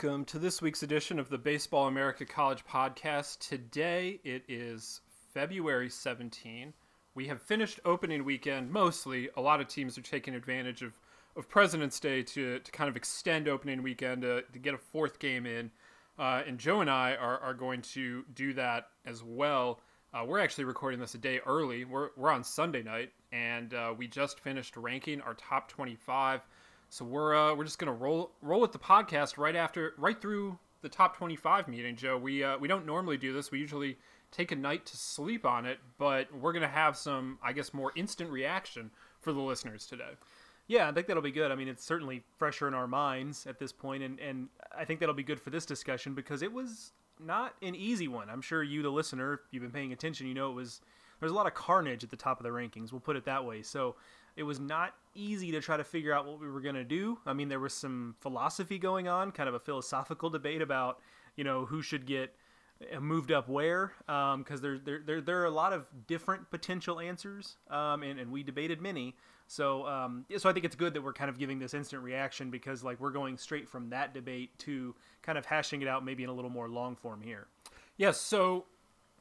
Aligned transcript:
welcome 0.00 0.24
to 0.24 0.38
this 0.38 0.62
week's 0.62 0.84
edition 0.84 1.18
of 1.18 1.28
the 1.28 1.36
Baseball 1.36 1.88
America 1.88 2.24
College 2.24 2.64
Podcast. 2.64 3.40
Today 3.40 4.20
it 4.22 4.44
is 4.46 5.00
February 5.34 5.90
17. 5.90 6.72
We 7.16 7.26
have 7.26 7.42
finished 7.42 7.80
opening 7.84 8.24
weekend 8.24 8.70
mostly. 8.70 9.28
A 9.36 9.40
lot 9.40 9.60
of 9.60 9.66
teams 9.66 9.98
are 9.98 10.02
taking 10.02 10.36
advantage 10.36 10.82
of, 10.82 10.92
of 11.34 11.48
President's 11.48 11.98
Day 11.98 12.22
to, 12.22 12.60
to 12.60 12.70
kind 12.70 12.88
of 12.88 12.94
extend 12.94 13.48
opening 13.48 13.82
weekend 13.82 14.22
to, 14.22 14.42
to 14.42 14.58
get 14.60 14.72
a 14.72 14.78
fourth 14.78 15.18
game 15.18 15.46
in. 15.46 15.68
Uh, 16.16 16.42
and 16.46 16.58
Joe 16.58 16.80
and 16.80 16.88
I 16.88 17.16
are, 17.16 17.40
are 17.40 17.54
going 17.54 17.82
to 17.82 18.24
do 18.36 18.52
that 18.52 18.90
as 19.04 19.24
well. 19.24 19.80
Uh, 20.14 20.24
we're 20.24 20.38
actually 20.38 20.62
recording 20.62 21.00
this 21.00 21.16
a 21.16 21.18
day 21.18 21.40
early. 21.44 21.84
We're, 21.84 22.10
we're 22.16 22.30
on 22.30 22.44
Sunday 22.44 22.84
night, 22.84 23.10
and 23.32 23.74
uh, 23.74 23.92
we 23.98 24.06
just 24.06 24.38
finished 24.38 24.76
ranking 24.76 25.20
our 25.22 25.34
top 25.34 25.68
25. 25.68 26.42
So 26.88 27.04
we're 27.04 27.34
uh, 27.34 27.54
we're 27.54 27.64
just 27.64 27.78
gonna 27.78 27.92
roll 27.92 28.32
roll 28.42 28.60
with 28.60 28.72
the 28.72 28.78
podcast 28.78 29.36
right 29.38 29.54
after 29.56 29.94
right 29.98 30.20
through 30.20 30.58
the 30.80 30.88
top 30.88 31.16
25 31.16 31.68
meeting, 31.68 31.96
Joe. 31.96 32.16
We 32.16 32.42
uh, 32.42 32.58
we 32.58 32.68
don't 32.68 32.86
normally 32.86 33.16
do 33.16 33.32
this. 33.32 33.50
We 33.50 33.58
usually 33.58 33.98
take 34.30 34.52
a 34.52 34.56
night 34.56 34.86
to 34.86 34.96
sleep 34.96 35.44
on 35.44 35.66
it, 35.66 35.78
but 35.98 36.32
we're 36.34 36.52
gonna 36.52 36.68
have 36.68 36.96
some, 36.96 37.38
I 37.42 37.52
guess, 37.52 37.74
more 37.74 37.92
instant 37.94 38.30
reaction 38.30 38.90
for 39.20 39.32
the 39.32 39.40
listeners 39.40 39.86
today. 39.86 40.16
Yeah, 40.66 40.88
I 40.88 40.92
think 40.92 41.06
that'll 41.06 41.22
be 41.22 41.32
good. 41.32 41.50
I 41.50 41.54
mean, 41.54 41.68
it's 41.68 41.84
certainly 41.84 42.22
fresher 42.36 42.68
in 42.68 42.74
our 42.74 42.86
minds 42.86 43.46
at 43.46 43.58
this 43.58 43.72
point, 43.72 44.02
and 44.02 44.18
and 44.20 44.48
I 44.76 44.84
think 44.84 45.00
that'll 45.00 45.14
be 45.14 45.22
good 45.22 45.40
for 45.40 45.50
this 45.50 45.66
discussion 45.66 46.14
because 46.14 46.42
it 46.42 46.52
was 46.52 46.92
not 47.20 47.54
an 47.62 47.74
easy 47.74 48.08
one. 48.08 48.30
I'm 48.30 48.42
sure 48.42 48.62
you, 48.62 48.82
the 48.82 48.90
listener, 48.90 49.34
if 49.34 49.40
you've 49.50 49.62
been 49.62 49.72
paying 49.72 49.92
attention, 49.92 50.26
you 50.26 50.34
know 50.34 50.50
it 50.50 50.54
was 50.54 50.80
there's 51.20 51.32
a 51.32 51.34
lot 51.34 51.46
of 51.46 51.54
carnage 51.54 52.04
at 52.04 52.10
the 52.10 52.16
top 52.16 52.38
of 52.38 52.44
the 52.44 52.50
rankings. 52.50 52.92
We'll 52.92 53.00
put 53.00 53.16
it 53.16 53.24
that 53.24 53.44
way. 53.44 53.62
So 53.62 53.96
it 54.38 54.44
was 54.44 54.60
not 54.60 54.94
easy 55.16 55.50
to 55.50 55.60
try 55.60 55.76
to 55.76 55.82
figure 55.82 56.14
out 56.14 56.24
what 56.24 56.40
we 56.40 56.48
were 56.48 56.60
going 56.60 56.76
to 56.76 56.84
do. 56.84 57.18
I 57.26 57.32
mean, 57.32 57.48
there 57.48 57.58
was 57.58 57.74
some 57.74 58.14
philosophy 58.20 58.78
going 58.78 59.08
on, 59.08 59.32
kind 59.32 59.48
of 59.48 59.54
a 59.56 59.58
philosophical 59.58 60.30
debate 60.30 60.62
about, 60.62 61.00
you 61.34 61.42
know, 61.42 61.66
who 61.66 61.82
should 61.82 62.06
get 62.06 62.36
uh, 62.94 63.00
moved 63.00 63.32
up 63.32 63.48
where, 63.48 63.92
because 64.06 64.34
um, 64.34 64.44
there, 64.62 64.78
there, 64.78 65.02
there, 65.04 65.20
there 65.20 65.42
are 65.42 65.46
a 65.46 65.50
lot 65.50 65.72
of 65.72 65.86
different 66.06 66.48
potential 66.52 67.00
answers, 67.00 67.56
um, 67.68 68.04
and, 68.04 68.20
and 68.20 68.30
we 68.30 68.44
debated 68.44 68.80
many. 68.80 69.16
So, 69.48 69.84
um, 69.88 70.24
so 70.36 70.48
I 70.48 70.52
think 70.52 70.64
it's 70.64 70.76
good 70.76 70.94
that 70.94 71.02
we're 71.02 71.12
kind 71.12 71.30
of 71.30 71.36
giving 71.36 71.58
this 71.58 71.74
instant 71.74 72.04
reaction 72.04 72.48
because, 72.48 72.84
like, 72.84 73.00
we're 73.00 73.10
going 73.10 73.36
straight 73.38 73.68
from 73.68 73.90
that 73.90 74.14
debate 74.14 74.56
to 74.60 74.94
kind 75.22 75.36
of 75.36 75.46
hashing 75.46 75.82
it 75.82 75.88
out 75.88 76.04
maybe 76.04 76.22
in 76.22 76.28
a 76.28 76.32
little 76.32 76.50
more 76.50 76.68
long 76.68 76.94
form 76.94 77.20
here. 77.20 77.48
Yes. 77.96 78.20
So, 78.20 78.66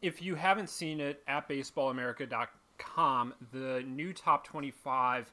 if 0.04 0.22
you 0.22 0.36
haven't 0.36 0.70
seen 0.70 1.00
it 1.00 1.24
at 1.28 1.50
baseballamerica.com, 1.50 2.50
com, 2.78 3.34
the 3.52 3.84
new 3.86 4.14
top 4.14 4.44
25 4.46 5.32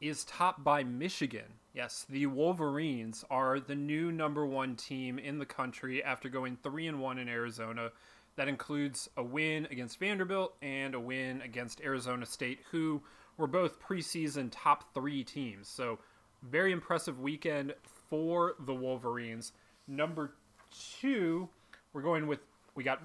is 0.00 0.24
topped 0.24 0.62
by 0.62 0.84
Michigan. 0.84 1.54
Yes, 1.74 2.06
the 2.08 2.26
Wolverines 2.26 3.24
are 3.30 3.60
the 3.60 3.74
new 3.74 4.12
number 4.12 4.46
one 4.46 4.76
team 4.76 5.18
in 5.18 5.38
the 5.38 5.46
country 5.46 6.02
after 6.02 6.28
going 6.28 6.56
3 6.62 6.86
and 6.86 7.00
1 7.00 7.18
in 7.18 7.28
Arizona. 7.28 7.90
That 8.36 8.48
includes 8.48 9.08
a 9.16 9.22
win 9.22 9.66
against 9.70 9.98
Vanderbilt 9.98 10.54
and 10.60 10.94
a 10.94 11.00
win 11.00 11.40
against 11.40 11.80
Arizona 11.80 12.26
State, 12.26 12.60
who 12.70 13.02
were 13.38 13.46
both 13.46 13.80
preseason 13.80 14.48
top 14.50 14.92
three 14.94 15.24
teams. 15.24 15.68
So, 15.68 15.98
very 16.42 16.72
impressive 16.72 17.18
weekend 17.18 17.74
for 18.08 18.54
the 18.60 18.74
Wolverines. 18.74 19.52
Number 19.88 20.34
two, 21.00 21.48
we're 21.92 22.02
going 22.02 22.26
with, 22.26 22.40
we 22.74 22.84
got 22.84 23.02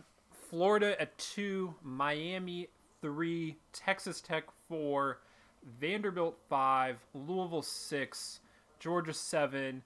Florida 0.49 0.99
at 1.01 1.17
two, 1.17 1.73
Miami 1.81 2.67
three, 3.01 3.57
Texas 3.73 4.21
Tech 4.21 4.45
four, 4.67 5.19
Vanderbilt 5.79 6.37
five, 6.49 6.97
Louisville 7.13 7.61
six, 7.61 8.39
Georgia 8.79 9.13
seven, 9.13 9.83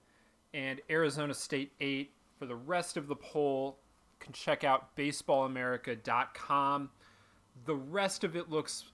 and 0.54 0.80
Arizona 0.90 1.34
State 1.34 1.72
eight. 1.80 2.12
For 2.38 2.46
the 2.46 2.56
rest 2.56 2.96
of 2.96 3.08
the 3.08 3.16
poll, 3.16 3.78
can 4.20 4.32
check 4.32 4.64
out 4.64 4.94
baseballamerica.com. 4.96 6.90
The 7.64 7.74
rest 7.74 8.24
of 8.24 8.36
it 8.36 8.50
looks 8.50 8.84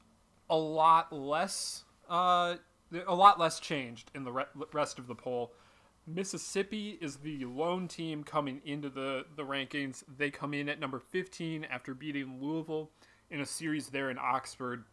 a 0.50 0.56
lot 0.56 1.12
less, 1.12 1.84
uh, 2.08 2.56
a 3.06 3.14
lot 3.14 3.40
less 3.40 3.58
changed 3.58 4.10
in 4.14 4.24
the 4.24 4.32
re- 4.32 4.44
rest 4.72 4.98
of 4.98 5.06
the 5.06 5.14
poll. 5.14 5.52
Mississippi 6.06 6.98
is 7.00 7.16
the 7.16 7.44
lone 7.44 7.86
team 7.86 8.24
coming 8.24 8.60
into 8.64 8.88
the, 8.88 9.24
the 9.36 9.44
rankings. 9.44 10.02
They 10.18 10.30
come 10.30 10.52
in 10.52 10.68
at 10.68 10.80
number 10.80 10.98
15 10.98 11.64
after 11.64 11.94
beating 11.94 12.38
Louisville 12.40 12.90
in 13.32 13.40
a 13.40 13.46
series 13.46 13.88
there 13.88 14.10
in 14.10 14.18
Oxford. 14.18 14.84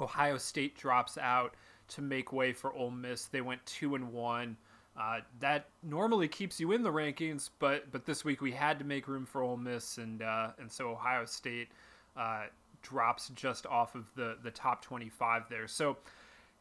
Ohio 0.00 0.38
State 0.38 0.78
drops 0.78 1.18
out 1.18 1.54
to 1.88 2.00
make 2.00 2.32
way 2.32 2.52
for 2.52 2.72
Ole 2.72 2.90
Miss. 2.90 3.26
They 3.26 3.40
went 3.40 3.64
two 3.66 3.94
and 3.94 4.12
one. 4.12 4.56
Uh, 4.98 5.20
that 5.40 5.68
normally 5.82 6.26
keeps 6.26 6.58
you 6.58 6.72
in 6.72 6.82
the 6.82 6.92
rankings, 6.92 7.50
but 7.58 7.90
but 7.92 8.06
this 8.06 8.24
week 8.24 8.40
we 8.40 8.52
had 8.52 8.78
to 8.78 8.84
make 8.84 9.08
room 9.08 9.26
for 9.26 9.42
Ole 9.42 9.58
Miss, 9.58 9.98
and 9.98 10.22
uh, 10.22 10.52
and 10.58 10.70
so 10.72 10.90
Ohio 10.90 11.26
State 11.26 11.68
uh, 12.16 12.44
drops 12.82 13.28
just 13.34 13.66
off 13.66 13.94
of 13.94 14.06
the 14.14 14.38
the 14.42 14.50
top 14.50 14.80
25 14.82 15.48
there. 15.50 15.68
So 15.68 15.98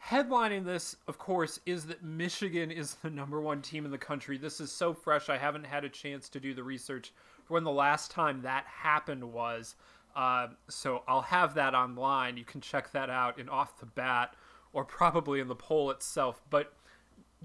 headlining 0.03 0.65
this, 0.65 0.97
of 1.07 1.17
course, 1.17 1.59
is 1.65 1.85
that 1.85 2.03
Michigan 2.03 2.71
is 2.71 2.95
the 2.95 3.09
number 3.09 3.39
one 3.39 3.61
team 3.61 3.85
in 3.85 3.91
the 3.91 3.97
country. 3.97 4.37
This 4.37 4.59
is 4.59 4.71
so 4.71 4.93
fresh. 4.93 5.29
I 5.29 5.37
haven't 5.37 5.65
had 5.65 5.85
a 5.85 5.89
chance 5.89 6.27
to 6.29 6.39
do 6.39 6.53
the 6.53 6.63
research 6.63 7.13
when 7.47 7.63
the 7.63 7.71
last 7.71 8.11
time 8.11 8.41
that 8.41 8.65
happened 8.65 9.23
was. 9.23 9.75
Uh, 10.15 10.47
so 10.69 11.03
I'll 11.07 11.21
have 11.23 11.55
that 11.55 11.73
online. 11.73 12.37
You 12.37 12.45
can 12.45 12.61
check 12.61 12.91
that 12.93 13.09
out 13.09 13.37
in 13.37 13.49
off 13.49 13.79
the 13.79 13.85
bat 13.85 14.35
or 14.71 14.85
probably 14.85 15.39
in 15.39 15.47
the 15.47 15.55
poll 15.55 15.91
itself. 15.91 16.41
But 16.49 16.73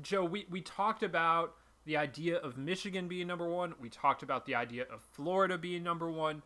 Joe, 0.01 0.25
we, 0.25 0.47
we 0.51 0.61
talked 0.61 1.03
about 1.03 1.55
the 1.85 1.97
idea 1.97 2.37
of 2.37 2.57
Michigan 2.57 3.09
being 3.09 3.27
number 3.27 3.49
one. 3.49 3.75
We 3.81 3.89
talked 3.89 4.23
about 4.23 4.47
the 4.47 4.55
idea 4.55 4.85
of 4.93 5.03
Florida 5.03 5.59
being 5.59 5.83
number 5.83 6.11
one. 6.11 6.43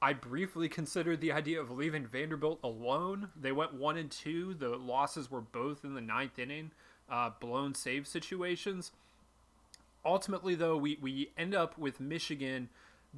I 0.00 0.12
briefly 0.12 0.68
considered 0.68 1.20
the 1.20 1.32
idea 1.32 1.60
of 1.60 1.70
leaving 1.70 2.06
Vanderbilt 2.06 2.60
alone. 2.62 3.30
They 3.38 3.52
went 3.52 3.74
one 3.74 3.96
and 3.96 4.10
two. 4.10 4.54
The 4.54 4.70
losses 4.70 5.30
were 5.30 5.40
both 5.40 5.84
in 5.84 5.94
the 5.94 6.00
ninth 6.00 6.38
inning, 6.38 6.70
uh, 7.10 7.30
blown 7.40 7.74
save 7.74 8.06
situations. 8.06 8.92
Ultimately, 10.04 10.54
though, 10.54 10.76
we, 10.76 10.98
we 11.00 11.32
end 11.36 11.54
up 11.54 11.78
with 11.78 11.98
Michigan 11.98 12.68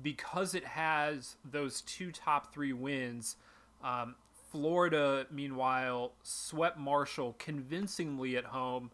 because 0.02 0.54
it 0.54 0.64
has 0.64 1.36
those 1.44 1.80
two 1.82 2.12
top 2.12 2.52
three 2.52 2.72
wins. 2.72 3.36
Um, 3.82 4.14
Florida, 4.50 5.26
meanwhile, 5.30 6.12
swept 6.22 6.78
Marshall 6.78 7.36
convincingly 7.38 8.36
at 8.36 8.44
home, 8.46 8.90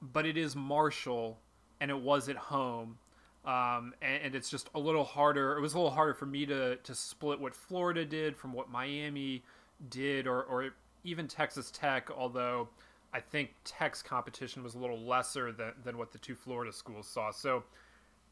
but 0.00 0.26
it 0.26 0.36
is 0.36 0.56
Marshall 0.56 1.38
and 1.80 1.90
it 1.90 1.98
was 1.98 2.28
at 2.28 2.36
home. 2.36 2.98
Um, 3.44 3.94
and, 4.02 4.22
and, 4.24 4.34
it's 4.34 4.50
just 4.50 4.68
a 4.74 4.78
little 4.78 5.04
harder. 5.04 5.56
It 5.56 5.60
was 5.60 5.72
a 5.72 5.78
little 5.78 5.92
harder 5.92 6.12
for 6.12 6.26
me 6.26 6.44
to, 6.46 6.76
to 6.76 6.94
split 6.94 7.40
what 7.40 7.54
Florida 7.54 8.04
did 8.04 8.36
from 8.36 8.52
what 8.52 8.68
Miami 8.68 9.42
did, 9.88 10.26
or, 10.26 10.42
or 10.42 10.70
even 11.04 11.28
Texas 11.28 11.70
Tech, 11.70 12.10
although 12.14 12.68
I 13.14 13.20
think 13.20 13.54
Tech's 13.64 14.02
competition 14.02 14.62
was 14.62 14.74
a 14.74 14.78
little 14.78 15.00
lesser 15.00 15.52
than, 15.52 15.72
than 15.82 15.96
what 15.96 16.12
the 16.12 16.18
two 16.18 16.34
Florida 16.34 16.72
schools 16.72 17.06
saw. 17.06 17.30
So 17.30 17.62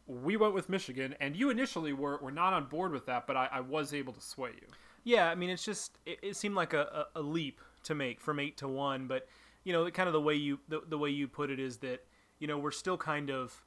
we 0.07 0.37
went 0.37 0.55
with 0.55 0.69
Michigan, 0.69 1.15
and 1.21 1.37
you 1.37 1.51
initially 1.51 1.93
were, 1.93 2.19
were 2.19 2.31
not 2.31 2.53
on 2.53 2.67
board 2.67 2.93
with 2.93 3.07
that, 3.07 3.27
but 3.27 3.37
I, 3.37 3.49
I 3.53 3.61
was 3.61 3.93
able 3.93 4.13
to 4.13 4.21
sway 4.21 4.51
you. 4.55 4.69
Yeah, 5.05 5.29
I 5.29 5.35
mean, 5.35 5.51
it's 5.51 5.65
just 5.65 5.99
it, 6.07 6.19
it 6.23 6.37
seemed 6.37 6.55
like 6.55 6.73
a, 6.73 7.07
a, 7.15 7.21
a, 7.21 7.23
leap 7.23 7.61
to 7.85 7.95
make 7.95 8.21
from 8.21 8.41
eight 8.41 8.57
to 8.59 8.69
one, 8.69 9.07
but 9.07 9.29
you 9.65 9.73
know, 9.73 9.89
kind 9.91 10.09
of 10.09 10.13
the 10.13 10.21
way 10.21 10.35
you 10.35 10.59
the, 10.69 10.81
the 10.89 10.99
way 10.99 11.11
you 11.11 11.29
put 11.29 11.51
it 11.51 11.61
is 11.61 11.79
that 11.79 12.05
you 12.39 12.47
know 12.47 12.59
we're 12.59 12.71
still 12.71 12.97
kind 12.97 13.31
of 13.31 13.65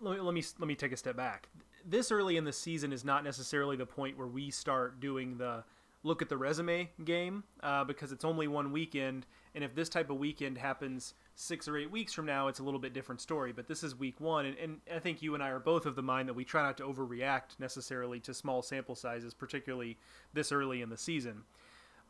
let 0.00 0.16
me, 0.16 0.20
let 0.20 0.34
me 0.34 0.42
let 0.58 0.66
me 0.66 0.74
take 0.74 0.92
a 0.92 0.96
step 0.96 1.16
back. 1.16 1.48
This 1.84 2.12
early 2.12 2.36
in 2.36 2.44
the 2.44 2.52
season 2.52 2.92
is 2.92 3.04
not 3.04 3.24
necessarily 3.24 3.76
the 3.76 3.86
point 3.86 4.16
where 4.16 4.26
we 4.26 4.50
start 4.50 5.00
doing 5.00 5.38
the 5.38 5.64
look 6.04 6.22
at 6.22 6.28
the 6.28 6.36
resume 6.36 6.90
game 7.04 7.44
uh, 7.62 7.84
because 7.84 8.12
it's 8.12 8.24
only 8.24 8.48
one 8.48 8.72
weekend, 8.72 9.26
and 9.54 9.62
if 9.62 9.74
this 9.74 9.88
type 9.88 10.10
of 10.10 10.16
weekend 10.16 10.58
happens 10.58 11.14
six 11.42 11.66
or 11.66 11.76
eight 11.76 11.90
weeks 11.90 12.12
from 12.12 12.24
now, 12.24 12.48
it's 12.48 12.60
a 12.60 12.62
little 12.62 12.80
bit 12.80 12.92
different 12.92 13.20
story. 13.20 13.52
But 13.52 13.66
this 13.66 13.82
is 13.82 13.98
week 13.98 14.20
one, 14.20 14.46
and, 14.46 14.56
and 14.58 14.80
I 14.94 14.98
think 14.98 15.22
you 15.22 15.34
and 15.34 15.42
I 15.42 15.50
are 15.50 15.58
both 15.58 15.86
of 15.86 15.96
the 15.96 16.02
mind 16.02 16.28
that 16.28 16.34
we 16.34 16.44
try 16.44 16.62
not 16.62 16.76
to 16.78 16.84
overreact 16.84 17.58
necessarily 17.58 18.20
to 18.20 18.32
small 18.32 18.62
sample 18.62 18.94
sizes, 18.94 19.34
particularly 19.34 19.98
this 20.32 20.52
early 20.52 20.82
in 20.82 20.88
the 20.88 20.96
season. 20.96 21.42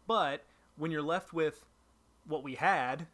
But 0.06 0.43
when 0.76 0.90
you're 0.90 1.02
left 1.02 1.32
with 1.32 1.64
what 2.26 2.44
we 2.44 2.55
had, 2.55 3.06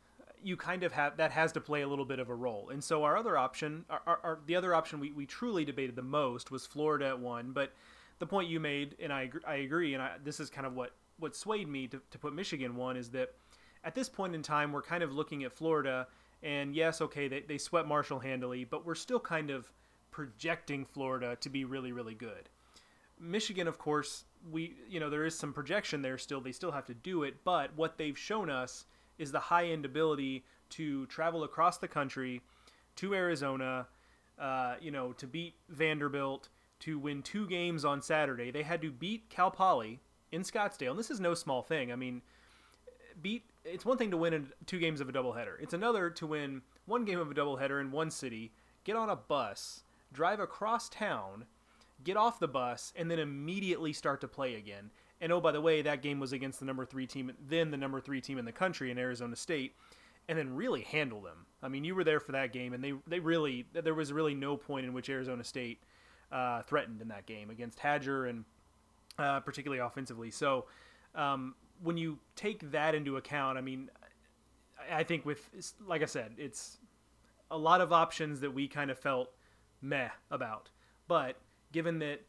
you 0.43 0.57
kind 0.57 0.83
of 0.83 0.93
have 0.93 1.17
that 1.17 1.33
has 1.33 1.53
to 1.53 1.61
play 1.61 1.83
a 1.83 1.89
little 1.89 2.05
bit 2.05 2.19
of 2.19 2.29
a 2.29 2.35
role. 2.35 2.71
And 2.71 2.83
so 2.83 3.05
our 3.05 3.17
other 3.17 3.37
option, 3.37 3.85
our, 3.91 4.01
our, 4.07 4.21
our, 4.23 4.39
the 4.47 4.57
other 4.57 4.75
option 4.75 5.01
we, 5.01 5.13
we 5.13 5.27
truly 5.27 5.65
debated 5.65 5.97
the 5.97 6.03
most 6.03 6.51
was 6.51 6.67
Florida 6.67 7.07
at 7.07 7.19
one. 7.19 7.53
But 7.53 7.73
the 8.19 8.27
point 8.27 8.49
you 8.49 8.61
made, 8.61 8.97
and 9.01 9.13
I 9.13 9.31
I 9.47 9.57
agree, 9.57 9.95
and 9.95 10.03
I, 10.03 10.13
this 10.25 10.41
is 10.41 10.51
kind 10.51 10.67
of 10.67 10.75
what 10.75 10.93
what 11.19 11.35
swayed 11.35 11.69
me 11.69 11.87
to, 11.89 12.01
to 12.11 12.19
put 12.19 12.33
Michigan 12.35 12.77
one 12.77 12.97
is 12.97 13.11
that 13.11 13.35
at 13.85 13.95
this 13.95 14.09
point 14.09 14.35
in 14.35 14.43
time, 14.43 14.73
we're 14.73 14.83
kind 14.83 15.03
of 15.03 15.13
looking 15.13 15.45
at 15.45 15.53
Florida, 15.53 16.07
and 16.43 16.75
yes, 16.75 17.01
okay, 17.01 17.29
they, 17.29 17.41
they 17.41 17.59
swept 17.59 17.89
Marshall 17.89 18.19
handily, 18.19 18.65
but 18.65 18.85
we're 18.85 18.95
still 18.95 19.21
kind 19.21 19.51
of 19.51 19.71
projecting 20.11 20.85
Florida 20.85 21.37
to 21.41 21.49
be 21.49 21.65
really, 21.65 21.93
really 21.93 22.15
good. 22.15 22.49
Michigan, 23.21 23.67
of 23.67 23.79
course, 23.79 24.25
we 24.51 24.75
you 24.89 25.01
know 25.01 25.11
there 25.11 25.25
is 25.25 25.37
some 25.37 25.53
projection 25.53 26.03
there 26.03 26.19
still. 26.19 26.41
They 26.41 26.53
still 26.53 26.71
have 26.71 26.87
to 26.87 26.95
do 26.95 27.25
it, 27.25 27.37
but 27.45 27.71
what 27.75 27.99
they've 27.99 28.17
shown 28.17 28.49
us 28.49 28.85
is 29.19 29.33
the 29.33 29.41
high 29.41 29.67
end 29.67 29.85
ability 29.85 30.45
to 30.71 31.07
travel 31.07 31.45
across 31.45 31.79
the 31.79 31.89
country 31.89 32.41
to 32.97 33.15
Arizona, 33.15 33.89
uh, 34.39 34.75
you 34.81 34.91
know, 34.91 35.13
to 35.15 35.27
beat 35.27 35.55
Vanderbilt, 35.69 36.49
to 36.81 36.99
win 36.99 37.23
two 37.23 37.47
games 37.49 37.85
on 37.85 38.01
Saturday, 38.01 38.51
they 38.51 38.63
had 38.63 38.81
to 38.83 38.91
beat 38.91 39.29
Cal 39.31 39.51
Poly 39.51 40.01
in 40.31 40.43
Scottsdale. 40.43 40.91
And 40.91 40.99
this 40.99 41.11
is 41.11 41.21
no 41.21 41.35
small 41.35 41.63
thing. 41.63 41.91
I 41.91 41.97
mean, 41.97 42.23
beat 43.21 43.45
it's 43.73 43.85
one 43.85 43.99
thing 43.99 44.11
to 44.11 44.17
win 44.17 44.33
in 44.33 44.49
two 44.67 44.79
games 44.79 45.01
of 45.01 45.09
a 45.09 45.13
doubleheader. 45.13 45.55
It's 45.61 45.75
another 45.75 46.11
to 46.11 46.27
win 46.27 46.63
one 46.87 47.05
game 47.05 47.19
of 47.19 47.31
a 47.31 47.35
doubleheader 47.35 47.81
in 47.81 47.91
one 47.91 48.11
city, 48.11 48.53
get 48.85 48.97
on 48.97 49.11
a 49.11 49.17
bus, 49.17 49.83
drive 50.13 50.41
across 50.41 50.89
town, 50.89 51.45
get 52.05 52.17
off 52.17 52.41
the 52.41 52.49
bus, 52.49 52.93
and 52.97 53.11
then 53.11 53.19
immediately 53.19 53.93
start 53.93 54.21
to 54.23 54.29
play 54.29 54.55
again. 54.55 54.91
And 55.21 55.33
oh, 55.33 55.41
by 55.41 55.53
the 55.53 55.61
way, 55.61 55.83
that 55.83 56.03
game 56.03 56.21
was 56.21 56.33
against 56.33 56.61
the 56.61 56.67
number 56.67 56.85
three 56.85 57.07
team, 57.07 57.33
then 57.49 57.71
the 57.71 57.77
number 57.77 58.01
three 58.01 58.21
team 58.21 58.39
in 58.39 58.45
the 58.45 58.53
country 58.53 58.91
in 58.91 58.99
Arizona 58.99 59.37
State, 59.37 59.75
and 60.29 60.39
then 60.39 60.55
really 60.55 60.83
handle 60.83 61.21
them. 61.21 61.47
I 61.63 61.69
mean, 61.69 61.85
you 61.85 61.95
were 61.95 62.05
there 62.05 62.21
for 62.21 62.33
that 62.33 62.53
game, 62.53 62.73
and 62.73 62.85
they 62.85 62.93
they 63.07 63.19
really 63.19 63.67
there 63.73 63.95
was 63.95 64.13
really 64.13 64.35
no 64.35 64.57
point 64.57 64.87
in 64.87 64.93
which 64.93 65.09
Arizona 65.09 65.43
State 65.43 65.81
uh, 66.31 66.63
threatened 66.63 67.01
in 67.01 67.09
that 67.09 67.27
game 67.27 67.51
against 67.51 67.79
Hajjar 67.79 68.31
and 68.31 68.45
uh, 69.19 69.41
particularly 69.41 69.81
offensively. 69.81 70.31
So 70.31 70.67
um, 71.15 71.55
when 71.83 71.97
you 71.97 72.19
take 72.37 72.71
that 72.71 72.95
into 72.95 73.17
account, 73.17 73.59
I 73.59 73.61
mean, 73.61 73.91
I 74.93 75.03
think 75.03 75.25
with 75.25 75.49
like 75.87 76.03
I 76.03 76.07
said, 76.07 76.33
it's 76.39 76.79
a 77.51 77.59
lot 77.59 77.81
of 77.81 77.93
options 77.93 78.41
that 78.41 78.53
we 78.53 78.69
kind 78.69 78.91
of 78.91 78.99
felt 78.99 79.31
meh 79.81 80.09
about, 80.31 80.71
but 81.07 81.37
given 81.73 81.99
that 82.01 82.21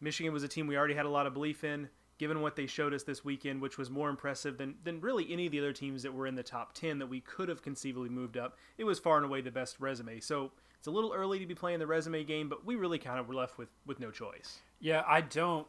Michigan 0.00 0.32
was 0.32 0.42
a 0.42 0.48
team 0.48 0.66
we 0.66 0.76
already 0.76 0.94
had 0.94 1.06
a 1.06 1.10
lot 1.10 1.26
of 1.26 1.34
belief 1.34 1.64
in, 1.64 1.88
given 2.18 2.42
what 2.42 2.56
they 2.56 2.66
showed 2.66 2.92
us 2.92 3.02
this 3.02 3.24
weekend, 3.24 3.60
which 3.60 3.78
was 3.78 3.90
more 3.90 4.10
impressive 4.10 4.58
than, 4.58 4.74
than 4.84 5.00
really 5.00 5.30
any 5.32 5.46
of 5.46 5.52
the 5.52 5.58
other 5.58 5.72
teams 5.72 6.02
that 6.02 6.12
were 6.12 6.26
in 6.26 6.34
the 6.34 6.42
top 6.42 6.74
10 6.74 6.98
that 6.98 7.06
we 7.06 7.20
could 7.20 7.48
have 7.48 7.62
conceivably 7.62 8.08
moved 8.08 8.36
up, 8.36 8.56
it 8.78 8.84
was 8.84 8.98
far 8.98 9.16
and 9.16 9.24
away 9.24 9.40
the 9.40 9.50
best 9.50 9.80
resume. 9.80 10.20
So 10.20 10.52
it's 10.76 10.86
a 10.86 10.90
little 10.90 11.12
early 11.14 11.38
to 11.38 11.46
be 11.46 11.54
playing 11.54 11.78
the 11.78 11.86
resume 11.86 12.24
game, 12.24 12.48
but 12.48 12.64
we 12.64 12.76
really 12.76 12.98
kind 12.98 13.18
of 13.18 13.28
were 13.28 13.34
left 13.34 13.56
with, 13.56 13.68
with 13.86 14.00
no 14.00 14.10
choice. 14.10 14.58
Yeah, 14.80 15.02
I 15.06 15.22
don't 15.22 15.66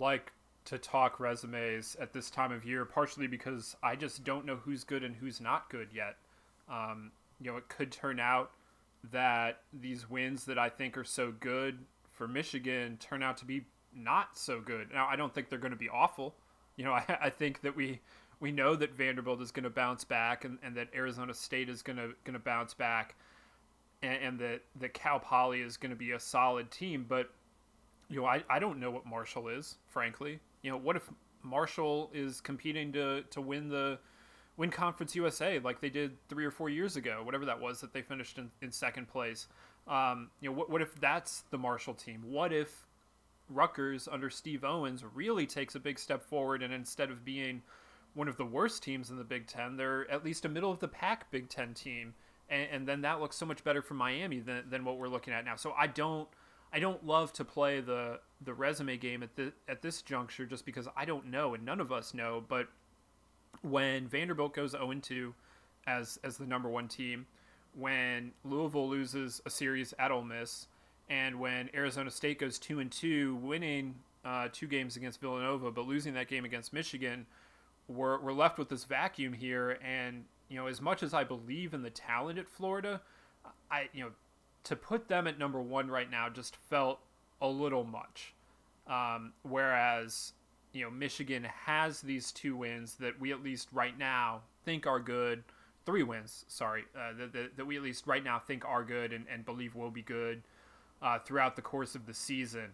like 0.00 0.32
to 0.64 0.78
talk 0.78 1.18
resumes 1.18 1.96
at 2.00 2.12
this 2.12 2.30
time 2.30 2.52
of 2.52 2.64
year, 2.64 2.84
partially 2.84 3.26
because 3.26 3.76
I 3.82 3.96
just 3.96 4.24
don't 4.24 4.46
know 4.46 4.56
who's 4.56 4.84
good 4.84 5.02
and 5.02 5.14
who's 5.16 5.40
not 5.40 5.68
good 5.70 5.88
yet. 5.94 6.16
Um, 6.68 7.10
you 7.40 7.50
know, 7.50 7.56
it 7.56 7.68
could 7.68 7.90
turn 7.90 8.20
out 8.20 8.52
that 9.10 9.60
these 9.72 10.08
wins 10.08 10.44
that 10.44 10.58
I 10.58 10.68
think 10.68 10.96
are 10.96 11.04
so 11.04 11.32
good 11.40 11.78
for 12.12 12.28
Michigan 12.28 12.96
turn 12.98 13.22
out 13.22 13.36
to 13.38 13.44
be 13.44 13.64
not 13.94 14.38
so 14.38 14.60
good. 14.60 14.88
Now, 14.92 15.08
I 15.10 15.16
don't 15.16 15.34
think 15.34 15.48
they're 15.48 15.58
going 15.58 15.72
to 15.72 15.78
be 15.78 15.88
awful. 15.88 16.34
You 16.76 16.84
know, 16.84 16.92
I, 16.92 17.18
I 17.22 17.30
think 17.30 17.62
that 17.62 17.76
we 17.76 18.00
we 18.40 18.50
know 18.50 18.74
that 18.74 18.94
Vanderbilt 18.94 19.40
is 19.40 19.52
going 19.52 19.64
to 19.64 19.70
bounce 19.70 20.04
back, 20.04 20.44
and, 20.44 20.58
and 20.64 20.74
that 20.76 20.88
Arizona 20.94 21.32
State 21.32 21.68
is 21.68 21.82
going 21.82 21.96
to 21.96 22.10
going 22.24 22.34
to 22.34 22.40
bounce 22.40 22.74
back, 22.74 23.16
and, 24.02 24.22
and 24.22 24.38
that 24.38 24.62
that 24.80 24.94
Cal 24.94 25.18
Poly 25.18 25.60
is 25.60 25.76
going 25.76 25.90
to 25.90 25.96
be 25.96 26.12
a 26.12 26.20
solid 26.20 26.70
team. 26.70 27.06
But 27.08 27.30
you 28.08 28.20
know, 28.20 28.26
I, 28.26 28.42
I 28.48 28.58
don't 28.58 28.78
know 28.78 28.90
what 28.90 29.06
Marshall 29.06 29.48
is, 29.48 29.76
frankly. 29.88 30.40
You 30.62 30.70
know, 30.70 30.78
what 30.78 30.96
if 30.96 31.08
Marshall 31.42 32.10
is 32.14 32.40
competing 32.40 32.92
to 32.92 33.22
to 33.22 33.40
win 33.40 33.68
the 33.68 33.98
win 34.56 34.70
Conference 34.70 35.14
USA 35.16 35.58
like 35.58 35.80
they 35.80 35.90
did 35.90 36.16
three 36.28 36.44
or 36.44 36.50
four 36.50 36.68
years 36.68 36.96
ago, 36.96 37.22
whatever 37.24 37.44
that 37.46 37.60
was 37.60 37.80
that 37.80 37.92
they 37.92 38.02
finished 38.02 38.38
in, 38.38 38.50
in 38.60 38.70
second 38.70 39.08
place. 39.08 39.48
Um, 39.88 40.30
you 40.40 40.48
know, 40.48 40.56
what, 40.56 40.70
what 40.70 40.82
if 40.82 40.94
that's 41.00 41.42
the 41.50 41.58
Marshall 41.58 41.94
team? 41.94 42.22
What 42.24 42.52
if 42.52 42.86
Rutgers 43.48 44.08
under 44.10 44.30
Steve 44.30 44.64
Owens 44.64 45.04
really 45.14 45.46
takes 45.46 45.74
a 45.74 45.80
big 45.80 45.98
step 45.98 46.22
forward, 46.22 46.62
and 46.62 46.72
instead 46.72 47.10
of 47.10 47.24
being 47.24 47.62
one 48.14 48.28
of 48.28 48.36
the 48.36 48.44
worst 48.44 48.82
teams 48.82 49.10
in 49.10 49.16
the 49.16 49.24
Big 49.24 49.46
Ten, 49.46 49.76
they're 49.76 50.08
at 50.10 50.24
least 50.24 50.44
a 50.44 50.48
middle 50.48 50.70
of 50.70 50.78
the 50.78 50.88
pack 50.88 51.30
Big 51.30 51.48
Ten 51.48 51.74
team, 51.74 52.14
and, 52.48 52.68
and 52.70 52.88
then 52.88 53.00
that 53.02 53.20
looks 53.20 53.36
so 53.36 53.46
much 53.46 53.64
better 53.64 53.82
for 53.82 53.94
Miami 53.94 54.40
than, 54.40 54.64
than 54.68 54.84
what 54.84 54.98
we're 54.98 55.08
looking 55.08 55.32
at 55.32 55.44
now. 55.44 55.56
So 55.56 55.72
I 55.76 55.86
don't 55.86 56.28
I 56.72 56.80
don't 56.80 57.06
love 57.06 57.32
to 57.34 57.44
play 57.44 57.80
the 57.80 58.20
the 58.44 58.54
resume 58.54 58.96
game 58.96 59.22
at 59.22 59.36
the 59.36 59.52
at 59.68 59.82
this 59.82 60.02
juncture 60.02 60.46
just 60.46 60.64
because 60.64 60.88
I 60.96 61.04
don't 61.04 61.26
know 61.26 61.54
and 61.54 61.64
none 61.64 61.80
of 61.80 61.92
us 61.92 62.14
know. 62.14 62.42
But 62.46 62.68
when 63.62 64.08
Vanderbilt 64.08 64.54
goes 64.54 64.72
0 64.72 64.92
2 65.00 65.34
as 65.86 66.18
as 66.24 66.38
the 66.38 66.46
number 66.46 66.68
one 66.68 66.88
team, 66.88 67.26
when 67.74 68.32
Louisville 68.44 68.88
loses 68.88 69.40
a 69.44 69.50
series 69.50 69.94
at 69.98 70.10
Ole 70.10 70.22
Miss, 70.22 70.66
and 71.08 71.38
when 71.38 71.68
Arizona 71.74 72.10
State 72.10 72.38
goes 72.38 72.58
two 72.58 72.80
and 72.80 72.90
two, 72.90 73.36
winning 73.36 73.96
uh, 74.24 74.48
two 74.52 74.66
games 74.66 74.96
against 74.96 75.20
Villanova, 75.20 75.70
but 75.70 75.86
losing 75.86 76.14
that 76.14 76.28
game 76.28 76.44
against 76.44 76.72
Michigan, 76.72 77.26
we're, 77.88 78.20
we're 78.20 78.32
left 78.32 78.58
with 78.58 78.68
this 78.68 78.84
vacuum 78.84 79.32
here. 79.32 79.78
And 79.82 80.24
you 80.48 80.56
know, 80.56 80.66
as 80.66 80.80
much 80.80 81.02
as 81.02 81.12
I 81.12 81.24
believe 81.24 81.74
in 81.74 81.82
the 81.82 81.90
talent 81.90 82.38
at 82.38 82.48
Florida, 82.48 83.00
I 83.70 83.88
you 83.92 84.04
know, 84.04 84.10
to 84.64 84.76
put 84.76 85.08
them 85.08 85.26
at 85.26 85.38
number 85.38 85.60
one 85.60 85.90
right 85.90 86.10
now 86.10 86.28
just 86.28 86.56
felt 86.56 87.00
a 87.40 87.48
little 87.48 87.84
much. 87.84 88.34
Um, 88.86 89.32
whereas 89.42 90.32
you 90.72 90.84
know 90.84 90.90
Michigan 90.90 91.44
has 91.44 92.00
these 92.00 92.32
two 92.32 92.56
wins 92.56 92.94
that 92.96 93.20
we 93.20 93.32
at 93.32 93.42
least 93.42 93.68
right 93.72 93.96
now 93.96 94.42
think 94.64 94.86
are 94.86 95.00
good. 95.00 95.44
Three 95.84 96.04
wins, 96.04 96.44
sorry, 96.46 96.84
uh, 96.96 97.12
that, 97.18 97.32
that, 97.32 97.56
that 97.56 97.64
we 97.64 97.76
at 97.76 97.82
least 97.82 98.06
right 98.06 98.22
now 98.22 98.38
think 98.38 98.64
are 98.64 98.84
good 98.84 99.12
and, 99.12 99.24
and 99.28 99.44
believe 99.44 99.74
will 99.74 99.90
be 99.90 100.02
good 100.02 100.42
uh, 101.02 101.18
throughout 101.18 101.56
the 101.56 101.62
course 101.62 101.96
of 101.96 102.06
the 102.06 102.14
season. 102.14 102.70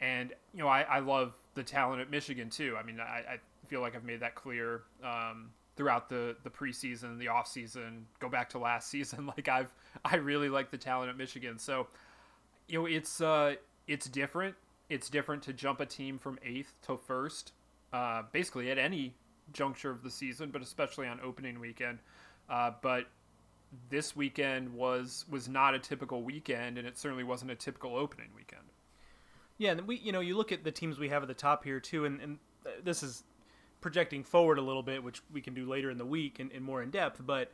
And 0.00 0.32
you 0.52 0.60
know, 0.60 0.68
I, 0.68 0.82
I 0.82 0.98
love 0.98 1.34
the 1.54 1.62
talent 1.62 2.00
at 2.00 2.10
Michigan 2.10 2.50
too. 2.50 2.76
I 2.78 2.82
mean, 2.82 2.98
I, 3.00 3.34
I 3.34 3.38
feel 3.68 3.80
like 3.80 3.94
I've 3.94 4.04
made 4.04 4.20
that 4.20 4.34
clear 4.34 4.82
um, 5.04 5.50
throughout 5.78 6.08
the 6.08 6.36
the 6.42 6.50
preseason, 6.50 7.18
the 7.18 7.28
off 7.28 7.46
season. 7.46 8.04
Go 8.18 8.28
back 8.28 8.50
to 8.50 8.58
last 8.58 8.90
season. 8.90 9.26
Like 9.26 9.48
I've 9.48 9.72
I 10.04 10.16
really 10.16 10.50
like 10.50 10.70
the 10.70 10.76
talent 10.76 11.08
at 11.08 11.16
Michigan. 11.16 11.58
So 11.58 11.86
you 12.66 12.80
know, 12.80 12.86
it's 12.86 13.22
uh, 13.22 13.54
it's 13.86 14.06
different. 14.06 14.56
It's 14.90 15.08
different 15.08 15.42
to 15.44 15.52
jump 15.54 15.80
a 15.80 15.86
team 15.86 16.18
from 16.18 16.38
eighth 16.44 16.74
to 16.82 16.96
first, 16.96 17.52
uh, 17.92 18.22
basically 18.32 18.70
at 18.70 18.78
any 18.78 19.14
juncture 19.52 19.90
of 19.90 20.02
the 20.02 20.10
season, 20.10 20.50
but 20.50 20.60
especially 20.60 21.06
on 21.06 21.20
opening 21.22 21.60
weekend. 21.60 22.00
Uh, 22.50 22.72
but 22.82 23.06
this 23.88 24.16
weekend 24.16 24.74
was 24.74 25.24
was 25.30 25.48
not 25.48 25.74
a 25.74 25.78
typical 25.78 26.22
weekend, 26.22 26.76
and 26.76 26.88
it 26.88 26.98
certainly 26.98 27.24
wasn't 27.24 27.50
a 27.50 27.54
typical 27.54 27.96
opening 27.96 28.30
weekend. 28.34 28.64
Yeah, 29.58 29.72
and 29.72 29.86
we 29.86 29.96
you 29.98 30.10
know 30.10 30.20
you 30.20 30.36
look 30.36 30.50
at 30.50 30.64
the 30.64 30.72
teams 30.72 30.98
we 30.98 31.08
have 31.10 31.22
at 31.22 31.28
the 31.28 31.34
top 31.34 31.62
here 31.62 31.78
too, 31.78 32.04
and, 32.04 32.20
and 32.20 32.38
this 32.82 33.02
is 33.04 33.22
projecting 33.80 34.24
forward 34.24 34.58
a 34.58 34.62
little 34.62 34.82
bit, 34.82 35.02
which 35.02 35.22
we 35.32 35.40
can 35.40 35.54
do 35.54 35.68
later 35.68 35.90
in 35.90 35.98
the 35.98 36.06
week 36.06 36.38
and, 36.38 36.50
and 36.52 36.64
more 36.64 36.82
in 36.82 36.90
depth. 36.90 37.20
But 37.24 37.50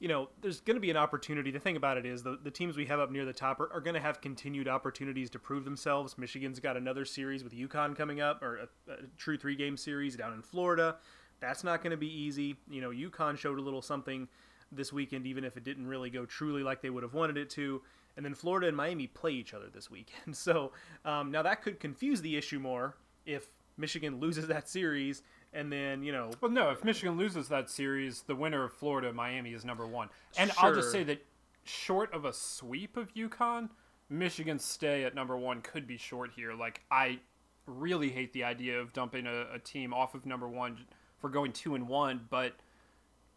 you 0.00 0.06
know, 0.06 0.28
there's 0.40 0.60
going 0.60 0.76
to 0.76 0.80
be 0.80 0.90
an 0.90 0.96
opportunity. 0.96 1.50
The 1.50 1.58
thing 1.58 1.76
about 1.76 1.98
it 1.98 2.06
is 2.06 2.22
the, 2.22 2.38
the 2.42 2.52
teams 2.52 2.76
we 2.76 2.86
have 2.86 3.00
up 3.00 3.10
near 3.10 3.24
the 3.24 3.32
top 3.32 3.58
are, 3.58 3.72
are 3.72 3.80
going 3.80 3.94
to 3.94 4.00
have 4.00 4.20
continued 4.20 4.68
opportunities 4.68 5.28
to 5.30 5.40
prove 5.40 5.64
themselves. 5.64 6.16
Michigan's 6.16 6.60
got 6.60 6.76
another 6.76 7.04
series 7.04 7.42
with 7.42 7.52
UConn 7.52 7.96
coming 7.96 8.20
up, 8.20 8.42
or 8.42 8.68
a, 8.88 8.92
a 8.92 8.96
true 9.16 9.36
three 9.36 9.56
game 9.56 9.76
series 9.76 10.16
down 10.16 10.32
in 10.32 10.42
Florida. 10.42 10.96
That's 11.40 11.64
not 11.64 11.82
going 11.82 11.90
to 11.90 11.96
be 11.96 12.06
easy. 12.06 12.56
You 12.70 12.80
know, 12.80 12.90
UConn 12.90 13.36
showed 13.36 13.58
a 13.58 13.62
little 13.62 13.82
something 13.82 14.28
this 14.70 14.92
weekend, 14.92 15.26
even 15.26 15.44
if 15.44 15.56
it 15.56 15.64
didn't 15.64 15.86
really 15.86 16.10
go 16.10 16.26
truly 16.26 16.62
like 16.62 16.80
they 16.80 16.90
would 16.90 17.02
have 17.02 17.14
wanted 17.14 17.36
it 17.36 17.50
to. 17.50 17.82
And 18.16 18.24
then 18.24 18.34
Florida 18.34 18.68
and 18.68 18.76
Miami 18.76 19.06
play 19.06 19.32
each 19.32 19.54
other 19.54 19.68
this 19.72 19.90
weekend. 19.90 20.36
So 20.36 20.72
um, 21.04 21.30
now 21.30 21.42
that 21.42 21.62
could 21.62 21.80
confuse 21.80 22.20
the 22.20 22.36
issue 22.36 22.58
more 22.58 22.96
if 23.26 23.48
Michigan 23.76 24.20
loses 24.20 24.46
that 24.48 24.68
series 24.68 25.22
and 25.52 25.72
then 25.72 26.02
you 26.02 26.12
know. 26.12 26.30
Well, 26.40 26.50
no. 26.50 26.70
If 26.70 26.84
Michigan 26.84 27.16
loses 27.16 27.48
that 27.48 27.70
series, 27.70 28.22
the 28.22 28.34
winner 28.34 28.64
of 28.64 28.72
Florida 28.72 29.12
Miami 29.12 29.52
is 29.52 29.64
number 29.64 29.86
one. 29.86 30.08
And 30.36 30.52
sure. 30.52 30.64
I'll 30.64 30.74
just 30.74 30.92
say 30.92 31.02
that 31.04 31.24
short 31.64 32.12
of 32.12 32.24
a 32.24 32.32
sweep 32.32 32.96
of 32.96 33.12
UConn, 33.14 33.68
Michigan's 34.08 34.64
stay 34.64 35.04
at 35.04 35.14
number 35.14 35.36
one 35.36 35.60
could 35.60 35.86
be 35.86 35.96
short 35.96 36.30
here. 36.34 36.54
Like 36.54 36.82
I 36.90 37.20
really 37.66 38.08
hate 38.08 38.32
the 38.32 38.44
idea 38.44 38.80
of 38.80 38.92
dumping 38.92 39.26
a, 39.26 39.46
a 39.54 39.58
team 39.58 39.92
off 39.92 40.14
of 40.14 40.24
number 40.26 40.48
one 40.48 40.78
for 41.18 41.28
going 41.28 41.52
two 41.52 41.74
and 41.74 41.88
one, 41.88 42.26
but 42.30 42.54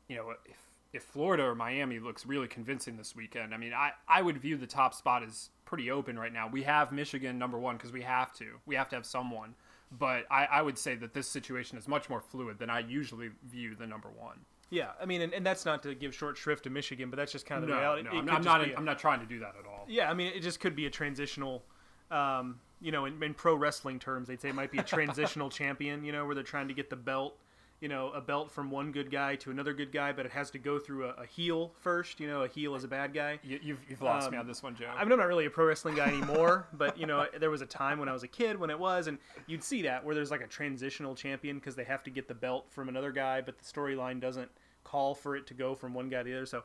you 0.07 0.15
know 0.15 0.33
if 0.45 0.57
if 0.93 1.03
Florida 1.03 1.43
or 1.43 1.55
Miami 1.55 1.99
looks 1.99 2.25
really 2.25 2.47
convincing 2.47 2.97
this 2.97 3.15
weekend, 3.15 3.53
I 3.53 3.57
mean, 3.57 3.73
I, 3.73 3.91
I 4.07 4.21
would 4.21 4.37
view 4.37 4.57
the 4.57 4.67
top 4.67 4.93
spot 4.93 5.23
as 5.23 5.49
pretty 5.63 5.89
open 5.89 6.19
right 6.19 6.33
now. 6.33 6.49
We 6.49 6.63
have 6.63 6.91
Michigan 6.91 7.39
number 7.39 7.57
one 7.57 7.77
because 7.77 7.93
we 7.93 8.01
have 8.01 8.33
to. 8.33 8.59
We 8.65 8.75
have 8.75 8.89
to 8.89 8.97
have 8.97 9.05
someone. 9.05 9.55
But 9.97 10.25
I, 10.31 10.45
I 10.45 10.61
would 10.61 10.77
say 10.77 10.95
that 10.95 11.13
this 11.13 11.27
situation 11.27 11.77
is 11.77 11.87
much 11.87 12.09
more 12.09 12.21
fluid 12.21 12.59
than 12.59 12.69
I 12.69 12.79
usually 12.79 13.29
view 13.49 13.75
the 13.75 13.85
number 13.85 14.09
one. 14.09 14.37
Yeah, 14.69 14.91
I 15.01 15.05
mean, 15.05 15.21
and, 15.21 15.33
and 15.33 15.45
that's 15.45 15.65
not 15.65 15.83
to 15.83 15.93
give 15.93 16.15
short 16.15 16.37
shrift 16.37 16.63
to 16.63 16.69
Michigan, 16.69 17.09
but 17.09 17.17
that's 17.17 17.33
just 17.33 17.45
kind 17.45 17.61
of 17.61 17.67
the 17.67 17.75
no, 17.75 17.81
reality. 17.81 18.03
No, 18.03 18.11
I'm, 18.11 18.29
I'm 18.29 18.41
not. 18.41 18.61
A, 18.61 18.77
I'm 18.77 18.85
not 18.85 18.99
trying 18.99 19.19
to 19.19 19.25
do 19.25 19.39
that 19.39 19.53
at 19.59 19.65
all. 19.67 19.85
Yeah, 19.89 20.09
I 20.09 20.13
mean, 20.13 20.31
it 20.33 20.39
just 20.39 20.61
could 20.61 20.75
be 20.75 20.85
a 20.85 20.89
transitional. 20.89 21.63
Um, 22.09 22.59
you 22.79 22.91
know, 22.91 23.05
in, 23.05 23.21
in 23.21 23.33
pro 23.33 23.53
wrestling 23.53 23.99
terms, 23.99 24.29
they'd 24.29 24.41
say 24.41 24.49
it 24.49 24.55
might 24.55 24.71
be 24.71 24.77
a 24.77 24.83
transitional 24.95 25.49
champion. 25.49 26.05
You 26.05 26.13
know, 26.13 26.25
where 26.25 26.35
they're 26.35 26.43
trying 26.43 26.69
to 26.69 26.73
get 26.73 26.89
the 26.89 26.95
belt 26.95 27.35
you 27.81 27.89
know 27.89 28.11
a 28.11 28.21
belt 28.21 28.51
from 28.51 28.69
one 28.69 28.91
good 28.91 29.11
guy 29.11 29.35
to 29.37 29.51
another 29.51 29.73
good 29.73 29.91
guy, 29.91 30.11
but 30.11 30.25
it 30.25 30.31
has 30.31 30.51
to 30.51 30.59
go 30.59 30.79
through 30.79 31.05
a, 31.05 31.09
a 31.13 31.25
heel 31.25 31.71
first. 31.79 32.19
You 32.19 32.27
know, 32.27 32.43
a 32.43 32.47
heel 32.47 32.75
is 32.75 32.83
a 32.83 32.87
bad 32.87 33.13
guy. 33.13 33.39
You, 33.43 33.57
have 33.57 33.63
you've, 33.63 33.79
you've 33.89 34.01
lost 34.01 34.27
um, 34.27 34.33
me 34.33 34.37
on 34.37 34.47
this 34.47 34.61
one, 34.61 34.75
Joe. 34.75 34.85
I 34.95 35.03
mean, 35.03 35.11
I'm 35.11 35.19
not 35.19 35.27
really 35.27 35.47
a 35.47 35.49
pro 35.49 35.65
wrestling 35.65 35.95
guy 35.95 36.07
anymore, 36.07 36.67
but 36.73 36.97
you 36.97 37.07
know, 37.07 37.25
there 37.39 37.49
was 37.49 37.61
a 37.61 37.65
time 37.65 37.99
when 37.99 38.07
I 38.07 38.13
was 38.13 38.23
a 38.23 38.27
kid 38.27 38.57
when 38.57 38.69
it 38.69 38.79
was, 38.79 39.07
and 39.07 39.17
you'd 39.47 39.63
see 39.63 39.81
that 39.81 40.05
where 40.05 40.13
there's 40.13 40.31
like 40.31 40.41
a 40.41 40.47
transitional 40.47 41.15
champion 41.15 41.57
because 41.57 41.75
they 41.75 41.83
have 41.83 42.03
to 42.03 42.11
get 42.11 42.27
the 42.27 42.35
belt 42.35 42.67
from 42.69 42.87
another 42.87 43.11
guy, 43.11 43.41
but 43.41 43.57
the 43.57 43.65
storyline 43.65 44.21
doesn't 44.21 44.49
call 44.83 45.15
for 45.15 45.35
it 45.35 45.47
to 45.47 45.53
go 45.55 45.73
from 45.73 45.93
one 45.93 46.07
guy 46.07 46.19
to 46.19 46.29
the 46.29 46.37
other. 46.37 46.45
So, 46.45 46.63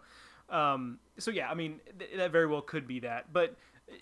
um, 0.50 0.98
so 1.18 1.30
yeah, 1.30 1.50
I 1.50 1.54
mean, 1.54 1.80
th- 1.98 2.10
that 2.18 2.30
very 2.30 2.46
well 2.46 2.60
could 2.60 2.86
be 2.86 3.00
that, 3.00 3.32
but 3.32 3.56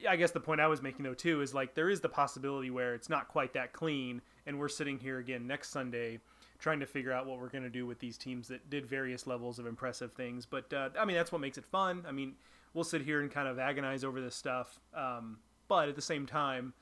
I 0.09 0.17
guess 0.17 0.31
the 0.31 0.41
point 0.41 0.61
I 0.61 0.67
was 0.67 0.83
making 0.83 1.05
though 1.05 1.15
too 1.15 1.43
is 1.43 1.55
like 1.55 1.75
there 1.75 1.91
is 1.91 2.01
the 2.01 2.09
possibility 2.09 2.71
where 2.71 2.95
it's 2.95 3.09
not 3.09 3.29
quite 3.29 3.53
that 3.55 3.73
clean, 3.73 4.21
and 4.47 4.59
we're 4.59 4.69
sitting 4.69 4.99
here 4.99 5.19
again 5.19 5.47
next 5.47 5.71
Sunday 5.71 6.19
trying 6.65 6.81
to 6.81 6.87
figure 6.87 7.13
out 7.13 7.27
what 7.27 7.39
we're 7.39 7.51
going 7.51 7.63
to 7.63 7.69
do 7.69 7.85
with 7.85 7.99
these 7.99 8.17
teams 8.17 8.49
that 8.49 8.71
did 8.71 8.87
various 8.87 9.27
levels 9.27 9.59
of 9.59 9.67
impressive 9.67 10.15
things. 10.15 10.47
But 10.47 10.73
uh, 10.73 10.89
I 10.99 11.05
mean, 11.05 11.15
that's 11.15 11.31
what 11.31 11.43
makes 11.43 11.59
it 11.59 11.65
fun. 11.67 12.07
I 12.09 12.11
mean, 12.11 12.37
we'll 12.73 12.85
sit 12.85 13.03
here 13.03 13.21
and 13.21 13.31
kind 13.31 13.47
of 13.47 13.59
agonize 13.59 14.03
over 14.03 14.19
this 14.19 14.35
stuff, 14.35 14.81
um, 14.97 15.37
but 15.69 15.91
at 15.91 15.95
the 15.95 16.01
same 16.01 16.25
time, 16.25 16.73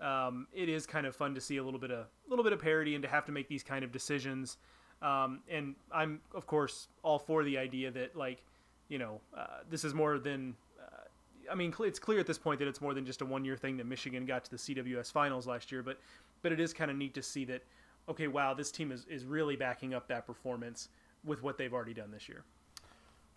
um, 0.00 0.46
it 0.54 0.68
is 0.68 0.86
kind 0.86 1.08
of 1.08 1.16
fun 1.16 1.34
to 1.34 1.40
see 1.40 1.56
a 1.56 1.64
little 1.64 1.80
bit 1.80 1.90
of 1.90 2.06
a 2.06 2.30
little 2.30 2.44
bit 2.44 2.52
of 2.52 2.60
parity 2.60 2.94
and 2.94 3.02
to 3.02 3.08
have 3.08 3.24
to 3.24 3.32
make 3.32 3.48
these 3.48 3.64
kind 3.64 3.84
of 3.84 3.90
decisions. 3.90 4.58
Um, 5.02 5.40
and 5.50 5.74
I'm 5.90 6.20
of 6.32 6.46
course 6.46 6.86
all 7.02 7.18
for 7.18 7.42
the 7.42 7.58
idea 7.58 7.90
that 7.90 8.14
like 8.14 8.44
you 8.88 8.98
know 8.98 9.20
uh, 9.36 9.58
this 9.68 9.82
is 9.82 9.92
more 9.92 10.20
than 10.20 10.54
uh, 10.80 11.50
I 11.50 11.56
mean 11.56 11.74
it's 11.80 11.98
clear 11.98 12.20
at 12.20 12.28
this 12.28 12.38
point 12.38 12.60
that 12.60 12.68
it's 12.68 12.80
more 12.80 12.94
than 12.94 13.04
just 13.04 13.22
a 13.22 13.26
one 13.26 13.44
year 13.44 13.56
thing 13.56 13.76
that 13.78 13.86
Michigan 13.86 14.24
got 14.24 14.44
to 14.44 14.50
the 14.52 14.56
CWS 14.56 15.10
finals 15.10 15.48
last 15.48 15.72
year, 15.72 15.82
but 15.82 15.98
but 16.42 16.52
it 16.52 16.60
is 16.60 16.72
kind 16.72 16.92
of 16.92 16.96
neat 16.96 17.14
to 17.14 17.22
see 17.24 17.44
that 17.46 17.64
okay 18.08 18.28
wow 18.28 18.54
this 18.54 18.70
team 18.70 18.92
is, 18.92 19.04
is 19.08 19.24
really 19.24 19.56
backing 19.56 19.94
up 19.94 20.08
that 20.08 20.26
performance 20.26 20.88
with 21.26 21.42
what 21.42 21.58
they've 21.58 21.74
already 21.74 21.94
done 21.94 22.10
this 22.10 22.28
year. 22.28 22.44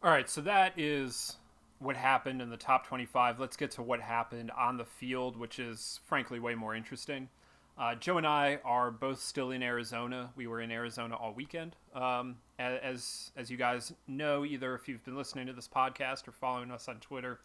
All 0.01 0.11
right, 0.11 0.29
so 0.29 0.39
that 0.41 0.73
is 0.77 1.35
what 1.79 1.95
happened 1.95 2.41
in 2.41 2.49
the 2.49 2.57
top 2.57 2.87
25. 2.87 3.39
Let's 3.39 3.57
get 3.57 3.71
to 3.71 3.81
what 3.81 3.99
happened 3.99 4.51
on 4.51 4.77
the 4.77 4.85
field, 4.85 5.37
which 5.37 5.59
is 5.59 5.99
frankly 6.05 6.39
way 6.39 6.55
more 6.55 6.75
interesting. 6.75 7.29
Uh, 7.77 7.95
Joe 7.95 8.17
and 8.17 8.27
I 8.27 8.59
are 8.65 8.91
both 8.91 9.21
still 9.21 9.51
in 9.51 9.63
Arizona. 9.63 10.31
We 10.35 10.47
were 10.47 10.59
in 10.59 10.69
Arizona 10.69 11.15
all 11.15 11.33
weekend. 11.33 11.77
Um, 11.93 12.37
as 12.59 13.31
as 13.37 13.49
you 13.49 13.55
guys 13.55 13.93
know, 14.05 14.43
either 14.43 14.75
if 14.75 14.89
you've 14.89 15.03
been 15.05 15.15
listening 15.15 15.47
to 15.47 15.53
this 15.53 15.67
podcast 15.67 16.27
or 16.27 16.33
following 16.33 16.71
us 16.71 16.89
on 16.89 16.99
Twitter, 16.99 17.39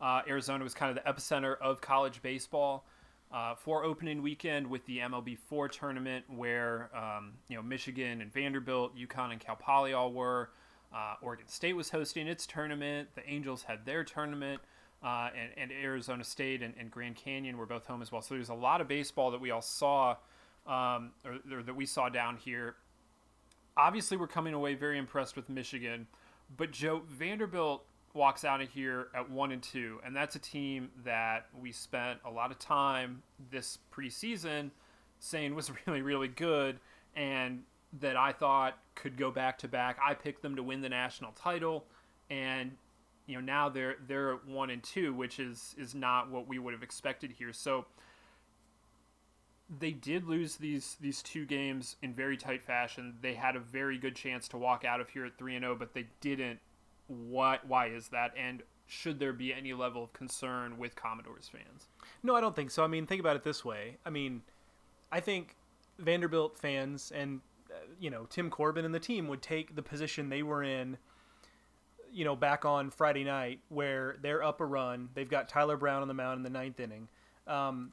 uh, 0.00 0.22
Arizona 0.28 0.62
was 0.62 0.74
kind 0.74 0.96
of 0.96 1.04
the 1.04 1.10
epicenter 1.10 1.56
of 1.60 1.80
college 1.80 2.22
baseball 2.22 2.84
uh, 3.32 3.54
for 3.54 3.84
opening 3.84 4.22
weekend 4.22 4.66
with 4.66 4.84
the 4.86 4.98
MLB 4.98 5.38
four 5.38 5.68
tournament, 5.68 6.24
where 6.28 6.90
um, 6.96 7.32
you 7.48 7.56
know 7.56 7.62
Michigan 7.62 8.20
and 8.20 8.32
Vanderbilt, 8.32 8.96
UConn 8.96 9.32
and 9.32 9.40
Cal 9.40 9.56
Poly 9.56 9.92
all 9.92 10.12
were. 10.12 10.50
Uh, 10.92 11.14
Oregon 11.22 11.46
State 11.46 11.74
was 11.74 11.90
hosting 11.90 12.26
its 12.26 12.46
tournament. 12.46 13.10
The 13.14 13.28
Angels 13.28 13.62
had 13.62 13.86
their 13.86 14.02
tournament. 14.02 14.60
Uh, 15.02 15.30
and, 15.34 15.70
and, 15.70 15.72
Arizona 15.72 16.22
State 16.22 16.60
and, 16.62 16.74
and, 16.78 16.90
Grand 16.90 17.16
Canyon 17.16 17.56
were 17.56 17.64
both 17.64 17.86
home 17.86 18.02
as 18.02 18.12
well. 18.12 18.20
So 18.20 18.34
there's 18.34 18.50
a 18.50 18.54
lot 18.54 18.82
of 18.82 18.88
baseball 18.88 19.30
that 19.30 19.40
we 19.40 19.50
all 19.50 19.62
saw, 19.62 20.16
um, 20.66 21.12
or, 21.24 21.38
or, 21.50 21.62
that 21.62 21.74
we 21.74 21.86
saw 21.86 22.10
down 22.10 22.36
here. 22.36 22.74
Obviously, 23.78 24.18
we're 24.18 24.26
coming 24.26 24.52
away 24.52 24.74
very 24.74 24.98
impressed 24.98 25.36
with 25.36 25.48
Michigan, 25.48 26.06
but 26.54 26.70
Joe 26.70 27.00
Vanderbilt 27.08 27.86
walks 28.14 28.44
out 28.44 28.60
of 28.60 28.68
here 28.68 29.08
at 29.14 29.30
one 29.30 29.52
and 29.52 29.62
two, 29.62 30.00
and 30.04 30.14
that's 30.14 30.36
a 30.36 30.38
team 30.38 30.90
that 31.04 31.46
we 31.60 31.72
spent 31.72 32.18
a 32.24 32.30
lot 32.30 32.50
of 32.50 32.58
time 32.58 33.22
this 33.50 33.78
preseason 33.92 34.70
saying 35.18 35.54
was 35.54 35.70
really 35.86 36.02
really 36.02 36.28
good, 36.28 36.78
and 37.14 37.62
that 38.00 38.16
I 38.16 38.32
thought 38.32 38.78
could 38.94 39.16
go 39.16 39.30
back 39.30 39.58
to 39.58 39.68
back. 39.68 39.98
I 40.04 40.14
picked 40.14 40.42
them 40.42 40.56
to 40.56 40.62
win 40.62 40.80
the 40.80 40.88
national 40.88 41.32
title, 41.32 41.84
and 42.28 42.72
you 43.26 43.36
know 43.36 43.40
now 43.40 43.68
they're 43.68 43.96
they're 44.06 44.34
at 44.34 44.46
one 44.46 44.70
and 44.70 44.82
two, 44.82 45.14
which 45.14 45.38
is 45.38 45.74
is 45.78 45.94
not 45.94 46.30
what 46.30 46.48
we 46.48 46.58
would 46.58 46.74
have 46.74 46.82
expected 46.82 47.32
here. 47.32 47.52
So 47.52 47.86
they 49.78 49.92
did 49.92 50.26
lose 50.26 50.56
these 50.56 50.96
these 51.00 51.22
two 51.22 51.46
games 51.46 51.96
in 52.02 52.12
very 52.12 52.36
tight 52.36 52.62
fashion. 52.62 53.14
They 53.20 53.34
had 53.34 53.56
a 53.56 53.60
very 53.60 53.98
good 53.98 54.16
chance 54.16 54.48
to 54.48 54.58
walk 54.58 54.84
out 54.84 55.00
of 55.00 55.08
here 55.10 55.24
at 55.24 55.38
three 55.38 55.54
and 55.54 55.62
zero, 55.62 55.74
oh, 55.74 55.76
but 55.78 55.94
they 55.94 56.06
didn't. 56.20 56.58
What? 57.10 57.66
Why 57.66 57.88
is 57.88 58.08
that? 58.08 58.32
And 58.36 58.62
should 58.86 59.18
there 59.18 59.32
be 59.32 59.52
any 59.52 59.72
level 59.72 60.04
of 60.04 60.12
concern 60.12 60.78
with 60.78 60.94
Commodores 60.94 61.48
fans? 61.48 61.88
No, 62.22 62.36
I 62.36 62.40
don't 62.40 62.54
think 62.54 62.70
so. 62.70 62.84
I 62.84 62.86
mean, 62.86 63.06
think 63.06 63.20
about 63.20 63.36
it 63.36 63.42
this 63.42 63.64
way. 63.64 63.96
I 64.06 64.10
mean, 64.10 64.42
I 65.10 65.20
think 65.20 65.56
Vanderbilt 65.98 66.58
fans 66.58 67.12
and 67.14 67.40
you 67.98 68.10
know 68.10 68.26
Tim 68.30 68.50
Corbin 68.50 68.84
and 68.84 68.94
the 68.94 69.00
team 69.00 69.28
would 69.28 69.42
take 69.42 69.74
the 69.74 69.82
position 69.82 70.28
they 70.28 70.42
were 70.42 70.62
in 70.62 70.96
you 72.12 72.24
know 72.24 72.34
back 72.34 72.64
on 72.64 72.90
Friday 72.90 73.24
night 73.24 73.60
where 73.68 74.16
they're 74.22 74.42
up 74.42 74.60
a 74.60 74.66
run 74.66 75.08
they've 75.14 75.28
got 75.28 75.48
Tyler 75.48 75.76
Brown 75.76 76.02
on 76.02 76.08
the 76.08 76.14
mound 76.14 76.38
in 76.38 76.42
the 76.42 76.50
ninth 76.50 76.80
inning 76.80 77.08
um, 77.46 77.92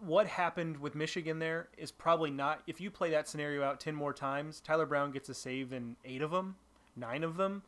what 0.00 0.26
happened 0.26 0.78
with 0.78 0.94
Michigan 0.94 1.38
there 1.38 1.68
is 1.78 1.92
probably 1.92 2.30
not 2.30 2.62
if 2.66 2.80
you 2.80 2.90
play 2.90 3.10
that 3.10 3.28
scenario 3.28 3.62
out 3.62 3.78
10 3.78 3.94
more 3.94 4.12
times 4.12 4.60
Tyler 4.60 4.86
Brown 4.86 5.12
gets 5.12 5.28
a 5.28 5.34
save 5.34 5.72
in 5.72 5.96
eight 6.04 6.22
of 6.22 6.30
them 6.30 6.56
nine 6.96 7.22
of 7.22 7.36
them 7.36 7.62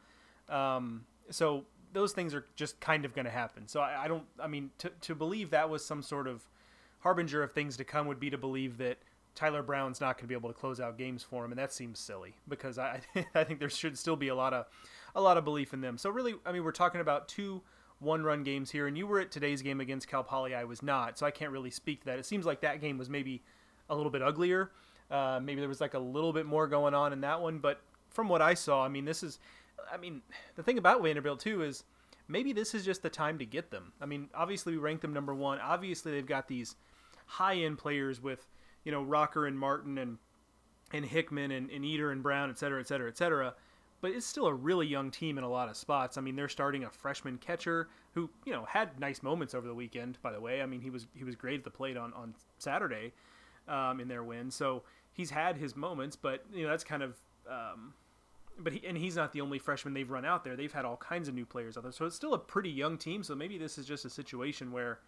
um, 0.49 1.05
so 1.31 1.65
those 1.93 2.13
things 2.13 2.35
are 2.35 2.45
just 2.55 2.79
kind 2.81 3.05
of 3.05 3.15
going 3.15 3.25
to 3.25 3.31
happen 3.31 3.67
so 3.67 3.81
I, 3.81 4.05
I 4.05 4.09
don't 4.09 4.25
I 4.41 4.47
mean 4.47 4.71
to, 4.79 4.91
to 5.03 5.15
believe 5.15 5.51
that 5.51 5.69
was 5.69 5.85
some 5.85 6.03
sort 6.03 6.27
of 6.27 6.43
harbinger 7.01 7.43
of 7.43 7.53
things 7.53 7.77
to 7.77 7.85
come 7.85 8.07
would 8.07 8.21
be 8.21 8.31
to 8.31 8.39
believe 8.39 8.79
that 8.79 8.99
Tyler 9.37 9.63
Brown's 9.63 10.01
not 10.01 10.17
going 10.17 10.25
to 10.25 10.29
be 10.29 10.35
able 10.35 10.49
to 10.49 10.59
close 10.59 10.81
out 10.81 10.97
games 10.97 11.23
for 11.23 11.45
him, 11.45 11.53
and 11.53 11.59
that 11.59 11.73
seems 11.73 12.01
silly 12.01 12.35
because 12.49 12.79
I 12.79 13.01
I 13.35 13.45
think 13.45 13.61
there 13.61 13.71
should 13.71 13.97
still 13.97 14.17
be 14.17 14.29
a 14.29 14.35
lot 14.35 14.53
of 14.53 14.67
a 15.15 15.21
lot 15.21 15.37
of 15.37 15.45
belief 15.45 15.73
in 15.73 15.81
them. 15.81 15.99
So 15.99 16.11
really, 16.11 16.35
I 16.45 16.53
mean, 16.53 16.65
we're 16.65 16.73
talking 16.73 17.01
about 17.01 17.29
two 17.29 17.63
one-run 17.99 18.43
games 18.43 18.71
here, 18.71 18.87
and 18.87 18.99
you 18.99 19.07
were 19.07 19.21
at 19.21 19.31
today's 19.31 19.63
game 19.63 19.81
against 19.81 20.09
Cal 20.09 20.25
Poly. 20.25 20.55
I 20.55 20.65
was 20.65 20.83
not, 20.83 21.19
so 21.19 21.25
I 21.25 21.31
can't 21.31 21.53
really 21.53 21.71
speak 21.71 22.01
to 22.01 22.07
that. 22.07 22.19
It 22.19 22.27
seems 22.27 22.45
like 22.45 22.61
that 22.63 22.81
game 22.81 22.99
was 22.99 23.09
maybe 23.09 23.43
a 23.89 23.95
little 23.95 24.11
bit 24.11 24.23
uglier. 24.23 24.73
Uh, 25.11 25.39
maybe 25.43 25.61
there 25.61 25.69
was 25.69 25.81
like 25.81 25.95
a 25.95 25.99
little 25.99 26.33
bit 26.33 26.45
more 26.45 26.67
going 26.67 26.93
on 26.93 27.13
in 27.13 27.21
that 27.23 27.41
one, 27.41 27.59
but 27.59 27.81
from 28.11 28.29
what 28.29 28.43
I 28.43 28.53
saw, 28.53 28.85
I 28.85 28.89
mean, 28.89 29.05
this 29.05 29.23
is, 29.23 29.39
I 29.93 29.97
mean, 29.97 30.23
the 30.57 30.63
thing 30.63 30.79
about 30.79 31.03
Vanderbilt 31.03 31.41
too 31.41 31.63
is 31.63 31.85
maybe 32.29 32.53
this 32.53 32.75
is 32.75 32.85
just 32.85 33.03
the 33.03 33.11
time 33.11 33.39
to 33.39 33.47
get 33.47 33.71
them. 33.71 33.93
I 34.01 34.07
mean, 34.07 34.29
obviously 34.35 34.73
we 34.73 34.79
rank 34.79 35.01
them 35.01 35.13
number 35.13 35.35
one. 35.35 35.59
Obviously 35.61 36.13
they've 36.13 36.27
got 36.27 36.49
these 36.49 36.77
high-end 37.27 37.79
players 37.79 38.21
with 38.21 38.47
you 38.85 38.93
know 38.93 39.03
Rocker 39.03 39.47
and 39.47 39.59
Martin 39.59 39.99
and 39.99 40.19
and 40.93 41.05
Hickman 41.05 41.51
and, 41.51 41.71
and 41.71 41.85
Eder 41.85 42.13
and 42.13 42.23
Brown, 42.23 42.51
et 42.51 42.59
cetera, 42.59 42.81
et 42.81 42.87
cetera, 42.87 43.09
et 43.09 43.19
cetera. 43.19 43.55
But 44.01 44.13
it's 44.13 44.27
still 44.27 44.47
a 44.47 44.55
really 44.55 44.87
young 44.87 45.11
team 45.11 45.39
in 45.39 45.43
a 45.43 45.49
lot 45.49 45.69
of 45.69 45.77
spots. 45.77 46.17
I 46.17 46.21
mean, 46.21 46.37
they're 46.37 46.49
starting 46.49 46.85
a 46.85 46.91
freshman 46.91 47.39
catcher 47.39 47.89
who, 48.13 48.31
you 48.45 48.53
know, 48.53 48.65
had 48.65 49.01
nice 49.01 49.23
moments 49.23 49.55
over 49.55 49.67
the 49.67 49.75
weekend. 49.75 50.19
By 50.23 50.33
the 50.33 50.41
way, 50.41 50.63
I 50.63 50.67
mean 50.67 50.81
he 50.81 50.91
was 50.91 51.07
he 51.15 51.25
was 51.25 51.35
great 51.35 51.59
at 51.59 51.65
the 51.65 51.71
plate 51.71 51.97
on 51.97 52.13
on 52.13 52.35
Saturday 52.59 53.13
um, 53.69 54.01
in 54.01 54.09
their 54.09 54.23
win. 54.23 54.51
So 54.51 54.85
he's 55.13 55.31
had 55.31 55.57
his 55.57 55.75
moments, 55.75 56.15
but 56.17 56.45
you 56.53 56.65
know 56.65 56.71
that's 56.71 56.85
kind 56.85 57.03
of. 57.03 57.17
Um, 57.49 57.95
but 58.59 58.73
he, 58.73 58.87
and 58.87 58.97
he's 58.97 59.17
not 59.17 59.33
the 59.33 59.41
only 59.41 59.59
freshman 59.59 59.95
they've 59.95 60.11
run 60.11 60.25
out 60.25 60.45
there. 60.45 60.57
They've 60.57 60.73
had 60.73 60.85
all 60.85 60.97
kinds 60.97 61.29
of 61.29 61.35
new 61.35 61.47
players 61.47 61.77
out 61.77 61.83
there, 61.83 61.93
so 61.93 62.05
it's 62.07 62.17
still 62.17 62.35
a 62.35 62.39
pretty 62.39 62.71
young 62.71 62.99
team. 62.99 63.23
So 63.23 63.35
maybe 63.35 63.59
this 63.59 63.79
is 63.79 63.87
just 63.87 64.05
a 64.05 64.11
situation 64.11 64.73
where 64.73 65.01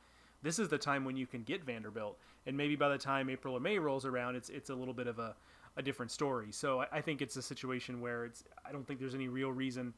this 0.42 0.58
is 0.58 0.68
the 0.68 0.78
time 0.78 1.04
when 1.04 1.16
you 1.16 1.26
can 1.26 1.42
get 1.42 1.64
Vanderbilt, 1.64 2.18
and 2.46 2.56
maybe 2.56 2.76
by 2.76 2.88
the 2.88 2.98
time 2.98 3.28
April 3.30 3.54
or 3.54 3.60
May 3.60 3.78
rolls 3.78 4.04
around, 4.04 4.36
it's 4.36 4.48
it's 4.50 4.70
a 4.70 4.74
little 4.74 4.94
bit 4.94 5.06
of 5.06 5.18
a, 5.18 5.34
a 5.76 5.82
different 5.82 6.10
story. 6.10 6.52
So 6.52 6.80
I, 6.80 6.86
I 6.92 7.00
think 7.00 7.22
it's 7.22 7.36
a 7.36 7.42
situation 7.42 8.00
where 8.00 8.24
it's 8.24 8.44
I 8.66 8.72
don't 8.72 8.86
think 8.86 9.00
there's 9.00 9.14
any 9.14 9.28
real 9.28 9.52
reason 9.52 9.94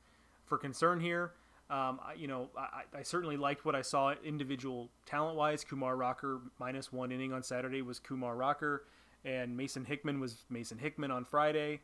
for 0.47 0.59
concern 0.59 1.01
here. 1.01 1.33
Um, 1.71 2.01
I, 2.05 2.15
you 2.15 2.27
know, 2.27 2.49
I, 2.59 2.99
I, 2.99 3.03
certainly 3.03 3.37
liked 3.37 3.65
what 3.65 3.77
I 3.77 3.83
saw 3.83 4.13
individual 4.25 4.91
talent 5.07 5.37
wise. 5.37 5.63
Kumar 5.63 5.95
Rocker 5.95 6.41
minus 6.59 6.93
one 6.93 7.13
inning 7.13 7.33
on 7.33 7.45
Saturday 7.45 7.81
was 7.81 8.01
Kumar 8.01 8.35
Rocker, 8.35 8.87
and 9.25 9.57
Mason 9.57 9.85
Hickman 9.85 10.19
was 10.19 10.45
Mason 10.51 10.79
Hickman 10.79 11.13
on 11.13 11.25
Friday. 11.25 11.81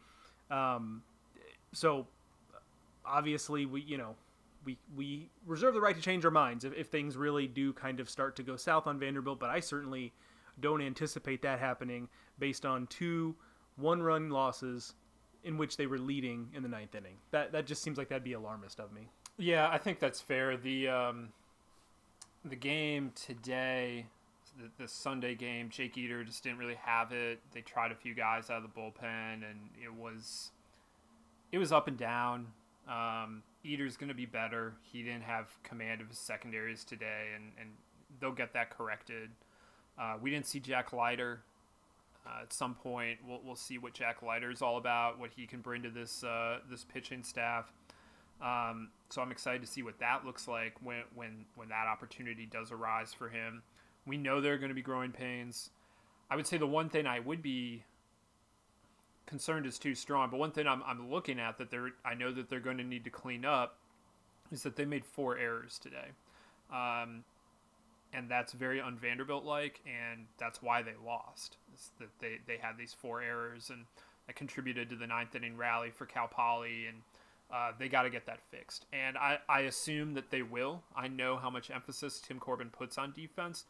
Um, 0.51 1.03
so 1.77 2.07
obviously, 3.05 3.67
we 3.67 3.83
you 3.83 3.99
know 3.99 4.15
we 4.65 4.79
we 4.97 5.29
reserve 5.47 5.75
the 5.75 5.81
right 5.81 5.95
to 5.95 6.01
change 6.01 6.25
our 6.25 6.31
minds 6.31 6.65
if, 6.65 6.73
if 6.75 6.89
things 6.89 7.17
really 7.17 7.47
do 7.47 7.73
kind 7.73 8.01
of 8.01 8.09
start 8.09 8.35
to 8.37 8.43
go 8.43 8.57
south 8.57 8.87
on 8.87 8.99
Vanderbilt. 8.99 9.39
But 9.39 9.51
I 9.51 9.61
certainly 9.61 10.13
don't 10.61 10.81
anticipate 10.81 11.43
that 11.43 11.59
happening 11.59 12.09
based 12.39 12.65
on 12.65 12.87
two 12.87 13.35
one-run 13.77 14.31
losses 14.31 14.95
in 15.45 15.59
which 15.59 15.77
they 15.77 15.87
were 15.87 15.99
leading 15.99 16.49
in 16.55 16.63
the 16.63 16.69
ninth 16.69 16.95
inning. 16.95 17.17
That 17.31 17.53
that 17.53 17.67
just 17.67 17.83
seems 17.83 17.99
like 17.99 18.09
that'd 18.09 18.25
be 18.25 18.33
alarmist 18.33 18.81
of 18.81 18.93
me. 18.93 19.09
Yeah, 19.37 19.69
I 19.71 19.77
think 19.77 20.01
that's 20.01 20.21
fair. 20.21 20.57
The 20.57 20.89
um, 20.89 21.29
the 22.43 22.57
game 22.57 23.13
today, 23.15 24.07
the, 24.59 24.83
the 24.83 24.89
Sunday 24.89 25.35
game, 25.35 25.69
Jake 25.69 25.99
Eder 25.99 26.25
just 26.25 26.43
didn't 26.43 26.59
really 26.59 26.79
have 26.83 27.13
it. 27.13 27.41
They 27.53 27.61
tried 27.61 27.93
a 27.93 27.95
few 27.95 28.15
guys 28.15 28.49
out 28.49 28.63
of 28.63 28.63
the 28.63 28.81
bullpen, 28.81 29.35
and 29.35 29.69
it 29.83 29.93
was 29.93 30.53
it 31.53 31.59
was 31.59 31.73
up 31.73 31.89
and 31.89 31.97
down. 31.97 32.47
Um, 32.89 33.43
Eder's 33.65 33.97
going 33.97 34.09
to 34.09 34.15
be 34.15 34.27
better. 34.27 34.75
He 34.83 35.03
didn't 35.03 35.23
have 35.23 35.47
command 35.63 36.01
of 36.01 36.09
his 36.09 36.19
secondaries 36.19 36.85
today, 36.85 37.29
and, 37.35 37.53
and 37.61 37.71
they'll 38.21 38.33
get 38.33 38.53
that 38.53 38.71
corrected. 38.71 39.31
Uh, 39.99 40.15
we 40.21 40.31
didn't 40.31 40.47
see 40.47 40.61
Jack 40.61 40.93
Leiter. 40.93 41.41
Uh, 42.27 42.43
at 42.43 42.53
some 42.53 42.75
point, 42.75 43.19
we'll, 43.27 43.41
we'll 43.45 43.57
see 43.57 43.79
what 43.79 43.93
Jack 43.95 44.23
Leiter 44.23 44.51
is 44.51 44.63
all 44.63 44.79
about, 44.79 45.19
what 45.19 45.31
he 45.37 45.47
can 45.47 45.61
bring 45.61 45.83
to 45.83 45.91
this 45.91 46.25
uh, 46.25 46.59
this 46.69 46.85
pitching 46.85 47.23
staff. 47.23 47.73
Um, 48.43 48.91
so 49.11 49.23
I'm 49.23 49.31
excited 49.31 49.63
to 49.63 49.67
see 49.67 49.83
what 49.83 49.99
that 50.01 50.27
looks 50.27 50.49
like 50.49 50.75
when 50.83 51.03
when 51.15 51.45
when 51.55 51.69
that 51.69 51.87
opportunity 51.87 52.47
does 52.47 52.73
arise 52.73 53.15
for 53.15 53.29
him. 53.29 53.63
We 54.07 54.17
know 54.17 54.41
there 54.41 54.55
are 54.55 54.59
going 54.59 54.71
to 54.71 54.75
be 54.75 54.83
growing 54.83 55.13
pains. 55.13 55.71
I 56.31 56.37
would 56.37 56.47
say 56.47 56.59
the 56.59 56.67
one 56.67 56.89
thing 56.89 57.07
I 57.07 57.21
would 57.21 57.43
be 57.43 57.85
concerned 59.27 59.67
is 59.67 59.79
too 59.79 59.95
strong. 59.95 60.31
But 60.31 60.39
one 60.39 60.53
thing 60.53 60.67
I'm, 60.67 60.83
I'm 60.87 61.11
looking 61.11 61.39
at 61.39 61.59
that 61.59 61.71
they're 61.71 61.91
I 62.05 62.15
know 62.15 62.33
that 62.33 62.49
they're 62.49 62.61
going 62.61 62.79
to 62.79 62.85
need 62.85 63.05
to 63.05 63.11
clean 63.11 63.45
up 63.45 63.79
is 64.53 64.63
that 64.63 64.77
they 64.77 64.85
made 64.85 65.05
four 65.05 65.37
errors 65.37 65.79
today. 65.79 66.11
Um, 66.73 67.25
and 68.13 68.31
that's 68.31 68.53
very 68.53 68.81
un-Vanderbilt 68.81 69.45
like, 69.45 69.81
and 69.85 70.27
that's 70.39 70.63
why 70.63 70.83
they 70.83 70.95
lost. 71.05 71.57
It's 71.75 71.91
that 71.99 72.09
they 72.21 72.39
they 72.47 72.57
had 72.57 72.79
these 72.79 72.95
four 72.95 73.21
errors, 73.21 73.71
and 73.71 73.85
that 74.27 74.37
contributed 74.37 74.91
to 74.91 74.97
the 74.97 75.07
ninth 75.07 75.35
inning 75.35 75.57
rally 75.57 75.91
for 75.91 76.07
Cal 76.07 76.29
Poly, 76.29 76.87
and 76.87 76.99
uh, 77.53 77.73
they 77.79 77.89
got 77.89 78.03
to 78.03 78.11
get 78.11 78.27
that 78.27 78.41
fixed. 78.51 78.87
And 78.93 79.17
I, 79.17 79.39
I 79.49 79.61
assume 79.61 80.15
that 80.15 80.31
they 80.31 80.43
will. 80.43 80.83
I 80.97 81.09
know 81.09 81.37
how 81.37 81.51
much 81.51 81.71
emphasis 81.71 82.21
Tim 82.21 82.39
Corbin 82.39 82.71
puts 82.71 82.99
on 82.99 83.13
defense, 83.13 83.65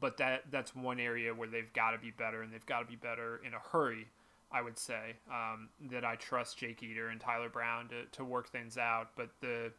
but 0.00 0.16
that 0.18 0.44
that's 0.50 0.74
one 0.74 0.98
area 0.98 1.34
where 1.34 1.48
they've 1.48 1.72
got 1.72 1.92
to 1.92 1.98
be 1.98 2.10
better, 2.10 2.42
and 2.42 2.52
they've 2.52 2.66
got 2.66 2.80
to 2.80 2.86
be 2.86 2.96
better 2.96 3.40
in 3.46 3.54
a 3.54 3.58
hurry. 3.58 4.08
I 4.52 4.62
would 4.62 4.78
say 4.78 5.16
um, 5.30 5.68
that 5.90 6.04
I 6.04 6.16
trust 6.16 6.58
Jake 6.58 6.82
Eder 6.82 7.08
and 7.08 7.20
Tyler 7.20 7.48
Brown 7.48 7.88
to, 7.88 8.04
to 8.12 8.24
work 8.24 8.50
things 8.50 8.76
out, 8.76 9.10
but 9.16 9.30
the 9.40 9.72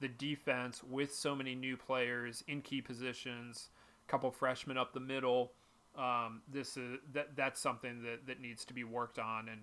the 0.00 0.08
defense 0.08 0.82
with 0.82 1.14
so 1.14 1.36
many 1.36 1.54
new 1.54 1.76
players 1.76 2.42
in 2.48 2.62
key 2.62 2.80
positions, 2.80 3.68
a 4.08 4.10
couple 4.10 4.30
freshmen 4.30 4.78
up 4.78 4.94
the 4.94 5.00
middle, 5.00 5.52
um, 5.98 6.40
this 6.50 6.76
is 6.76 6.98
that 7.12 7.36
that's 7.36 7.60
something 7.60 8.02
that 8.02 8.26
that 8.26 8.40
needs 8.40 8.64
to 8.64 8.74
be 8.74 8.84
worked 8.84 9.18
on, 9.18 9.48
and 9.48 9.60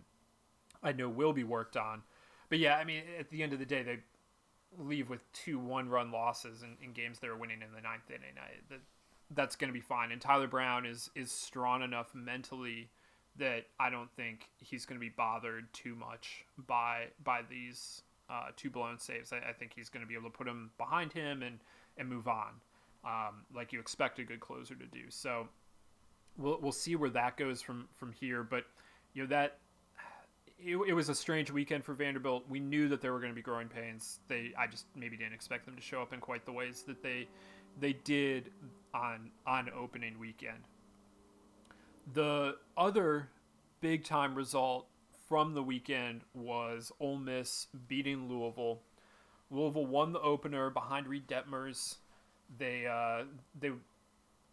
I 0.84 0.92
know 0.92 1.10
will 1.10 1.34
be 1.34 1.44
worked 1.44 1.78
on. 1.78 2.04
But 2.50 2.60
yeah, 2.60 2.76
I 2.76 2.84
mean, 2.84 3.04
at 3.20 3.30
the 3.30 3.42
end 3.44 3.54
of 3.54 3.60
the 3.60 3.66
day, 3.66 3.84
they 3.84 4.00
leave 4.78 5.10
with 5.10 5.22
two 5.34 5.58
one-run 5.60 6.12
losses 6.12 6.62
in, 6.62 6.76
in 6.84 6.94
games 6.94 7.20
they 7.20 7.28
are 7.28 7.38
winning 7.38 7.62
in 7.62 7.74
the 7.74 7.82
ninth 7.82 8.10
inning. 8.10 8.36
I, 8.38 8.60
that, 8.70 8.80
that's 9.32 9.56
going 9.56 9.70
to 9.70 9.74
be 9.74 9.82
fine. 9.82 10.12
And 10.12 10.22
Tyler 10.22 10.48
Brown 10.48 10.86
is 10.86 11.10
is 11.16 11.32
strong 11.32 11.82
enough 11.82 12.14
mentally 12.14 12.90
that 13.40 13.66
I 13.80 13.90
don't 13.90 14.12
think 14.16 14.50
he's 14.58 14.86
going 14.86 15.00
to 15.00 15.06
be 15.06 15.14
bothered 15.16 15.72
too 15.74 15.96
much 15.96 16.46
by 16.68 17.06
by 17.24 17.42
these 17.50 18.02
uh, 18.30 18.48
two 18.56 18.70
blown 18.70 19.00
saves. 19.00 19.32
I, 19.32 19.38
I, 19.50 19.54
think 19.54 19.72
he's 19.76 19.90
going 19.90 20.02
to 20.02 20.08
be 20.08 20.16
able 20.16 20.30
to 20.30 20.38
put 20.38 20.48
him 20.48 20.72
behind 20.78 21.14
him 21.14 21.44
and 21.44 21.60
and 21.98 22.10
move 22.10 22.28
on, 22.28 22.50
um, 23.06 23.46
like 23.56 23.72
you 23.72 23.80
expect 23.80 24.20
a 24.20 24.24
good 24.24 24.40
closer 24.40 24.76
to 24.76 24.86
do. 24.86 25.04
So 25.10 25.48
we'll 26.38 26.60
we'll 26.62 26.72
see 26.72 26.96
where 26.96 27.10
that 27.12 27.38
goes 27.38 27.62
from 27.62 27.88
from 27.96 28.12
here. 28.12 28.44
But 28.44 28.66
you 29.14 29.24
know 29.24 29.30
that 29.30 29.60
it, 30.60 30.76
it 30.76 30.94
was 30.94 31.10
a 31.10 31.16
strange 31.16 31.52
weekend 31.52 31.86
for 31.86 31.94
Vanderbilt. 31.94 32.44
We 32.50 32.60
knew 32.60 32.90
that 32.90 33.02
there 33.02 33.14
were 33.14 33.20
going 33.20 33.32
to 33.32 33.36
be 33.36 33.42
growing 33.42 33.70
pains. 33.70 34.20
They 34.28 34.54
I 34.58 34.68
just 34.68 34.86
maybe 34.96 35.18
didn't 35.18 35.34
expect 35.34 35.66
them 35.66 35.76
to 35.76 35.82
show 35.82 36.02
up 36.02 36.14
in 36.14 36.20
quite 36.20 36.46
the 36.46 36.52
ways 36.52 36.84
that 36.88 37.02
they 37.02 37.28
they 37.80 37.94
did 37.94 38.52
on 38.94 39.32
on 39.46 39.70
opening 39.78 40.20
weekend. 40.20 40.64
The 42.14 42.56
other 42.78 43.30
big 43.82 44.04
time 44.04 44.36
result 44.36 44.88
from 45.28 45.54
the 45.54 45.64
weekend 45.64 46.22
was 46.34 46.92
Ole 47.00 47.18
Miss 47.18 47.68
beating 47.88 48.30
Louisville. 48.30 48.82
Louisville 49.52 49.86
won 49.86 50.14
the 50.14 50.22
opener 50.22 50.70
behind 50.70 51.08
Reed 51.08 51.28
Detmers. 51.28 51.96
They 52.58 52.88
uh, 52.88 53.26
they 53.60 53.72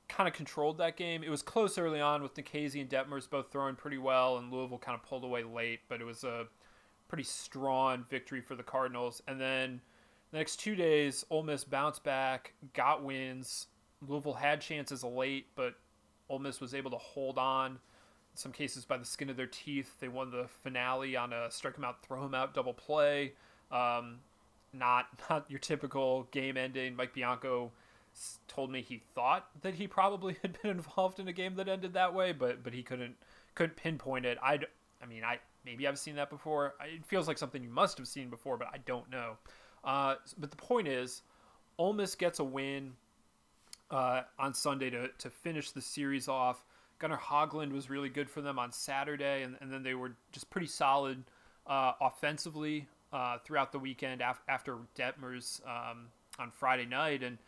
kind 0.08 0.28
of 0.28 0.34
controlled 0.34 0.78
that 0.78 0.96
game. 0.96 1.22
It 1.22 1.30
was 1.30 1.42
close 1.42 1.78
early 1.78 2.00
on 2.00 2.22
with 2.22 2.34
Nikhazy 2.34 2.80
and 2.80 2.90
Detmers 2.90 3.28
both 3.28 3.50
throwing 3.50 3.76
pretty 3.76 3.98
well, 3.98 4.36
and 4.38 4.52
Louisville 4.52 4.78
kind 4.78 4.98
of 4.98 5.08
pulled 5.08 5.24
away 5.24 5.42
late, 5.42 5.80
but 5.88 6.00
it 6.00 6.04
was 6.04 6.24
a 6.24 6.46
pretty 7.08 7.24
strong 7.24 8.04
victory 8.10 8.40
for 8.40 8.54
the 8.54 8.62
Cardinals. 8.62 9.22
And 9.26 9.40
then 9.40 9.80
the 10.30 10.38
next 10.38 10.56
two 10.56 10.74
days, 10.74 11.24
Ole 11.30 11.44
Miss 11.44 11.64
bounced 11.64 12.04
back, 12.04 12.54
got 12.74 13.02
wins. 13.02 13.68
Louisville 14.06 14.34
had 14.34 14.60
chances 14.60 15.02
late, 15.04 15.46
but 15.54 15.74
Ole 16.28 16.38
Miss 16.38 16.60
was 16.60 16.74
able 16.74 16.90
to 16.90 16.96
hold 16.96 17.38
on. 17.38 17.72
In 17.72 18.36
some 18.36 18.52
cases, 18.52 18.84
by 18.84 18.96
the 18.96 19.04
skin 19.04 19.30
of 19.30 19.36
their 19.36 19.46
teeth, 19.46 20.00
they 20.00 20.08
won 20.08 20.30
the 20.30 20.48
finale 20.62 21.16
on 21.16 21.32
a 21.32 21.50
strike 21.50 21.76
him 21.76 21.84
out, 21.84 22.04
throw 22.04 22.24
him 22.24 22.34
out 22.34 22.54
double 22.54 22.74
play. 22.74 23.32
Um, 23.70 24.18
not 24.72 25.06
not 25.30 25.50
your 25.50 25.58
typical 25.58 26.28
game 26.30 26.56
ending. 26.56 26.96
Mike 26.96 27.14
Bianco 27.14 27.72
told 28.46 28.70
me 28.70 28.80
he 28.80 29.02
thought 29.14 29.48
that 29.62 29.74
he 29.74 29.86
probably 29.86 30.36
had 30.42 30.58
been 30.62 30.70
involved 30.72 31.18
in 31.20 31.28
a 31.28 31.32
game 31.32 31.54
that 31.56 31.68
ended 31.68 31.92
that 31.94 32.14
way, 32.14 32.32
but 32.32 32.62
but 32.62 32.72
he 32.72 32.82
couldn't 32.82 33.16
couldn't 33.54 33.76
pinpoint 33.76 34.26
it. 34.26 34.38
I 34.42 34.58
I 35.02 35.06
mean 35.06 35.24
I 35.24 35.38
maybe 35.64 35.86
I've 35.86 35.98
seen 35.98 36.16
that 36.16 36.30
before. 36.30 36.74
It 36.80 37.04
feels 37.04 37.28
like 37.28 37.38
something 37.38 37.62
you 37.62 37.70
must 37.70 37.98
have 37.98 38.08
seen 38.08 38.28
before, 38.30 38.56
but 38.56 38.68
I 38.72 38.78
don't 38.78 39.10
know. 39.10 39.36
Uh, 39.82 40.16
but 40.38 40.50
the 40.50 40.56
point 40.56 40.88
is, 40.88 41.22
Ole 41.78 41.92
Miss 41.92 42.14
gets 42.14 42.38
a 42.38 42.44
win 42.44 42.94
uh, 43.94 44.22
on 44.40 44.52
Sunday 44.52 44.90
to, 44.90 45.08
to 45.18 45.30
finish 45.30 45.70
the 45.70 45.80
series 45.80 46.26
off. 46.26 46.64
Gunnar 46.98 47.16
Hoglund 47.16 47.72
was 47.72 47.88
really 47.88 48.08
good 48.08 48.28
for 48.28 48.40
them 48.40 48.58
on 48.58 48.72
Saturday, 48.72 49.42
and, 49.42 49.56
and 49.60 49.72
then 49.72 49.84
they 49.84 49.94
were 49.94 50.12
just 50.32 50.50
pretty 50.50 50.66
solid 50.66 51.22
uh, 51.66 51.92
offensively 52.00 52.88
uh, 53.12 53.38
throughout 53.44 53.70
the 53.70 53.78
weekend 53.78 54.20
af- 54.20 54.42
after 54.48 54.78
Detmers 54.98 55.60
um, 55.66 56.08
on 56.40 56.50
Friday 56.50 56.86
night. 56.86 57.22
And 57.22 57.38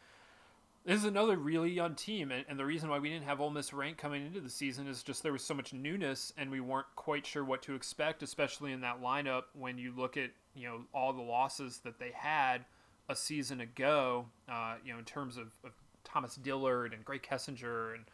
this 0.84 0.98
is 0.98 1.04
another 1.04 1.36
really 1.36 1.70
young 1.70 1.96
team, 1.96 2.30
and, 2.30 2.44
and 2.48 2.56
the 2.56 2.64
reason 2.64 2.88
why 2.88 3.00
we 3.00 3.08
didn't 3.08 3.24
have 3.24 3.40
Ole 3.40 3.50
Miss 3.50 3.72
ranked 3.72 3.98
coming 3.98 4.24
into 4.24 4.40
the 4.40 4.50
season 4.50 4.86
is 4.86 5.02
just 5.02 5.24
there 5.24 5.32
was 5.32 5.42
so 5.42 5.54
much 5.54 5.72
newness, 5.72 6.32
and 6.38 6.48
we 6.48 6.60
weren't 6.60 6.86
quite 6.94 7.26
sure 7.26 7.44
what 7.44 7.62
to 7.62 7.74
expect, 7.74 8.22
especially 8.22 8.70
in 8.70 8.82
that 8.82 9.02
lineup 9.02 9.44
when 9.52 9.78
you 9.78 9.92
look 9.96 10.16
at 10.16 10.30
you 10.54 10.68
know 10.68 10.82
all 10.94 11.12
the 11.12 11.22
losses 11.22 11.78
that 11.78 11.98
they 11.98 12.12
had 12.14 12.64
a 13.08 13.16
season 13.16 13.60
ago. 13.60 14.26
Uh, 14.48 14.76
you 14.84 14.92
know, 14.92 14.98
in 15.00 15.04
terms 15.04 15.36
of, 15.36 15.48
of, 15.64 15.72
Thomas 16.16 16.36
Dillard 16.36 16.94
and 16.94 17.04
Grae 17.04 17.20
Kessinger 17.20 17.94
and 17.94 18.04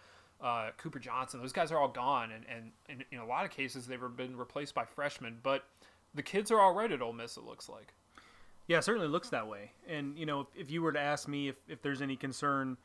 uh, 0.43 0.71
Cooper 0.77 0.99
Johnson, 0.99 1.41
those 1.41 1.53
guys 1.53 1.71
are 1.71 1.79
all 1.79 1.87
gone, 1.87 2.33
and, 2.33 2.73
and, 2.89 3.05
in 3.13 3.19
a 3.21 3.25
lot 3.25 3.45
of 3.45 3.53
cases 3.53 3.87
they've 3.87 4.01
been 4.17 4.37
replaced 4.37 4.75
by 4.75 4.85
freshmen. 4.85 5.39
But 5.41 5.63
the 6.17 6.23
kids 6.23 6.51
are 6.51 6.59
all 6.59 6.75
right 6.75 6.91
at 6.91 7.01
Ole 7.01 7.13
Miss. 7.13 7.37
It 7.37 7.45
looks 7.45 7.69
like. 7.69 7.95
Yeah, 8.67 8.81
certainly 8.81 9.07
looks 9.07 9.29
that 9.29 9.47
way. 9.47 9.71
And 9.89 10.19
you 10.19 10.27
know, 10.27 10.41
if, 10.41 10.47
if 10.57 10.71
you 10.73 10.83
were 10.83 10.91
to 10.91 10.99
ask 10.99 11.29
me 11.29 11.47
if, 11.47 11.55
if 11.69 11.81
there's 11.81 12.03
any 12.03 12.17
concern 12.17 12.77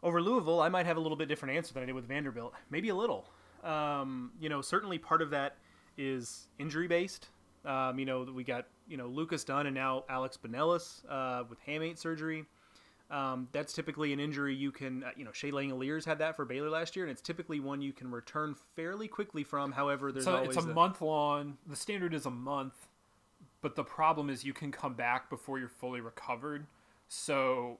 over 0.00 0.22
Louisville, 0.22 0.60
I 0.60 0.68
might 0.68 0.86
have 0.86 0.96
a 0.96 1.00
little 1.00 1.16
bit 1.16 1.26
different 1.26 1.56
answer 1.56 1.74
than 1.74 1.82
I 1.82 1.86
did 1.86 1.96
with 1.96 2.06
Vanderbilt. 2.06 2.54
Maybe 2.70 2.90
a 2.90 2.94
little. 2.94 3.26
Um, 3.64 4.30
you 4.38 4.48
know, 4.48 4.60
certainly 4.60 4.96
part 4.96 5.22
of 5.22 5.30
that 5.30 5.56
is 5.98 6.46
injury 6.60 6.86
based. 6.86 7.30
Um, 7.64 7.98
you 7.98 8.04
know, 8.04 8.22
we 8.32 8.44
got 8.44 8.66
you 8.86 8.96
know 8.96 9.08
Lucas 9.08 9.42
Dunn 9.42 9.66
and 9.66 9.74
now 9.74 10.04
Alex 10.08 10.38
Binelas 10.40 11.02
uh, 11.10 11.42
with 11.50 11.58
hamate 11.66 11.98
surgery. 11.98 12.44
Um, 13.10 13.48
that's 13.52 13.72
typically 13.72 14.12
an 14.12 14.18
injury 14.18 14.54
you 14.54 14.72
can, 14.72 15.04
uh, 15.04 15.10
you 15.16 15.24
know, 15.24 15.32
Shea 15.32 15.50
Langeliers 15.50 16.04
had 16.04 16.18
that 16.18 16.36
for 16.36 16.44
Baylor 16.44 16.70
last 16.70 16.96
year, 16.96 17.04
and 17.04 17.12
it's 17.12 17.20
typically 17.20 17.60
one 17.60 17.82
you 17.82 17.92
can 17.92 18.10
return 18.10 18.56
fairly 18.74 19.08
quickly 19.08 19.44
from. 19.44 19.72
However, 19.72 20.10
there's 20.10 20.24
so 20.24 20.36
always 20.36 20.56
it's 20.56 20.64
a 20.64 20.68
month 20.68 21.02
long. 21.02 21.58
The 21.66 21.76
standard 21.76 22.14
is 22.14 22.26
a 22.26 22.30
month 22.30 22.88
but 23.64 23.76
the 23.76 23.82
problem 23.82 24.28
is 24.28 24.44
you 24.44 24.52
can 24.52 24.70
come 24.70 24.92
back 24.92 25.30
before 25.30 25.58
you're 25.58 25.68
fully 25.68 26.02
recovered. 26.02 26.66
So 27.08 27.78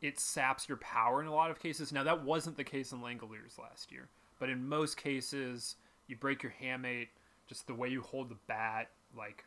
it 0.00 0.20
saps 0.20 0.68
your 0.68 0.78
power 0.78 1.20
in 1.20 1.26
a 1.26 1.34
lot 1.34 1.50
of 1.50 1.58
cases. 1.58 1.92
Now 1.92 2.04
that 2.04 2.22
wasn't 2.22 2.56
the 2.56 2.62
case 2.62 2.92
in 2.92 3.00
Langeliers 3.00 3.58
last 3.58 3.90
year, 3.90 4.08
but 4.38 4.48
in 4.48 4.68
most 4.68 4.96
cases 4.96 5.74
you 6.06 6.14
break 6.14 6.44
your 6.44 6.54
hamate, 6.62 7.08
just 7.48 7.66
the 7.66 7.74
way 7.74 7.88
you 7.88 8.02
hold 8.02 8.28
the 8.28 8.36
bat, 8.46 8.90
like 9.18 9.44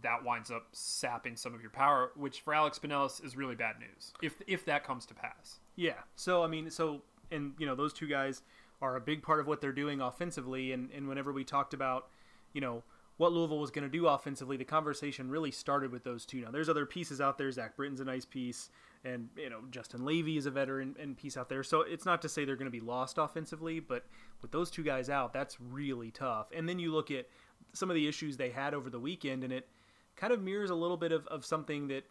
that 0.00 0.24
winds 0.24 0.50
up 0.50 0.66
sapping 0.72 1.36
some 1.36 1.54
of 1.54 1.60
your 1.60 1.70
power, 1.70 2.12
which 2.16 2.40
for 2.40 2.54
Alex 2.54 2.78
Binelas 2.78 3.24
is 3.24 3.36
really 3.36 3.54
bad 3.54 3.76
news. 3.78 4.12
If 4.22 4.40
if 4.46 4.64
that 4.64 4.84
comes 4.84 5.04
to 5.06 5.14
pass. 5.14 5.60
Yeah. 5.76 6.00
So 6.16 6.42
I 6.42 6.46
mean, 6.46 6.70
so 6.70 7.02
and 7.30 7.52
you 7.58 7.66
know 7.66 7.74
those 7.74 7.92
two 7.92 8.08
guys 8.08 8.42
are 8.80 8.96
a 8.96 9.00
big 9.00 9.22
part 9.22 9.38
of 9.40 9.46
what 9.46 9.60
they're 9.60 9.72
doing 9.72 10.00
offensively, 10.00 10.72
and 10.72 10.90
and 10.92 11.08
whenever 11.08 11.32
we 11.32 11.44
talked 11.44 11.74
about, 11.74 12.08
you 12.52 12.60
know, 12.60 12.82
what 13.18 13.32
Louisville 13.32 13.58
was 13.58 13.70
going 13.70 13.84
to 13.84 13.90
do 13.90 14.06
offensively, 14.06 14.56
the 14.56 14.64
conversation 14.64 15.30
really 15.30 15.50
started 15.50 15.92
with 15.92 16.04
those 16.04 16.24
two. 16.24 16.40
Now, 16.40 16.50
there's 16.50 16.68
other 16.68 16.86
pieces 16.86 17.20
out 17.20 17.38
there. 17.38 17.50
Zach 17.52 17.76
Britton's 17.76 18.00
a 18.00 18.04
nice 18.04 18.24
piece, 18.24 18.70
and 19.04 19.28
you 19.36 19.50
know 19.50 19.60
Justin 19.70 20.00
Lavey 20.00 20.38
is 20.38 20.46
a 20.46 20.50
veteran 20.50 20.96
and 20.98 21.16
piece 21.16 21.36
out 21.36 21.48
there. 21.48 21.62
So 21.62 21.82
it's 21.82 22.06
not 22.06 22.22
to 22.22 22.28
say 22.28 22.44
they're 22.44 22.56
going 22.56 22.70
to 22.70 22.70
be 22.70 22.80
lost 22.80 23.18
offensively, 23.18 23.78
but 23.78 24.06
with 24.40 24.52
those 24.52 24.70
two 24.70 24.82
guys 24.82 25.10
out, 25.10 25.32
that's 25.32 25.60
really 25.60 26.10
tough. 26.10 26.48
And 26.54 26.68
then 26.68 26.78
you 26.78 26.92
look 26.92 27.10
at 27.10 27.26
some 27.74 27.90
of 27.90 27.94
the 27.94 28.08
issues 28.08 28.36
they 28.36 28.50
had 28.50 28.74
over 28.74 28.90
the 28.90 29.00
weekend, 29.00 29.44
and 29.44 29.52
it 29.52 29.68
kind 30.16 30.32
of 30.32 30.42
mirrors 30.42 30.70
a 30.70 30.74
little 30.74 30.96
bit 30.96 31.12
of, 31.12 31.26
of 31.28 31.44
something 31.44 31.88
that 31.88 32.04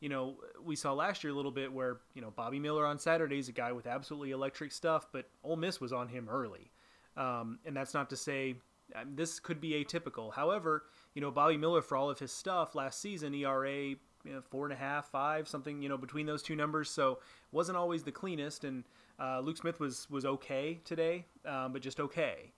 you 0.00 0.08
know 0.08 0.36
we 0.64 0.76
saw 0.76 0.92
last 0.92 1.24
year 1.24 1.32
a 1.32 1.36
little 1.36 1.50
bit, 1.50 1.72
where 1.72 1.98
you 2.14 2.22
know 2.22 2.30
Bobby 2.30 2.58
Miller 2.58 2.86
on 2.86 2.98
Saturday 2.98 3.38
is 3.38 3.48
a 3.48 3.52
guy 3.52 3.72
with 3.72 3.86
absolutely 3.86 4.30
electric 4.30 4.72
stuff, 4.72 5.06
but 5.12 5.28
Ole 5.42 5.56
Miss 5.56 5.80
was 5.80 5.92
on 5.92 6.08
him 6.08 6.28
early. 6.30 6.70
Um, 7.16 7.58
and 7.66 7.76
that's 7.76 7.94
not 7.94 8.08
to 8.10 8.16
say 8.16 8.56
um, 8.94 9.14
this 9.16 9.40
could 9.40 9.60
be 9.60 9.84
atypical. 9.84 10.32
However, 10.32 10.84
you 11.14 11.20
know 11.20 11.30
Bobby 11.30 11.56
Miller 11.56 11.82
for 11.82 11.96
all 11.96 12.10
of 12.10 12.18
his 12.18 12.32
stuff 12.32 12.74
last 12.74 13.00
season, 13.00 13.34
ERA 13.34 13.96
you 14.24 14.34
know, 14.34 14.40
four 14.40 14.64
and 14.64 14.72
a 14.72 14.76
half, 14.76 15.10
five, 15.10 15.48
something 15.48 15.82
you 15.82 15.88
know 15.88 15.96
between 15.96 16.26
those 16.26 16.42
two 16.42 16.56
numbers. 16.56 16.90
So 16.90 17.18
wasn't 17.52 17.78
always 17.78 18.02
the 18.02 18.12
cleanest. 18.12 18.64
And 18.64 18.84
uh, 19.18 19.40
Luke 19.40 19.56
Smith 19.56 19.80
was 19.80 20.08
was 20.10 20.24
okay 20.24 20.80
today, 20.84 21.24
um, 21.46 21.72
but 21.72 21.82
just 21.82 22.00
okay. 22.00 22.52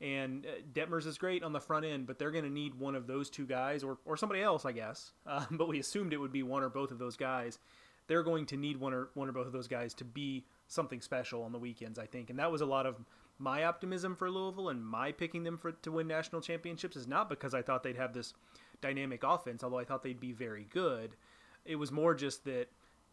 And 0.00 0.46
uh, 0.46 0.60
Detmers 0.72 1.06
is 1.06 1.18
great 1.18 1.42
on 1.42 1.52
the 1.52 1.60
front 1.60 1.86
end, 1.86 2.06
but 2.06 2.18
they're 2.18 2.30
going 2.30 2.44
to 2.44 2.50
need 2.50 2.74
one 2.74 2.94
of 2.94 3.06
those 3.06 3.30
two 3.30 3.46
guys 3.46 3.84
or, 3.84 3.98
or 4.04 4.16
somebody 4.16 4.42
else, 4.42 4.64
I 4.64 4.72
guess. 4.72 5.12
Um, 5.26 5.46
but 5.52 5.68
we 5.68 5.78
assumed 5.78 6.12
it 6.12 6.18
would 6.18 6.32
be 6.32 6.42
one 6.42 6.62
or 6.62 6.68
both 6.68 6.90
of 6.90 6.98
those 6.98 7.16
guys. 7.16 7.58
They're 8.06 8.22
going 8.22 8.46
to 8.46 8.56
need 8.56 8.78
one 8.78 8.92
or 8.92 9.08
one 9.14 9.28
or 9.28 9.32
both 9.32 9.46
of 9.46 9.52
those 9.52 9.68
guys 9.68 9.94
to 9.94 10.04
be 10.04 10.44
something 10.68 11.00
special 11.00 11.42
on 11.42 11.52
the 11.52 11.58
weekends, 11.58 11.98
I 11.98 12.06
think. 12.06 12.28
And 12.28 12.38
that 12.38 12.52
was 12.52 12.60
a 12.60 12.66
lot 12.66 12.86
of 12.86 12.96
my 13.38 13.64
optimism 13.64 14.14
for 14.14 14.30
Louisville 14.30 14.68
and 14.68 14.84
my 14.84 15.10
picking 15.12 15.42
them 15.42 15.56
for 15.56 15.72
to 15.72 15.92
win 15.92 16.06
national 16.06 16.40
championships 16.40 16.96
is 16.96 17.06
not 17.06 17.28
because 17.28 17.54
I 17.54 17.62
thought 17.62 17.82
they'd 17.82 17.96
have 17.96 18.12
this 18.12 18.34
dynamic 18.80 19.22
offense, 19.24 19.64
although 19.64 19.78
I 19.78 19.84
thought 19.84 20.02
they'd 20.02 20.20
be 20.20 20.32
very 20.32 20.66
good. 20.70 21.16
It 21.64 21.76
was 21.76 21.90
more 21.90 22.14
just 22.14 22.44
that 22.44 22.68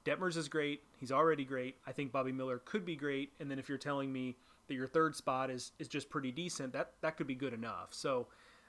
Detmers 0.06 0.36
is 0.36 0.50
great. 0.50 0.82
He's 0.98 1.12
already 1.12 1.46
great. 1.46 1.78
I 1.86 1.92
think 1.92 2.12
Bobby 2.12 2.32
Miller 2.32 2.60
could 2.66 2.86
be 2.86 2.96
great. 2.96 3.32
And 3.40 3.50
then 3.50 3.60
if 3.60 3.70
you're 3.70 3.78
telling 3.78 4.12
me 4.12 4.36
that 4.68 4.74
your 4.74 4.88
third 4.88 5.16
spot 5.16 5.50
is 5.50 5.72
is 5.80 5.88
just 5.88 6.10
pretty 6.10 6.32
decent, 6.32 6.74
that 6.74 6.94
that 7.02 7.18
could 7.18 7.28
be 7.28 7.36
good 7.36 7.54
enough. 7.54 7.90
So, 7.92 8.28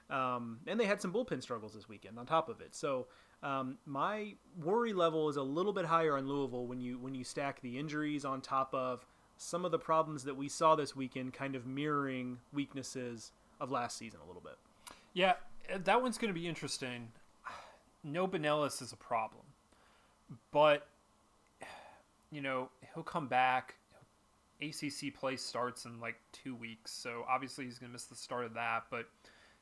um, 0.09 0.59
and 0.67 0.79
they 0.79 0.85
had 0.85 1.01
some 1.01 1.13
bullpen 1.13 1.41
struggles 1.41 1.73
this 1.73 1.87
weekend 1.87 2.19
on 2.19 2.25
top 2.25 2.49
of 2.49 2.61
it. 2.61 2.75
So 2.75 3.07
um, 3.43 3.77
my 3.85 4.35
worry 4.63 4.93
level 4.93 5.27
is 5.27 5.35
a 5.35 5.43
little 5.43 5.73
bit 5.73 5.85
higher 5.85 6.17
on 6.17 6.27
Louisville 6.27 6.65
when 6.65 6.79
you 6.79 6.97
when 6.97 7.13
you 7.13 7.25
stack 7.25 7.61
the 7.61 7.77
injuries 7.77 8.23
on 8.23 8.39
top 8.39 8.73
of 8.73 9.05
some 9.37 9.65
of 9.65 9.71
the 9.71 9.79
problems 9.79 10.23
that 10.23 10.35
we 10.35 10.47
saw 10.47 10.75
this 10.75 10.95
weekend, 10.95 11.33
kind 11.33 11.55
of 11.55 11.65
mirroring 11.65 12.37
weaknesses 12.53 13.33
of 13.59 13.69
last 13.69 13.97
season 13.97 14.19
a 14.23 14.27
little 14.27 14.41
bit. 14.41 14.55
Yeah, 15.13 15.33
that 15.83 16.01
one's 16.01 16.17
going 16.17 16.33
to 16.33 16.39
be 16.39 16.47
interesting. 16.47 17.11
No 18.05 18.27
Binelas 18.27 18.81
is 18.81 18.91
a 18.91 18.97
problem, 18.97 19.45
but 20.51 20.87
you 22.31 22.41
know 22.41 22.69
he'll 22.93 23.03
come 23.03 23.29
back. 23.29 23.75
ACC 24.69 25.13
play 25.13 25.35
starts 25.35 25.85
in 25.85 25.99
like 25.99 26.15
two 26.31 26.55
weeks, 26.55 26.91
so 26.91 27.25
obviously 27.29 27.65
he's 27.65 27.79
going 27.79 27.89
to 27.89 27.93
miss 27.93 28.05
the 28.05 28.15
start 28.15 28.45
of 28.45 28.53
that, 28.53 28.85
but 28.89 29.05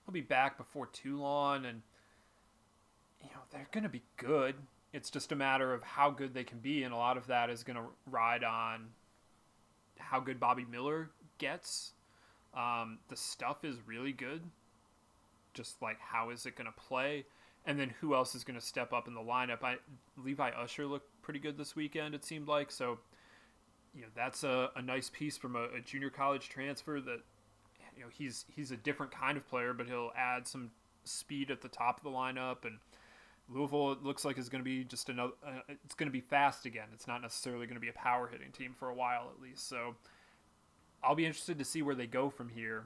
he'll 0.06 0.14
be 0.14 0.22
back 0.22 0.58
before 0.58 0.88
too 0.88 1.20
long, 1.20 1.66
and 1.66 1.82
you 3.22 3.30
know 3.30 3.42
they're 3.52 3.68
going 3.72 3.84
to 3.84 3.90
be 3.90 4.04
good. 4.18 4.56
It's 4.94 5.10
just 5.10 5.32
a 5.32 5.36
matter 5.36 5.74
of 5.74 5.84
how 5.84 6.10
good 6.10 6.34
they 6.34 6.44
can 6.44 6.60
be, 6.60 6.84
and 6.84 6.94
a 6.94 6.98
lot 6.98 7.18
of 7.18 7.28
that 7.28 7.50
is 7.50 7.64
going 7.64 7.78
to 7.78 7.86
ride 8.10 8.44
on 8.44 8.88
how 9.98 10.20
good 10.20 10.40
Bobby 10.40 10.66
Miller 10.70 11.10
gets. 11.38 11.94
Um, 12.54 13.00
the 13.08 13.16
stuff 13.16 13.64
is 13.64 13.78
really 13.86 14.12
good. 14.12 14.42
Just 15.54 15.82
like 15.82 15.98
how 16.00 16.30
is 16.30 16.46
it 16.46 16.56
going 16.56 16.68
to 16.68 16.82
play, 16.82 17.26
and 17.66 17.80
then 17.80 17.94
who 18.00 18.16
else 18.16 18.36
is 18.36 18.44
going 18.44 18.60
to 18.60 18.66
step 18.66 18.94
up 18.94 19.08
in 19.08 19.14
the 19.14 19.22
lineup? 19.22 19.64
I 19.64 19.76
Levi 20.18 20.50
Usher 20.50 20.86
looked 20.86 21.10
pretty 21.22 21.40
good 21.40 21.58
this 21.58 21.76
weekend. 21.76 22.16
It 22.16 22.26
seemed 22.26 22.48
like 22.48 22.72
so. 22.72 23.00
You 23.94 24.04
know 24.04 24.08
that's 24.16 24.44
a, 24.44 24.70
a 24.76 24.82
nice 24.82 25.10
piece 25.10 25.38
from 25.38 25.56
a, 25.56 25.66
a 25.78 25.82
junior 25.84 26.10
college 26.10 26.50
transfer 26.50 27.02
that 27.02 27.20
you 27.96 28.04
know 28.04 28.10
he's 28.12 28.46
he's 28.56 28.72
a 28.72 28.78
different 28.78 29.12
kind 29.12 29.38
of 29.38 29.48
player, 29.48 29.74
but 29.74 29.88
he'll 29.88 30.12
add 30.16 30.48
some 30.48 30.72
speed 31.04 31.52
at 31.52 31.62
the 31.62 31.68
top 31.68 31.98
of 31.98 32.04
the 32.04 32.10
lineup 32.10 32.64
and 32.64 32.78
Louisville 33.54 33.92
it 33.92 34.04
looks 34.04 34.24
like 34.24 34.38
is 34.38 34.50
going 34.50 34.64
to 34.64 34.70
be 34.70 34.84
just 34.84 35.10
another. 35.10 35.34
Uh, 35.46 35.60
it's 35.84 35.96
going 35.96 36.08
to 36.08 36.14
be 36.14 36.22
fast 36.22 36.66
again. 36.66 36.88
It's 36.94 37.08
not 37.08 37.22
necessarily 37.22 37.66
going 37.66 37.76
to 37.76 37.82
be 37.82 37.90
a 37.90 37.94
power 37.94 38.28
hitting 38.28 38.52
team 38.52 38.74
for 38.78 38.90
a 38.90 38.94
while 38.94 39.32
at 39.36 39.42
least. 39.42 39.68
So 39.68 39.96
I'll 41.04 41.16
be 41.16 41.26
interested 41.26 41.60
to 41.60 41.66
see 41.66 41.82
where 41.82 41.96
they 41.96 42.08
go 42.08 42.30
from 42.30 42.50
here. 42.50 42.86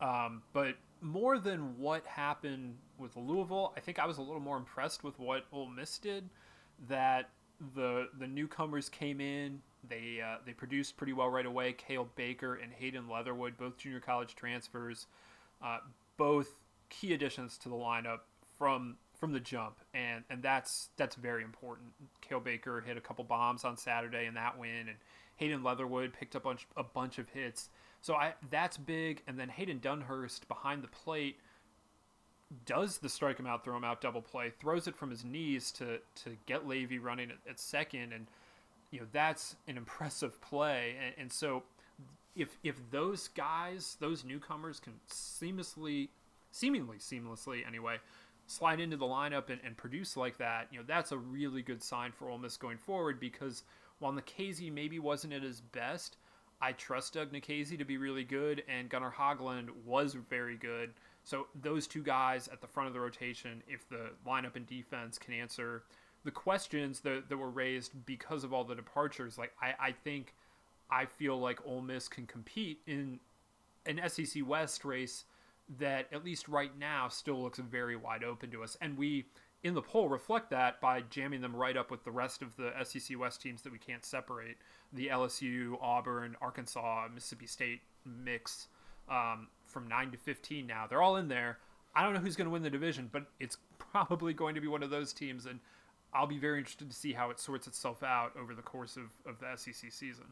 Um, 0.00 0.42
but 0.52 0.76
more 1.00 1.38
than 1.38 1.78
what 1.78 2.06
happened 2.06 2.76
with 2.98 3.16
Louisville, 3.16 3.72
I 3.76 3.80
think 3.80 3.98
I 3.98 4.06
was 4.06 4.18
a 4.18 4.22
little 4.22 4.40
more 4.40 4.56
impressed 4.56 5.04
with 5.04 5.18
what 5.18 5.44
Ole 5.52 5.68
Miss 5.68 5.98
did. 5.98 6.28
That 6.88 7.30
the 7.74 8.08
the 8.18 8.26
newcomers 8.26 8.88
came 8.88 9.20
in, 9.20 9.60
they 9.88 10.20
uh, 10.24 10.36
they 10.44 10.52
produced 10.52 10.96
pretty 10.96 11.12
well 11.12 11.28
right 11.28 11.46
away. 11.46 11.74
Cael 11.74 12.08
Baker 12.16 12.54
and 12.54 12.72
Hayden 12.72 13.08
Leatherwood, 13.08 13.56
both 13.56 13.76
junior 13.76 14.00
college 14.00 14.34
transfers, 14.34 15.06
uh, 15.62 15.78
both 16.16 16.54
key 16.88 17.12
additions 17.12 17.58
to 17.58 17.68
the 17.68 17.74
lineup 17.74 18.20
from 18.58 18.96
from 19.18 19.32
the 19.32 19.40
jump, 19.40 19.78
and 19.94 20.24
and 20.30 20.42
that's 20.42 20.90
that's 20.96 21.16
very 21.16 21.42
important. 21.42 21.88
Cael 22.28 22.42
Baker 22.42 22.80
hit 22.80 22.96
a 22.96 23.00
couple 23.00 23.24
bombs 23.24 23.64
on 23.64 23.76
Saturday 23.76 24.26
in 24.26 24.34
that 24.34 24.58
win, 24.58 24.88
and 24.88 24.96
Hayden 25.36 25.62
Leatherwood 25.62 26.12
picked 26.12 26.36
up 26.36 26.44
a 26.44 26.48
bunch, 26.48 26.66
a 26.76 26.84
bunch 26.84 27.18
of 27.18 27.28
hits. 27.30 27.68
So 28.00 28.14
I 28.14 28.34
that's 28.50 28.76
big, 28.76 29.22
and 29.26 29.38
then 29.38 29.48
Hayden 29.48 29.80
Dunhurst 29.80 30.46
behind 30.48 30.82
the 30.82 30.88
plate 30.88 31.38
does 32.64 32.98
the 32.98 33.08
strike 33.08 33.38
him 33.38 33.46
out, 33.46 33.64
throw 33.64 33.76
him 33.76 33.84
out 33.84 34.00
double 34.00 34.22
play, 34.22 34.50
throws 34.58 34.86
it 34.86 34.96
from 34.96 35.10
his 35.10 35.24
knees 35.24 35.70
to 35.72 35.98
to 36.24 36.36
get 36.46 36.66
Levy 36.66 36.98
running 36.98 37.30
at, 37.30 37.38
at 37.48 37.60
second, 37.60 38.12
and 38.12 38.26
you 38.90 39.00
know 39.00 39.06
that's 39.12 39.56
an 39.66 39.76
impressive 39.76 40.40
play, 40.40 40.96
and, 41.02 41.14
and 41.18 41.32
so 41.32 41.62
if 42.34 42.56
if 42.62 42.76
those 42.90 43.28
guys, 43.28 43.96
those 44.00 44.24
newcomers, 44.24 44.80
can 44.80 44.94
seamlessly, 45.10 46.08
seemingly 46.50 46.98
seamlessly 46.98 47.66
anyway, 47.66 47.96
slide 48.46 48.80
into 48.80 48.96
the 48.96 49.04
lineup 49.04 49.50
and, 49.50 49.60
and 49.64 49.76
produce 49.76 50.16
like 50.16 50.38
that, 50.38 50.68
you 50.70 50.78
know, 50.78 50.84
that's 50.86 51.12
a 51.12 51.18
really 51.18 51.62
good 51.62 51.82
sign 51.82 52.12
for 52.12 52.30
Ole 52.30 52.38
Miss 52.38 52.56
going 52.56 52.78
forward 52.78 53.20
because 53.20 53.62
while 53.98 54.12
Nikhazy 54.12 54.72
maybe 54.72 54.98
wasn't 54.98 55.32
at 55.32 55.42
his 55.42 55.60
best, 55.60 56.16
I 56.60 56.72
trust 56.72 57.14
Doug 57.14 57.32
Nikhazy 57.32 57.78
to 57.78 57.84
be 57.84 57.98
really 57.98 58.24
good, 58.24 58.64
and 58.68 58.88
Gunnar 58.88 59.14
Hoglund 59.16 59.68
was 59.84 60.14
very 60.14 60.56
good. 60.56 60.90
So 61.24 61.46
those 61.60 61.86
two 61.86 62.02
guys 62.02 62.48
at 62.48 62.60
the 62.60 62.66
front 62.66 62.88
of 62.88 62.94
the 62.94 63.00
rotation, 63.00 63.62
if 63.68 63.88
the 63.88 64.10
lineup 64.26 64.56
and 64.56 64.66
defense 64.66 65.18
can 65.18 65.34
answer 65.34 65.82
the 66.24 66.30
questions 66.30 67.00
that, 67.00 67.28
that 67.28 67.36
were 67.36 67.50
raised 67.50 67.92
because 68.06 68.44
of 68.44 68.52
all 68.52 68.64
the 68.64 68.74
departures, 68.74 69.38
like 69.38 69.52
I, 69.60 69.74
I 69.80 69.92
think 69.92 70.34
I 70.90 71.06
feel 71.06 71.38
like 71.38 71.64
Ole 71.66 71.82
Miss 71.82 72.08
can 72.08 72.26
compete 72.26 72.80
in 72.86 73.20
an 73.86 74.00
SEC 74.08 74.46
West 74.46 74.84
race 74.84 75.24
that 75.78 76.06
at 76.12 76.24
least 76.24 76.48
right 76.48 76.76
now 76.78 77.08
still 77.08 77.42
looks 77.42 77.58
very 77.58 77.96
wide 77.96 78.24
open 78.24 78.50
to 78.50 78.62
us. 78.62 78.76
And 78.80 78.96
we 78.96 79.26
in 79.62 79.74
the 79.74 79.82
poll 79.82 80.08
reflect 80.08 80.50
that 80.50 80.80
by 80.80 81.02
jamming 81.10 81.40
them 81.40 81.54
right 81.54 81.76
up 81.76 81.90
with 81.90 82.04
the 82.04 82.10
rest 82.10 82.42
of 82.42 82.56
the 82.56 82.72
SEC 82.84 83.18
West 83.18 83.42
teams 83.42 83.62
that 83.62 83.72
we 83.72 83.78
can't 83.78 84.04
separate 84.04 84.56
the 84.92 85.08
LSU, 85.08 85.76
Auburn, 85.82 86.36
Arkansas, 86.40 87.08
Mississippi 87.12 87.46
State 87.46 87.80
mix 88.04 88.68
um, 89.10 89.48
from 89.66 89.88
9 89.88 90.12
to 90.12 90.16
15 90.16 90.66
now. 90.66 90.86
They're 90.88 91.02
all 91.02 91.16
in 91.16 91.28
there. 91.28 91.58
I 91.94 92.02
don't 92.02 92.14
know 92.14 92.20
who's 92.20 92.36
going 92.36 92.46
to 92.46 92.52
win 92.52 92.62
the 92.62 92.70
division, 92.70 93.08
but 93.10 93.26
it's 93.40 93.58
probably 93.78 94.32
going 94.32 94.54
to 94.54 94.60
be 94.60 94.68
one 94.68 94.82
of 94.82 94.90
those 94.90 95.12
teams. 95.12 95.46
And 95.46 95.60
I'll 96.12 96.26
be 96.26 96.38
very 96.38 96.58
interested 96.58 96.88
to 96.90 96.96
see 96.96 97.12
how 97.12 97.30
it 97.30 97.38
sorts 97.38 97.66
itself 97.66 98.02
out 98.02 98.32
over 98.40 98.54
the 98.54 98.62
course 98.62 98.96
of, 98.96 99.10
of 99.26 99.38
the 99.40 99.56
SEC 99.56 99.92
season. 99.92 100.24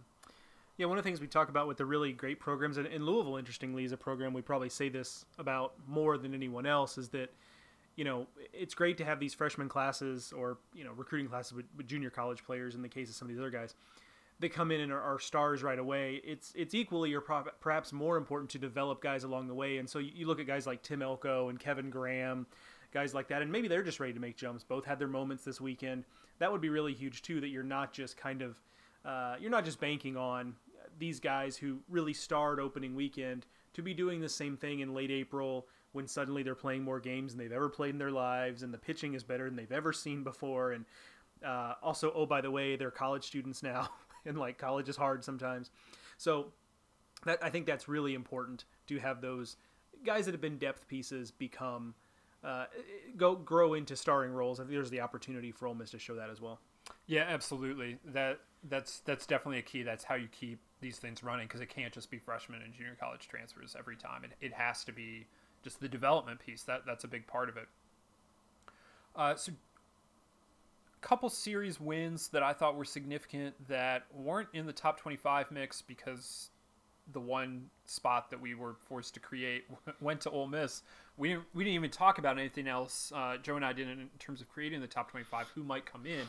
Yeah, 0.76 0.86
one 0.86 0.98
of 0.98 1.04
the 1.04 1.08
things 1.08 1.20
we 1.20 1.26
talk 1.26 1.48
about 1.48 1.68
with 1.68 1.78
the 1.78 1.86
really 1.86 2.12
great 2.12 2.38
programs, 2.38 2.76
and, 2.76 2.86
and 2.86 3.04
Louisville, 3.04 3.36
interestingly, 3.36 3.84
is 3.84 3.92
a 3.92 3.96
program 3.96 4.34
we 4.34 4.42
probably 4.42 4.68
say 4.68 4.88
this 4.90 5.24
about 5.38 5.72
more 5.86 6.18
than 6.18 6.34
anyone 6.34 6.66
else, 6.66 6.98
is 6.98 7.08
that, 7.10 7.32
you 7.96 8.04
know, 8.04 8.26
it's 8.52 8.74
great 8.74 8.98
to 8.98 9.04
have 9.04 9.18
these 9.18 9.32
freshman 9.32 9.70
classes 9.70 10.34
or, 10.36 10.58
you 10.74 10.84
know, 10.84 10.92
recruiting 10.92 11.28
classes 11.28 11.54
with, 11.54 11.64
with 11.76 11.86
junior 11.86 12.10
college 12.10 12.44
players 12.44 12.74
in 12.74 12.82
the 12.82 12.88
case 12.88 13.08
of 13.08 13.14
some 13.14 13.26
of 13.26 13.30
these 13.30 13.38
other 13.40 13.50
guys. 13.50 13.74
They 14.38 14.50
come 14.50 14.70
in 14.70 14.82
and 14.82 14.92
are, 14.92 15.00
are 15.00 15.18
stars 15.18 15.62
right 15.62 15.78
away. 15.78 16.20
It's 16.22 16.52
it's 16.54 16.74
equally 16.74 17.14
or 17.14 17.22
pro- 17.22 17.44
perhaps 17.58 17.90
more 17.90 18.18
important 18.18 18.50
to 18.50 18.58
develop 18.58 19.02
guys 19.02 19.24
along 19.24 19.48
the 19.48 19.54
way. 19.54 19.78
And 19.78 19.88
so 19.88 19.98
you, 19.98 20.10
you 20.14 20.26
look 20.26 20.40
at 20.40 20.46
guys 20.46 20.66
like 20.66 20.82
Tim 20.82 21.00
Elko 21.00 21.48
and 21.48 21.58
Kevin 21.58 21.88
Graham, 21.88 22.46
guys 22.96 23.12
like 23.12 23.28
that, 23.28 23.42
and 23.42 23.52
maybe 23.52 23.68
they're 23.68 23.82
just 23.82 24.00
ready 24.00 24.14
to 24.14 24.20
make 24.20 24.38
jumps. 24.38 24.64
Both 24.64 24.86
had 24.86 24.98
their 24.98 25.06
moments 25.06 25.44
this 25.44 25.60
weekend. 25.60 26.04
That 26.38 26.50
would 26.50 26.62
be 26.62 26.70
really 26.70 26.94
huge 26.94 27.20
too. 27.20 27.42
That 27.42 27.48
you're 27.48 27.62
not 27.62 27.92
just 27.92 28.16
kind 28.16 28.40
of 28.40 28.58
uh, 29.04 29.36
you're 29.38 29.50
not 29.50 29.66
just 29.66 29.78
banking 29.78 30.16
on 30.16 30.54
these 30.98 31.20
guys 31.20 31.58
who 31.58 31.80
really 31.90 32.14
starred 32.14 32.58
opening 32.58 32.96
weekend 32.96 33.44
to 33.74 33.82
be 33.82 33.92
doing 33.92 34.18
the 34.18 34.28
same 34.30 34.56
thing 34.56 34.80
in 34.80 34.94
late 34.94 35.10
April 35.10 35.66
when 35.92 36.08
suddenly 36.08 36.42
they're 36.42 36.54
playing 36.54 36.82
more 36.82 36.98
games 36.98 37.34
than 37.34 37.38
they've 37.38 37.52
ever 37.54 37.68
played 37.68 37.90
in 37.90 37.98
their 37.98 38.10
lives 38.10 38.62
and 38.62 38.72
the 38.72 38.78
pitching 38.78 39.12
is 39.12 39.22
better 39.22 39.44
than 39.44 39.56
they've 39.56 39.72
ever 39.72 39.92
seen 39.92 40.24
before 40.24 40.72
and 40.72 40.86
uh, 41.44 41.74
also 41.82 42.10
oh 42.14 42.24
by 42.24 42.40
the 42.40 42.50
way 42.50 42.76
they're 42.76 42.90
college 42.90 43.24
students 43.24 43.62
now 43.62 43.88
and 44.26 44.38
like 44.38 44.56
college 44.56 44.88
is 44.88 44.96
hard 44.96 45.22
sometimes 45.22 45.70
so 46.16 46.46
that 47.24 47.38
I 47.42 47.50
think 47.50 47.66
that's 47.66 47.88
really 47.88 48.14
important 48.14 48.64
to 48.86 48.98
have 48.98 49.20
those 49.20 49.56
guys 50.04 50.24
that 50.26 50.32
have 50.32 50.40
been 50.40 50.58
depth 50.58 50.88
pieces 50.88 51.30
become 51.30 51.94
uh, 52.46 52.66
go 53.16 53.34
grow 53.34 53.74
into 53.74 53.96
starring 53.96 54.32
roles. 54.32 54.60
I 54.60 54.62
think 54.62 54.72
there's 54.72 54.90
the 54.90 55.00
opportunity 55.00 55.50
for 55.50 55.66
Ole 55.66 55.74
Miss 55.74 55.90
to 55.90 55.98
show 55.98 56.14
that 56.14 56.30
as 56.30 56.40
well. 56.40 56.60
Yeah, 57.06 57.24
absolutely. 57.28 57.98
That 58.04 58.38
that's 58.68 59.00
that's 59.00 59.26
definitely 59.26 59.58
a 59.58 59.62
key. 59.62 59.82
That's 59.82 60.04
how 60.04 60.14
you 60.14 60.28
keep 60.28 60.60
these 60.80 60.98
things 60.98 61.24
running 61.24 61.46
because 61.46 61.60
it 61.60 61.68
can't 61.68 61.92
just 61.92 62.10
be 62.10 62.18
freshman 62.18 62.62
and 62.62 62.72
junior 62.72 62.96
college 62.98 63.28
transfers 63.28 63.74
every 63.76 63.96
time. 63.96 64.24
It, 64.24 64.30
it 64.40 64.52
has 64.52 64.84
to 64.84 64.92
be 64.92 65.26
just 65.64 65.80
the 65.80 65.88
development 65.88 66.38
piece. 66.38 66.62
That 66.62 66.82
that's 66.86 67.02
a 67.02 67.08
big 67.08 67.26
part 67.26 67.48
of 67.48 67.56
it. 67.56 67.66
Uh, 69.16 69.34
so, 69.34 69.52
couple 71.00 71.28
series 71.28 71.80
wins 71.80 72.28
that 72.28 72.42
I 72.42 72.52
thought 72.52 72.76
were 72.76 72.84
significant 72.84 73.54
that 73.68 74.04
weren't 74.12 74.48
in 74.52 74.66
the 74.66 74.72
top 74.72 75.00
25 75.00 75.50
mix 75.50 75.80
because 75.80 76.50
the 77.12 77.20
one 77.20 77.70
spot 77.84 78.30
that 78.30 78.40
we 78.40 78.54
were 78.54 78.74
forced 78.88 79.14
to 79.14 79.20
create 79.20 79.64
went 80.00 80.20
to 80.22 80.30
Ole 80.30 80.48
Miss. 80.48 80.82
We 81.16 81.28
didn't, 81.30 81.44
we 81.54 81.64
didn't 81.64 81.74
even 81.76 81.90
talk 81.90 82.18
about 82.18 82.38
anything 82.38 82.68
else. 82.68 83.12
Uh, 83.14 83.36
Joe 83.38 83.56
and 83.56 83.64
I 83.64 83.72
didn't 83.72 84.00
in 84.00 84.08
terms 84.18 84.40
of 84.40 84.48
creating 84.48 84.80
the 84.80 84.86
top 84.86 85.10
25, 85.10 85.48
who 85.54 85.62
might 85.62 85.86
come 85.86 86.06
in. 86.06 86.26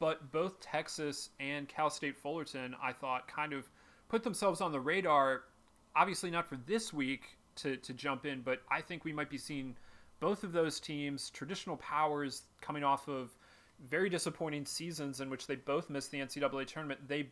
But 0.00 0.32
both 0.32 0.60
Texas 0.60 1.30
and 1.38 1.68
Cal 1.68 1.90
State 1.90 2.16
Fullerton, 2.16 2.74
I 2.82 2.92
thought, 2.92 3.28
kind 3.28 3.52
of 3.52 3.68
put 4.08 4.24
themselves 4.24 4.60
on 4.60 4.72
the 4.72 4.80
radar. 4.80 5.42
Obviously, 5.94 6.30
not 6.30 6.48
for 6.48 6.56
this 6.66 6.92
week 6.92 7.36
to, 7.56 7.76
to 7.76 7.92
jump 7.92 8.26
in, 8.26 8.40
but 8.40 8.62
I 8.70 8.80
think 8.80 9.04
we 9.04 9.12
might 9.12 9.30
be 9.30 9.38
seeing 9.38 9.76
both 10.18 10.44
of 10.44 10.52
those 10.52 10.80
teams, 10.80 11.30
traditional 11.30 11.76
powers, 11.76 12.42
coming 12.60 12.82
off 12.82 13.08
of 13.08 13.30
very 13.88 14.08
disappointing 14.08 14.64
seasons 14.64 15.20
in 15.20 15.30
which 15.30 15.46
they 15.46 15.56
both 15.56 15.90
missed 15.90 16.10
the 16.10 16.18
NCAA 16.18 16.66
tournament. 16.66 17.00
They 17.06 17.28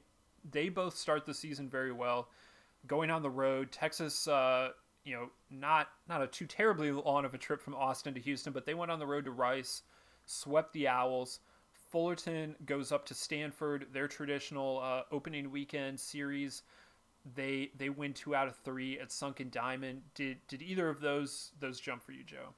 they 0.50 0.68
both 0.68 0.96
start 0.96 1.24
the 1.24 1.32
season 1.32 1.70
very 1.70 1.92
well, 1.92 2.28
going 2.86 3.10
on 3.10 3.22
the 3.22 3.30
road. 3.30 3.72
Texas, 3.72 4.28
uh, 4.28 4.70
you 5.04 5.14
know, 5.14 5.30
not 5.50 5.88
not 6.08 6.22
a 6.22 6.26
too 6.26 6.46
terribly 6.46 6.90
long 6.90 7.24
of 7.24 7.34
a 7.34 7.38
trip 7.38 7.60
from 7.60 7.74
Austin 7.74 8.14
to 8.14 8.20
Houston, 8.20 8.52
but 8.52 8.64
they 8.64 8.74
went 8.74 8.90
on 8.90 8.98
the 8.98 9.06
road 9.06 9.24
to 9.24 9.30
Rice, 9.30 9.82
swept 10.24 10.72
the 10.72 10.88
Owls 10.88 11.40
Fullerton 11.94 12.56
goes 12.66 12.90
up 12.90 13.06
to 13.06 13.14
Stanford. 13.14 13.86
Their 13.92 14.08
traditional 14.08 14.80
uh, 14.82 15.02
opening 15.12 15.52
weekend 15.52 16.00
series, 16.00 16.64
they 17.36 17.70
they 17.78 17.88
win 17.88 18.12
two 18.12 18.34
out 18.34 18.48
of 18.48 18.56
three 18.56 18.98
at 18.98 19.12
Sunken 19.12 19.48
Diamond. 19.48 20.02
Did 20.16 20.38
did 20.48 20.60
either 20.60 20.88
of 20.88 21.00
those 21.00 21.52
those 21.60 21.78
jump 21.78 22.02
for 22.02 22.10
you, 22.10 22.24
Joe? 22.24 22.54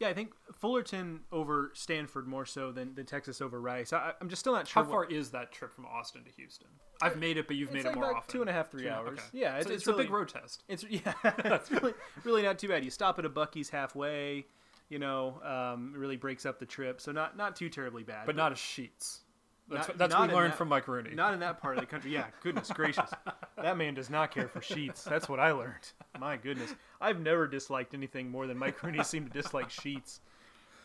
Yeah, 0.00 0.08
I 0.08 0.14
think 0.14 0.32
Fullerton 0.52 1.20
over 1.30 1.70
Stanford 1.74 2.26
more 2.26 2.44
so 2.44 2.72
than, 2.72 2.94
than 2.94 3.06
Texas 3.06 3.40
over 3.40 3.60
Rice. 3.60 3.92
I, 3.92 4.12
I'm 4.20 4.28
just 4.28 4.40
still 4.40 4.52
not 4.52 4.66
sure. 4.66 4.82
How 4.82 4.90
far 4.90 5.04
is 5.04 5.30
that 5.30 5.52
trip 5.52 5.72
from 5.72 5.86
Austin 5.86 6.24
to 6.24 6.30
Houston? 6.32 6.66
I've 7.00 7.16
made 7.16 7.36
it, 7.36 7.46
but 7.46 7.56
you've 7.56 7.72
made 7.72 7.84
like 7.84 7.94
it 7.94 7.96
more 7.96 8.10
about 8.10 8.16
often. 8.18 8.32
two 8.32 8.40
and 8.40 8.50
a 8.50 8.52
half, 8.52 8.70
three 8.70 8.84
Two 8.84 8.90
hours. 8.90 9.18
okay. 9.18 9.22
Yeah, 9.32 9.56
it's, 9.56 9.66
it's, 9.66 9.76
it's, 9.76 9.86
really, 9.86 10.00
a 10.00 10.04
big 10.04 10.12
road 10.12 10.28
test. 10.28 10.64
It's 10.68 10.84
yeah, 10.90 11.12
it's 11.24 11.70
really 11.70 11.94
really 12.24 12.42
not 12.42 12.58
too 12.58 12.68
bad. 12.68 12.84
You 12.84 12.90
stop 12.90 13.18
at 13.18 13.24
a 13.24 13.30
Buc-ee's 13.30 13.68
halfway, 13.68 14.46
you 14.88 14.98
know, 14.98 15.40
um, 15.44 15.92
it 15.94 15.98
really 15.98 16.16
breaks 16.16 16.44
up 16.44 16.58
the 16.58 16.66
trip. 16.66 17.00
So 17.00 17.12
not 17.12 17.36
not 17.36 17.56
too 17.56 17.68
terribly 17.68 18.02
bad. 18.02 18.26
but 18.26 18.36
not 18.36 18.52
a 18.52 18.56
sheets. 18.56 19.20
That's, 19.68 19.88
Not- 19.88 19.98
that's 19.98 20.12
not 20.12 20.20
what 20.20 20.28
we 20.28 20.34
learned 20.34 20.52
that- 20.52 20.58
from 20.58 20.68
Mike 20.68 20.86
Rooney. 20.88 21.14
not 21.14 21.32
in 21.32 21.40
that 21.40 21.60
part 21.60 21.76
of 21.76 21.80
the 21.80 21.86
country. 21.86 22.12
Yeah, 22.12 22.26
goodness 22.42 22.70
gracious, 22.70 23.10
that 23.56 23.76
man 23.78 23.94
does 23.94 24.10
not 24.10 24.30
care 24.30 24.46
for 24.48 24.60
sheets. 24.60 25.02
That's 25.04 25.28
what 25.28 25.40
I 25.40 25.52
learned. 25.52 25.92
My 26.20 26.36
goodness, 26.36 26.74
I've 27.00 27.18
never 27.20 27.46
disliked 27.46 27.94
anything 27.94 28.30
more 28.30 28.46
than 28.46 28.58
Mike 28.58 28.82
Rooney 28.82 29.02
seemed 29.02 29.32
to 29.32 29.42
dislike 29.42 29.70
sheets. 29.70 30.20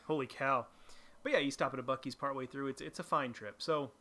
Holy 0.08 0.28
cow! 0.28 0.66
But 1.24 1.34
yeah, 1.34 1.40
you 1.40 1.52
stop 1.52 1.74
at 1.74 1.80
a 1.80 1.84
Buc-ee's 1.84 2.16
partway 2.16 2.46
through. 2.46 2.68
It's 2.68 2.82
it's 2.82 3.00
a 3.00 3.04
fine 3.04 3.34
trip. 3.34 3.56
So, 3.62 3.92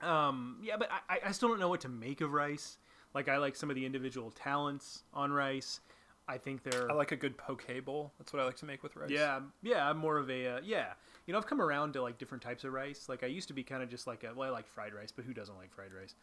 um, 0.00 0.58
yeah, 0.62 0.76
but 0.78 0.88
I, 1.08 1.18
I 1.26 1.32
still 1.32 1.48
don't 1.48 1.60
know 1.60 1.68
what 1.68 1.80
to 1.82 1.88
make 1.88 2.20
of 2.20 2.32
Rice. 2.32 2.78
Like 3.12 3.28
I 3.28 3.38
like 3.38 3.56
some 3.56 3.70
of 3.70 3.76
the 3.76 3.84
individual 3.84 4.30
talents 4.30 5.02
on 5.12 5.32
Rice. 5.32 5.80
I 6.28 6.38
think 6.38 6.62
they're 6.62 6.88
I 6.90 6.94
like 6.94 7.10
a 7.10 7.16
good 7.16 7.36
poke 7.36 7.66
bowl. 7.84 8.12
That's 8.18 8.32
what 8.32 8.40
I 8.40 8.44
like 8.46 8.56
to 8.58 8.64
make 8.66 8.84
with 8.84 8.94
rice. 8.94 9.10
yeah, 9.10 9.40
yeah. 9.62 9.88
I'm 9.90 9.96
more 9.98 10.16
of 10.16 10.30
a 10.30 10.46
uh, 10.46 10.60
yeah. 10.62 10.92
You 11.26 11.32
know, 11.32 11.38
I've 11.38 11.46
come 11.46 11.60
around 11.60 11.92
to 11.94 12.02
like 12.02 12.18
different 12.18 12.42
types 12.42 12.64
of 12.64 12.72
rice. 12.72 13.08
Like 13.08 13.22
I 13.22 13.26
used 13.26 13.48
to 13.48 13.54
be 13.54 13.62
kind 13.62 13.82
of 13.82 13.88
just 13.88 14.06
like 14.06 14.24
a 14.24 14.34
well, 14.34 14.48
I 14.48 14.50
like 14.50 14.66
fried 14.66 14.94
rice, 14.94 15.12
but 15.14 15.24
who 15.24 15.34
doesn't 15.34 15.56
like 15.56 15.72
fried 15.72 15.92
rice? 15.92 16.14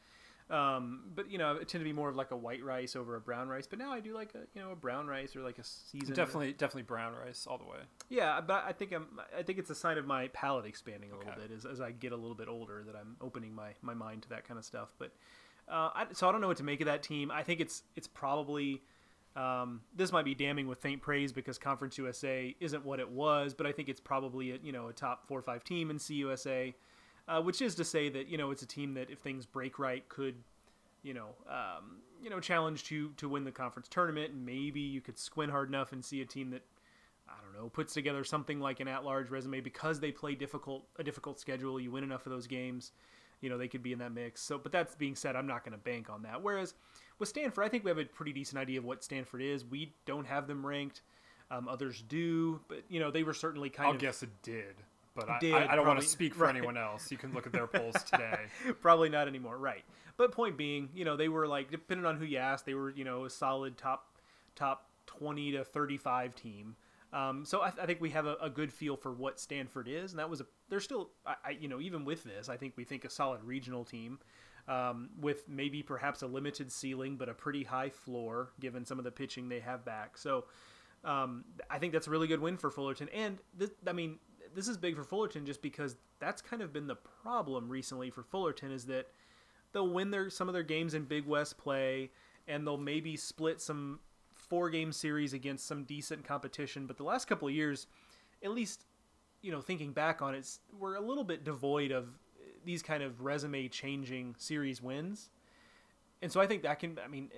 Um, 0.50 1.02
but 1.14 1.30
you 1.30 1.38
know, 1.38 1.58
I 1.60 1.64
tend 1.66 1.82
to 1.82 1.84
be 1.84 1.92
more 1.92 2.08
of 2.08 2.16
like 2.16 2.32
a 2.32 2.38
white 2.38 2.64
rice 2.64 2.96
over 2.96 3.16
a 3.16 3.20
brown 3.20 3.50
rice. 3.50 3.68
But 3.68 3.80
now 3.80 3.92
I 3.92 4.00
do 4.00 4.14
like 4.14 4.34
a 4.34 4.40
you 4.54 4.62
know 4.62 4.72
a 4.72 4.76
brown 4.76 5.08
rice 5.08 5.36
or 5.36 5.42
like 5.42 5.60
a 5.60 5.64
seasoned. 5.64 6.16
definitely 6.16 6.54
definitely 6.54 6.84
brown 6.84 7.14
rice 7.16 7.46
all 7.48 7.58
the 7.58 7.66
way. 7.66 7.80
Yeah, 8.10 8.40
but 8.40 8.64
I 8.66 8.72
think 8.72 8.94
I'm. 8.94 9.08
I 9.38 9.44
think 9.44 9.60
it's 9.60 9.70
a 9.70 9.76
sign 9.76 9.98
of 9.98 10.06
my 10.06 10.30
palate 10.30 10.66
expanding 10.66 11.12
a 11.12 11.18
little 11.18 11.34
bit 11.34 11.52
as, 11.56 11.66
as 11.66 11.82
I 11.82 11.92
get 11.92 12.14
a 12.14 12.16
little 12.16 12.36
bit 12.36 12.48
older 12.48 12.84
that 12.86 12.96
I'm 12.96 13.18
opening 13.20 13.54
my, 13.54 13.72
my 13.82 13.94
mind 13.94 14.24
to 14.24 14.30
that 14.30 14.48
kind 14.48 14.58
of 14.58 14.64
stuff. 14.64 14.94
But 14.98 15.12
uh, 15.68 15.90
I, 15.94 16.06
so 16.14 16.30
I 16.30 16.32
don't 16.32 16.40
know 16.40 16.48
what 16.48 16.58
to 16.58 16.64
make 16.64 16.80
of 16.80 16.86
that 16.86 17.04
team. 17.04 17.30
I 17.30 17.44
think 17.44 17.60
it's 17.60 17.84
it's 17.98 18.08
probably 18.08 18.84
um, 19.38 19.82
this 19.96 20.12
might 20.12 20.26
be 20.26 20.36
damning 20.36 20.68
with 20.68 20.80
faint 20.80 21.02
praise 21.02 21.32
because 21.32 21.58
Conference 21.58 21.98
USA 21.98 22.56
isn't 22.60 22.84
what 22.84 23.00
it 23.00 23.10
was, 23.10 23.54
but 23.54 23.68
I 23.68 23.72
think 23.72 23.88
it's 23.88 24.00
probably 24.00 24.52
a, 24.52 24.58
you 24.64 24.72
know 24.72 24.88
a 24.88 24.94
top 24.94 25.28
four 25.28 25.40
or 25.40 25.44
five 25.44 25.64
team 25.64 25.90
in 25.92 25.98
CUSA, 25.98 26.74
uh, 27.28 27.42
which 27.42 27.62
is 27.62 27.76
to 27.76 27.86
say 27.86 28.10
that 28.10 28.28
you 28.28 28.38
know 28.38 28.52
it's 28.52 28.64
a 28.64 28.68
team 28.68 28.94
that 28.96 29.10
if 29.10 29.20
things 29.20 29.46
break 29.46 29.80
right 29.80 30.08
could 30.10 30.36
you 31.04 31.14
know, 31.14 31.30
um, 31.50 32.02
you 32.22 32.30
know, 32.30 32.40
challenge 32.40 32.84
to 32.86 33.12
to 33.18 33.30
win 33.30 33.44
the 33.46 33.52
conference 33.52 33.88
tournament, 33.88 34.34
maybe 34.36 34.82
you 34.82 35.00
could 35.00 35.18
squint 35.18 35.52
hard 35.52 35.70
enough 35.70 35.94
and 35.94 36.04
see 36.04 36.22
a 36.22 36.26
team 36.26 36.50
that 36.52 36.64
I 37.30 37.34
don't 37.44 37.62
know 37.62 37.70
puts 37.70 37.94
together 37.94 38.24
something 38.24 38.60
like 38.60 38.80
an 38.80 38.88
at-large 38.88 39.30
resume 39.30 39.62
because 39.62 40.00
they 40.00 40.12
play 40.12 40.36
difficult 40.36 40.84
a 41.00 41.04
difficult 41.04 41.40
schedule. 41.40 41.80
You 41.80 41.92
win 41.92 42.04
enough 42.04 42.26
of 42.26 42.32
those 42.32 42.48
games, 42.48 42.92
you 43.42 43.50
know, 43.50 43.58
they 43.58 43.70
could 43.70 43.84
be 43.84 43.94
in 43.94 44.00
that 44.00 44.12
mix. 44.12 44.42
So, 44.42 44.58
but 44.58 44.72
that's 44.72 44.96
being 44.96 45.16
said, 45.16 45.36
I'm 45.36 45.48
not 45.48 45.64
going 45.64 45.78
to 45.78 45.84
bank 45.84 46.10
on 46.10 46.24
that. 46.24 46.42
Whereas 46.42 46.74
with 47.20 47.30
Stanford, 47.30 47.66
I 47.66 47.70
think 47.70 47.84
we 47.84 47.90
have 47.90 47.98
a 47.98 48.06
pretty 48.06 48.34
decent 48.34 48.60
idea 48.60 48.80
of 48.80 48.86
what 48.86 49.04
Stanford 49.04 49.42
is. 49.42 49.66
We 49.66 49.94
don't 50.06 50.26
have 50.26 50.48
them 50.48 50.66
ranked. 50.66 51.02
Um, 51.50 51.68
others 51.68 52.04
do, 52.08 52.60
but 52.68 52.84
you 52.90 53.00
know, 53.00 53.10
they 53.10 53.24
were 53.24 53.34
certainly 53.34 53.70
kind 53.70 53.88
of 53.88 53.92
I'll 53.92 53.96
of 53.96 54.02
guess 54.02 54.22
it 54.22 54.30
did, 54.44 54.76
but 55.16 55.30
I, 55.30 55.40
Did, 55.40 55.54
I, 55.54 55.72
I 55.72 55.76
don't 55.76 55.88
want 55.88 56.02
to 56.02 56.06
speak 56.06 56.36
for 56.36 56.44
right. 56.44 56.56
anyone 56.56 56.76
else. 56.76 57.10
You 57.10 57.18
can 57.18 57.34
look 57.34 57.48
at 57.48 57.54
their 57.54 57.68
polls 57.74 57.96
today. 58.04 58.40
Probably 58.82 59.08
not 59.08 59.30
anymore, 59.30 59.58
right? 59.58 59.84
But 60.18 60.34
point 60.34 60.58
being, 60.58 60.90
you 60.94 61.06
know, 61.06 61.16
they 61.16 61.30
were 61.30 61.48
like 61.48 61.72
depending 61.72 62.06
on 62.06 62.18
who 62.18 62.26
you 62.26 62.38
asked, 62.38 62.66
they 62.66 62.74
were 62.74 62.90
you 62.90 63.06
know 63.06 63.26
a 63.26 63.30
solid 63.30 63.78
top 63.78 64.18
top 64.56 64.90
twenty 65.06 65.54
to 65.54 65.64
thirty 65.64 65.98
five 65.98 66.36
team. 66.36 66.76
Um, 67.14 67.46
so 67.46 67.62
I, 67.62 67.72
I 67.82 67.86
think 67.86 68.02
we 68.02 68.10
have 68.10 68.26
a, 68.26 68.36
a 68.42 68.50
good 68.50 68.74
feel 68.74 68.98
for 68.98 69.14
what 69.14 69.40
Stanford 69.40 69.88
is, 69.88 70.12
and 70.12 70.20
that 70.20 70.30
was 70.30 70.42
a 70.42 70.46
they're 70.70 70.82
still 70.82 71.12
I, 71.26 71.36
I 71.46 71.50
you 71.52 71.68
know 71.68 71.80
even 71.80 72.04
with 72.04 72.24
this, 72.24 72.50
I 72.50 72.58
think 72.58 72.74
we 72.76 72.84
think 72.84 73.06
a 73.06 73.10
solid 73.10 73.44
regional 73.44 73.86
team. 73.86 74.20
Um, 74.68 75.12
with 75.22 75.48
maybe 75.48 75.82
perhaps 75.82 76.24
a 76.24 76.28
limited 76.28 76.70
ceiling, 76.74 77.16
but 77.16 77.30
a 77.30 77.34
pretty 77.34 77.64
high 77.64 77.90
floor 77.90 78.50
given 78.60 78.84
some 78.84 79.00
of 79.00 79.06
the 79.06 79.12
pitching 79.12 79.48
they 79.48 79.62
have 79.62 79.86
back. 79.86 80.18
So 80.18 80.44
um, 81.06 81.46
I 81.70 81.80
think 81.80 81.94
that's 81.94 82.08
a 82.08 82.10
really 82.10 82.28
good 82.28 82.42
win 82.42 82.58
for 82.58 82.70
Fullerton. 82.70 83.08
And 83.14 83.38
I 83.88 83.94
mean, 83.94 84.20
this 84.54 84.68
is 84.68 84.76
big 84.76 84.98
for 84.98 85.06
Fullerton 85.06 85.46
just 85.46 85.62
because 85.62 85.96
that's 86.20 86.42
kind 86.42 86.62
of 86.62 86.74
been 86.74 86.88
the 86.88 86.98
problem 87.24 87.70
recently 87.70 88.10
for 88.10 88.24
Fullerton 88.24 88.72
is 88.72 88.86
that 88.88 89.08
they'll 89.72 89.88
win 89.88 90.12
their 90.12 90.30
some 90.30 90.50
of 90.50 90.54
their 90.54 90.64
games 90.64 90.94
in 90.94 91.06
Big 91.06 91.26
West 91.26 91.58
play, 91.58 92.12
and 92.48 92.66
they'll 92.66 92.78
maybe 92.78 93.16
split 93.16 93.62
some 93.62 94.00
four 94.34 94.70
game 94.70 94.92
series 94.92 95.34
against 95.34 95.66
some 95.66 95.84
decent 95.84 96.24
competition. 96.24 96.88
But 96.88 96.98
the 96.98 97.04
last 97.04 97.26
couple 97.26 97.48
of 97.48 97.54
years, 97.54 97.88
at 98.44 98.52
least, 98.52 98.84
you 99.42 99.52
know, 99.52 99.62
thinking 99.62 99.92
back 99.92 100.22
on 100.22 100.36
it, 100.36 100.48
we're 100.78 100.96
a 100.96 101.02
little 101.02 101.24
bit 101.24 101.44
devoid 101.44 101.92
of 101.92 102.10
these 102.68 102.84
kind 102.84 103.02
of 103.02 103.22
resume 103.22 103.68
changing 103.70 104.36
series 104.38 104.82
wins. 104.82 105.30
And 106.22 106.32
so 106.32 106.40
I 106.40 106.48
think 106.48 106.64
that 106.64 106.80
can, 106.80 107.00
I 107.04 107.08
mean, 107.08 107.30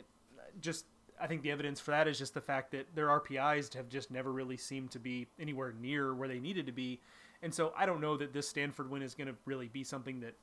just 0.60 0.86
I 1.22 1.28
think 1.28 1.42
the 1.42 1.52
evidence 1.52 1.80
for 1.80 1.92
that 1.92 2.08
is 2.08 2.18
just 2.18 2.34
the 2.34 2.42
fact 2.42 2.72
that 2.72 2.96
their 2.96 3.08
RPIs 3.08 3.74
have 3.74 3.90
just 3.90 4.10
never 4.10 4.32
really 4.32 4.58
seemed 4.58 4.92
to 4.92 5.00
be 5.00 5.28
anywhere 5.40 5.74
near 5.80 6.14
where 6.14 6.28
they 6.28 6.40
needed 6.40 6.66
to 6.66 6.72
be. 6.72 7.00
And 7.42 7.54
so 7.54 7.74
I 7.78 7.86
don't 7.86 8.02
know 8.02 8.18
that 8.18 8.34
this 8.34 8.48
Stanford 8.48 8.90
win 8.90 9.02
is 9.02 9.16
going 9.16 9.28
to 9.28 9.36
really 9.46 9.68
be 9.68 9.84
something 9.84 10.22
that 10.22 10.34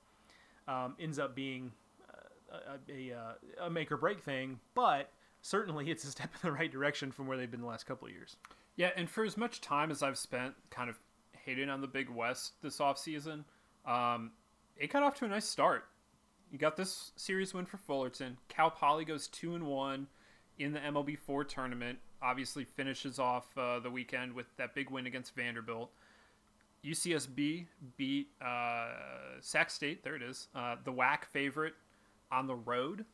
um, 0.68 0.94
ends 0.98 1.18
up 1.18 1.34
being 1.34 1.72
uh, 2.52 2.76
a, 2.88 3.10
a, 3.10 3.66
a 3.66 3.70
make 3.70 3.90
or 3.90 3.96
break 3.96 4.20
thing, 4.20 4.60
but 4.74 5.10
certainly 5.42 5.90
it's 5.90 6.04
a 6.04 6.10
step 6.10 6.30
in 6.34 6.50
the 6.50 6.52
right 6.52 6.70
direction 6.70 7.10
from 7.10 7.26
where 7.26 7.36
they've 7.36 7.50
been 7.50 7.60
the 7.60 7.66
last 7.66 7.86
couple 7.86 8.06
of 8.06 8.14
years. 8.14 8.36
Yeah, 8.76 8.90
and 8.96 9.08
for 9.08 9.24
as 9.24 9.36
much 9.36 9.60
time 9.60 9.90
as 9.90 10.02
I've 10.02 10.18
spent 10.18 10.54
kind 10.70 10.90
of 10.90 10.98
hating 11.32 11.70
on 11.70 11.80
the 11.80 11.86
Big 11.86 12.10
West 12.10 12.52
this 12.62 12.78
offseason, 12.78 13.44
um, 13.86 14.32
it 14.76 14.92
got 14.92 15.02
off 15.02 15.14
to 15.16 15.24
a 15.24 15.28
nice 15.28 15.46
start. 15.46 15.84
You 16.50 16.58
got 16.58 16.76
this 16.76 17.12
series 17.16 17.54
win 17.54 17.66
for 17.66 17.76
Fullerton. 17.76 18.38
Cal 18.48 18.70
Poly 18.70 19.04
goes 19.04 19.28
two 19.28 19.54
and 19.54 19.66
one 19.66 20.06
in 20.58 20.72
the 20.72 20.78
MLB 20.80 21.18
four 21.18 21.44
tournament. 21.44 21.98
Obviously, 22.22 22.64
finishes 22.64 23.18
off 23.18 23.46
uh, 23.58 23.78
the 23.80 23.90
weekend 23.90 24.32
with 24.32 24.46
that 24.56 24.74
big 24.74 24.90
win 24.90 25.06
against 25.06 25.34
Vanderbilt. 25.34 25.90
UCSB 26.84 27.66
beat 27.96 28.28
uh, 28.40 28.88
Sac 29.40 29.70
State. 29.70 30.04
There 30.04 30.14
it 30.14 30.22
is. 30.22 30.48
Uh, 30.54 30.76
the 30.84 30.92
WAC 30.92 31.24
favorite 31.32 31.74
on 32.30 32.46
the 32.46 32.54
road, 32.54 33.04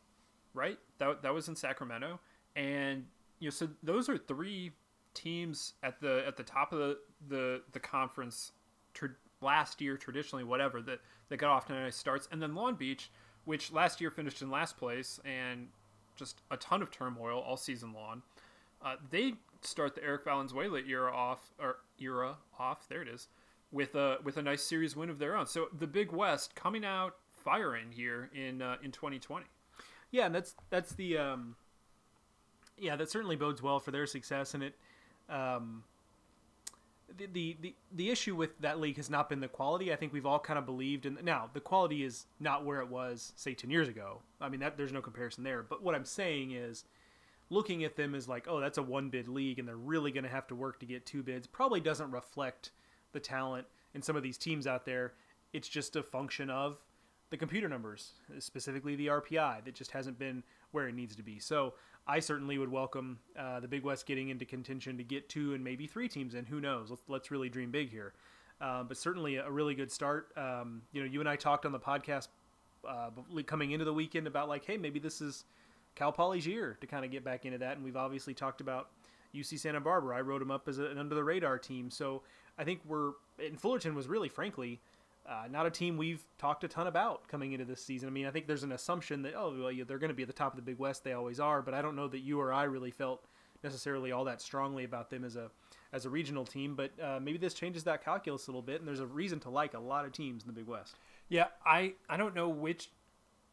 right? 0.55 0.79
That, 0.98 1.22
that 1.22 1.33
was 1.33 1.48
in 1.48 1.57
Sacramento, 1.57 2.20
and 2.55 3.07
you 3.38 3.46
know, 3.46 3.51
so 3.51 3.68
those 3.83 4.09
are 4.09 4.18
three 4.18 4.72
teams 5.14 5.75
at 5.83 6.01
the 6.01 6.22
at 6.27 6.37
the 6.37 6.42
top 6.42 6.72
of 6.72 6.79
the 6.79 6.98
the, 7.29 7.62
the 7.72 7.81
conference 7.81 8.53
last 9.42 9.81
year 9.81 9.96
traditionally 9.96 10.44
whatever 10.44 10.81
that 10.83 11.00
that 11.28 11.37
got 11.38 11.50
off 11.50 11.66
to 11.66 11.72
nice 11.72 11.96
starts. 11.96 12.28
And 12.31 12.40
then 12.42 12.55
Long 12.55 12.74
Beach 12.74 13.11
which 13.44 13.72
last 13.72 14.00
year 14.00 14.11
finished 14.11 14.40
in 14.40 14.50
last 14.50 14.76
place 14.76 15.18
and 15.24 15.66
just 16.14 16.42
a 16.50 16.57
ton 16.57 16.81
of 16.81 16.90
turmoil 16.90 17.40
all 17.40 17.57
season 17.57 17.92
long 17.92 18.22
uh, 18.85 18.96
they 19.11 19.35
start 19.62 19.94
the 19.94 20.05
Eric 20.05 20.24
Valenzuela 20.24 20.81
era 20.81 21.12
off 21.12 21.52
or 21.61 21.78
era 22.00 22.37
off 22.59 22.88
there 22.88 23.02
it 23.02 23.09
is 23.09 23.28
with 23.70 23.94
a 23.94 24.18
with 24.22 24.37
a 24.37 24.42
nice 24.42 24.62
series 24.62 24.94
win 24.94 25.11
of 25.11 25.18
their 25.18 25.37
own. 25.37 25.46
So 25.46 25.68
the 25.76 25.87
Big 25.87 26.12
West 26.12 26.55
coming 26.55 26.85
out 26.85 27.14
firing 27.37 27.90
here 27.90 28.31
in 28.35 28.61
uh, 28.62 28.76
in 28.83 28.92
2020 28.92 29.46
Yeah, 30.11 30.26
and 30.26 30.35
that's 30.35 30.55
that's 30.70 30.92
the 30.94 31.18
um, 31.18 31.57
yeah 32.76 32.96
that 32.96 33.11
certainly 33.11 33.37
bodes 33.37 33.62
well 33.62 33.81
for 33.81 33.90
their 33.90 34.07
success, 34.07 34.55
and 34.55 34.62
it 34.62 34.74
um, 35.28 35.85
the, 37.16 37.57
the 37.61 37.75
the 37.94 38.11
issue 38.11 38.35
with 38.35 38.59
that 38.61 38.81
league 38.81 38.96
has 38.96 39.11
not 39.11 39.29
been 39.29 39.40
the 39.40 39.48
quality. 39.48 39.92
I 39.92 39.96
think 39.96 40.12
we've 40.12 40.27
all 40.27 40.38
kind 40.38 40.59
of 40.59 40.66
believed 40.66 41.07
in. 41.07 41.18
Now 41.22 41.51
the 41.53 41.61
quality 41.61 42.05
is 42.05 42.27
not 42.40 42.64
where 42.64 42.81
it 42.81 42.88
was 42.88 43.33
say 43.37 43.55
ten 43.55 43.70
years 43.70 43.88
ago. 43.88 44.20
I 44.40 44.48
mean 44.48 44.61
that 44.61 44.77
there's 44.77 44.92
no 44.92 45.01
comparison 45.01 45.44
there. 45.44 45.62
But 45.62 45.83
what 45.83 45.94
I'm 45.94 46.05
saying 46.05 46.53
is, 46.53 46.85
looking 47.51 47.85
at 47.85 47.96
them 47.96 48.14
as 48.14 48.29
like, 48.29 48.46
oh, 48.48 48.61
that's 48.61 48.79
a 48.79 48.83
one 48.83 49.09
bid 49.11 49.29
league, 49.29 49.59
and 49.59 49.68
they're 49.68 49.77
really 49.77 50.11
going 50.11 50.25
to 50.25 50.31
have 50.31 50.46
to 50.48 50.55
work 50.55 50.81
to 50.81 50.87
get 50.87 51.07
two 51.07 51.22
bids. 51.22 51.46
Probably 51.46 51.81
doesn't 51.81 52.11
reflect 52.11 52.70
the 53.12 53.20
talent 53.20 53.66
in 53.94 54.03
some 54.03 54.16
of 54.16 54.22
these 54.22 54.38
teams 54.38 54.66
out 54.66 54.87
there. 54.87 55.12
It's 55.53 55.68
just 55.68 55.96
a 55.96 56.03
function 56.03 56.48
of 56.51 56.79
the 57.31 57.37
computer 57.37 57.68
numbers, 57.68 58.12
specifically 58.38 58.94
the 58.94 59.07
RPI, 59.07 59.64
that 59.64 59.75
just 59.75 59.90
hasn't 59.90 60.18
been 60.18 60.42
where 60.70 60.88
it 60.88 60.94
needs 60.94 61.16
to 61.16 61.22
be. 61.22 61.38
So 61.38 61.75
I 62.06 62.20
certainly 62.20 62.58
would 62.58 62.70
welcome 62.70 63.18
uh, 63.38 63.60
the 63.60 63.68
Big 63.68 63.84
West 63.84 64.06
getting 64.06 64.28
into 64.28 64.44
contention 64.44 64.96
to 64.98 65.04
get 65.04 65.28
two 65.28 65.54
and 65.54 65.62
maybe 65.62 65.86
three 65.86 66.08
teams 66.08 66.34
in. 66.34 66.46
Who 66.46 66.60
knows? 66.60 66.90
Let's, 66.90 67.02
let's 67.08 67.30
really 67.30 67.48
dream 67.48 67.70
big 67.70 67.90
here. 67.90 68.12
Uh, 68.60 68.82
but 68.82 68.96
certainly 68.96 69.36
a 69.36 69.50
really 69.50 69.74
good 69.74 69.90
start. 69.90 70.28
Um, 70.36 70.82
you 70.92 71.00
know, 71.02 71.08
you 71.08 71.20
and 71.20 71.28
I 71.28 71.36
talked 71.36 71.66
on 71.66 71.72
the 71.72 71.80
podcast 71.80 72.28
uh, 72.88 73.10
coming 73.46 73.70
into 73.72 73.84
the 73.84 73.92
weekend 73.92 74.26
about 74.26 74.48
like, 74.48 74.64
hey, 74.64 74.76
maybe 74.76 74.98
this 74.98 75.20
is 75.20 75.44
Cal 75.94 76.12
Poly's 76.12 76.46
year 76.46 76.76
to 76.80 76.86
kind 76.86 77.04
of 77.04 77.10
get 77.10 77.24
back 77.24 77.44
into 77.44 77.58
that. 77.58 77.76
And 77.76 77.84
we've 77.84 77.96
obviously 77.96 78.34
talked 78.34 78.60
about 78.60 78.90
UC 79.34 79.58
Santa 79.58 79.80
Barbara. 79.80 80.16
I 80.16 80.20
wrote 80.20 80.40
them 80.40 80.50
up 80.50 80.68
as 80.68 80.78
an 80.78 80.98
under 80.98 81.14
the 81.14 81.24
radar 81.24 81.58
team. 81.58 81.90
So 81.90 82.22
I 82.58 82.64
think 82.64 82.80
we're 82.86 83.12
and 83.38 83.60
Fullerton 83.60 83.94
was 83.94 84.08
really, 84.08 84.28
frankly, 84.28 84.80
uh, 85.28 85.44
not 85.50 85.66
a 85.66 85.70
team 85.70 85.96
we've 85.96 86.24
talked 86.38 86.64
a 86.64 86.68
ton 86.68 86.87
about 86.87 87.28
coming 87.28 87.52
into 87.52 87.64
this 87.64 87.82
season. 87.82 88.08
I 88.08 88.12
mean, 88.12 88.26
I 88.26 88.30
think 88.30 88.46
there's 88.46 88.64
an 88.64 88.72
assumption 88.72 89.22
that 89.22 89.35
oh, 89.37 89.54
well, 89.58 89.72
yeah, 89.72 89.85
they're 89.87 89.98
going 89.98 90.08
to 90.08 90.14
be 90.14 90.22
at 90.22 90.28
the 90.28 90.35
top 90.35 90.52
of 90.52 90.56
the 90.56 90.62
Big 90.62 90.78
West. 90.78 91.04
They 91.04 91.12
always 91.12 91.40
are, 91.40 91.62
but 91.62 91.74
I 91.74 91.82
don't 91.82 91.96
know 91.96 92.08
that 92.08 92.20
you 92.20 92.40
or 92.40 92.52
I 92.52 92.64
really 92.64 92.90
felt 92.90 93.24
necessarily 93.62 94.11
all 94.11 94.24
that 94.24 94.40
strongly 94.40 94.85
about 94.85 95.11
them 95.11 95.24
as 95.24 95.37
a 95.37 95.50
as 95.92 96.06
a 96.06 96.11
regional 96.11 96.44
team. 96.44 96.74
But 96.74 96.90
uh, 97.02 97.20
maybe 97.20 97.38
this 97.38 97.54
changes 97.54 97.85
that 97.85 98.04
calculus 98.04 98.46
a 98.46 98.50
little 98.50 98.62
bit, 98.62 98.80
and 98.80 98.88
there's 98.88 99.00
a 99.00 99.06
reason 99.06 99.38
to 99.40 99.50
like 99.50 99.74
a 99.74 99.80
lot 99.80 100.04
of 100.04 100.12
teams 100.12 100.42
in 100.42 100.48
the 100.48 100.54
Big 100.54 100.66
West. 100.66 100.96
Yeah, 101.28 101.46
I 101.64 101.94
I 102.08 102.16
don't 102.16 102.35
know 102.35 102.48
which 102.48 102.90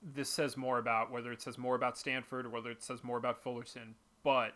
this 0.02 0.30
says 0.30 0.58
more 0.58 0.80
about 0.80 1.12
whether 1.12 1.32
it 1.32 1.42
says 1.42 1.58
more 1.58 1.76
about 1.76 1.98
Stanford 1.98 2.46
or 2.46 2.50
whether 2.50 2.72
it 2.72 2.82
says 2.82 3.04
more 3.04 3.18
about 3.18 3.44
Fullerton, 3.44 3.96
but 4.24 4.54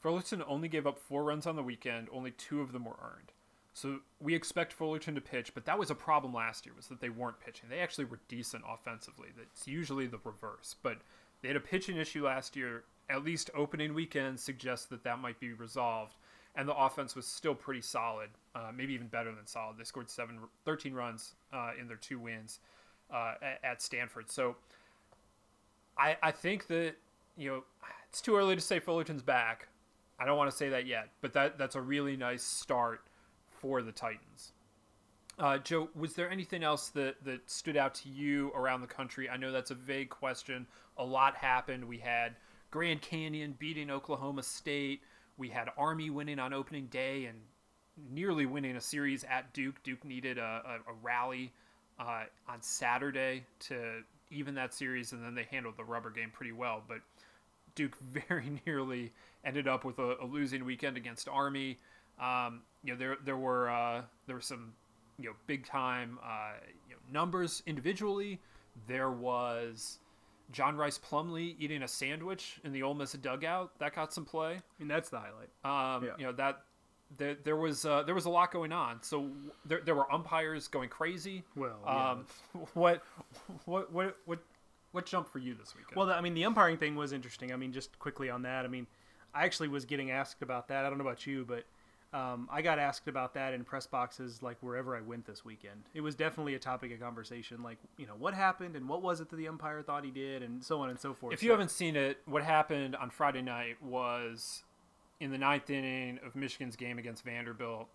Fullerton 0.00 0.42
only 0.46 0.68
gave 0.68 0.86
up 0.86 0.98
four 0.98 1.24
runs 1.24 1.46
on 1.46 1.56
the 1.56 1.62
weekend. 1.62 2.08
Only 2.12 2.30
two 2.30 2.60
of 2.60 2.72
them 2.72 2.84
were 2.84 2.96
earned. 3.02 3.32
So 3.74 3.98
we 4.20 4.36
expect 4.36 4.72
Fullerton 4.72 5.16
to 5.16 5.20
pitch, 5.20 5.52
but 5.52 5.64
that 5.66 5.76
was 5.76 5.90
a 5.90 5.96
problem 5.96 6.32
last 6.32 6.64
year 6.64 6.74
was 6.76 6.86
that 6.86 7.00
they 7.00 7.08
weren't 7.08 7.40
pitching. 7.40 7.68
They 7.68 7.80
actually 7.80 8.04
were 8.04 8.20
decent 8.28 8.62
offensively. 8.68 9.30
That's 9.36 9.66
usually 9.66 10.06
the 10.06 10.20
reverse, 10.22 10.76
but 10.80 10.98
they 11.42 11.48
had 11.48 11.56
a 11.56 11.60
pitching 11.60 11.96
issue 11.96 12.24
last 12.24 12.54
year. 12.54 12.84
At 13.10 13.24
least 13.24 13.50
opening 13.52 13.92
weekend 13.92 14.38
suggests 14.38 14.86
that 14.86 15.02
that 15.02 15.18
might 15.18 15.40
be 15.40 15.52
resolved, 15.52 16.14
and 16.54 16.68
the 16.68 16.74
offense 16.74 17.16
was 17.16 17.26
still 17.26 17.54
pretty 17.54 17.80
solid, 17.80 18.30
uh, 18.54 18.70
maybe 18.72 18.94
even 18.94 19.08
better 19.08 19.34
than 19.34 19.44
solid. 19.44 19.76
They 19.76 19.84
scored 19.84 20.08
seven, 20.08 20.38
13 20.64 20.94
runs 20.94 21.34
uh, 21.52 21.72
in 21.78 21.88
their 21.88 21.96
two 21.96 22.20
wins 22.20 22.60
uh, 23.12 23.34
at, 23.64 23.82
Stanford. 23.82 24.30
So 24.30 24.54
I, 25.98 26.16
I 26.22 26.30
think 26.30 26.68
that 26.68 26.94
you 27.36 27.50
know 27.50 27.64
it's 28.08 28.20
too 28.20 28.36
early 28.36 28.54
to 28.54 28.60
say 28.60 28.78
Fullerton's 28.78 29.22
back. 29.22 29.66
I 30.20 30.26
don't 30.26 30.38
want 30.38 30.48
to 30.48 30.56
say 30.56 30.68
that 30.68 30.86
yet, 30.86 31.08
but 31.20 31.32
that 31.32 31.58
that's 31.58 31.74
a 31.74 31.80
really 31.80 32.16
nice 32.16 32.44
start 32.44 33.00
for 33.64 33.80
the 33.80 33.92
Titans. 33.92 34.52
Uh, 35.38 35.56
Joe, 35.56 35.88
was 35.96 36.12
there 36.12 36.30
anything 36.30 36.62
else 36.62 36.90
that, 36.90 37.16
that 37.24 37.50
stood 37.50 37.78
out 37.78 37.94
to 37.94 38.10
you 38.10 38.52
around 38.54 38.82
the 38.82 38.86
country? 38.86 39.30
I 39.30 39.38
know 39.38 39.52
that's 39.52 39.70
a 39.70 39.74
vague 39.74 40.10
question. 40.10 40.66
A 40.98 41.04
lot 41.04 41.34
happened. 41.34 41.88
We 41.88 41.96
had 41.96 42.36
Grand 42.70 43.00
Canyon 43.00 43.56
beating 43.58 43.90
Oklahoma 43.90 44.42
State. 44.42 45.00
We 45.38 45.48
had 45.48 45.70
Army 45.78 46.10
winning 46.10 46.38
on 46.38 46.52
opening 46.52 46.88
day 46.88 47.24
and 47.24 47.38
nearly 48.12 48.44
winning 48.44 48.76
a 48.76 48.82
series 48.82 49.24
at 49.24 49.54
Duke. 49.54 49.82
Duke 49.82 50.04
needed 50.04 50.36
a, 50.36 50.62
a, 50.86 50.90
a 50.90 50.94
rally 51.02 51.50
uh, 51.98 52.24
on 52.46 52.60
Saturday 52.60 53.44
to 53.60 54.02
even 54.30 54.54
that 54.56 54.74
series, 54.74 55.12
and 55.12 55.24
then 55.24 55.34
they 55.34 55.46
handled 55.50 55.78
the 55.78 55.84
rubber 55.84 56.10
game 56.10 56.30
pretty 56.30 56.52
well. 56.52 56.82
But 56.86 56.98
Duke 57.74 57.96
very 58.28 58.60
nearly 58.66 59.14
ended 59.42 59.66
up 59.66 59.86
with 59.86 59.98
a, 59.98 60.16
a 60.20 60.26
losing 60.26 60.66
weekend 60.66 60.98
against 60.98 61.30
Army. 61.30 61.78
Um, 62.20 62.62
you 62.82 62.92
know, 62.92 62.98
there 62.98 63.16
there 63.24 63.36
were 63.36 63.68
uh, 63.68 64.02
there 64.26 64.36
were 64.36 64.42
some 64.42 64.72
you 65.18 65.26
know 65.26 65.36
big 65.46 65.66
time 65.66 66.18
uh, 66.24 66.52
you 66.88 66.94
know, 66.94 67.00
numbers 67.12 67.62
individually. 67.66 68.40
There 68.88 69.10
was 69.10 69.98
John 70.52 70.76
Rhys 70.76 70.98
Plumlee 70.98 71.56
eating 71.58 71.82
a 71.82 71.88
sandwich 71.88 72.60
in 72.64 72.72
the 72.72 72.82
Ole 72.82 72.94
Miss 72.94 73.12
dugout 73.12 73.78
that 73.78 73.94
got 73.94 74.12
some 74.12 74.24
play. 74.24 74.54
I 74.54 74.62
mean, 74.78 74.88
that's 74.88 75.08
the 75.08 75.18
highlight. 75.18 75.50
Um, 75.64 76.04
yeah. 76.04 76.12
You 76.18 76.24
know 76.26 76.32
that 76.32 76.62
there, 77.16 77.36
there 77.44 77.56
was 77.56 77.84
uh, 77.84 78.02
there 78.02 78.14
was 78.14 78.24
a 78.26 78.30
lot 78.30 78.52
going 78.52 78.72
on. 78.72 79.02
So 79.02 79.30
there, 79.64 79.80
there 79.84 79.94
were 79.94 80.10
umpires 80.12 80.68
going 80.68 80.88
crazy. 80.88 81.44
Well, 81.56 81.78
yeah. 81.84 82.10
um, 82.10 82.26
what 82.74 83.02
what 83.64 83.92
what 83.92 84.16
what 84.26 84.38
what 84.92 85.06
jumped 85.06 85.30
for 85.30 85.38
you 85.38 85.54
this 85.54 85.74
weekend? 85.74 85.96
Well, 85.96 86.10
I 86.10 86.20
mean, 86.20 86.34
the 86.34 86.44
umpiring 86.44 86.76
thing 86.76 86.94
was 86.94 87.12
interesting. 87.12 87.52
I 87.52 87.56
mean, 87.56 87.72
just 87.72 87.98
quickly 87.98 88.30
on 88.30 88.42
that. 88.42 88.64
I 88.64 88.68
mean, 88.68 88.86
I 89.34 89.44
actually 89.44 89.68
was 89.68 89.84
getting 89.84 90.10
asked 90.10 90.42
about 90.42 90.68
that. 90.68 90.84
I 90.84 90.88
don't 90.88 90.98
know 90.98 91.04
about 91.04 91.26
you, 91.26 91.44
but 91.46 91.64
um, 92.14 92.48
I 92.50 92.62
got 92.62 92.78
asked 92.78 93.08
about 93.08 93.34
that 93.34 93.54
in 93.54 93.64
press 93.64 93.88
boxes 93.88 94.40
like 94.40 94.56
wherever 94.60 94.96
I 94.96 95.00
went 95.00 95.26
this 95.26 95.44
weekend. 95.44 95.82
It 95.94 96.00
was 96.00 96.14
definitely 96.14 96.54
a 96.54 96.60
topic 96.60 96.92
of 96.92 97.00
conversation. 97.00 97.60
Like, 97.60 97.78
you 97.98 98.06
know, 98.06 98.14
what 98.16 98.34
happened 98.34 98.76
and 98.76 98.88
what 98.88 99.02
was 99.02 99.20
it 99.20 99.28
that 99.30 99.36
the 99.36 99.48
umpire 99.48 99.82
thought 99.82 100.04
he 100.04 100.12
did, 100.12 100.44
and 100.44 100.62
so 100.62 100.80
on 100.80 100.90
and 100.90 101.00
so 101.00 101.12
forth. 101.12 101.34
If 101.34 101.42
you 101.42 101.48
so, 101.48 101.54
haven't 101.54 101.72
seen 101.72 101.96
it, 101.96 102.18
what 102.26 102.44
happened 102.44 102.94
on 102.94 103.10
Friday 103.10 103.42
night 103.42 103.82
was 103.82 104.62
in 105.18 105.32
the 105.32 105.38
ninth 105.38 105.68
inning 105.70 106.20
of 106.24 106.36
Michigan's 106.36 106.76
game 106.76 106.98
against 106.98 107.24
Vanderbilt. 107.24 107.88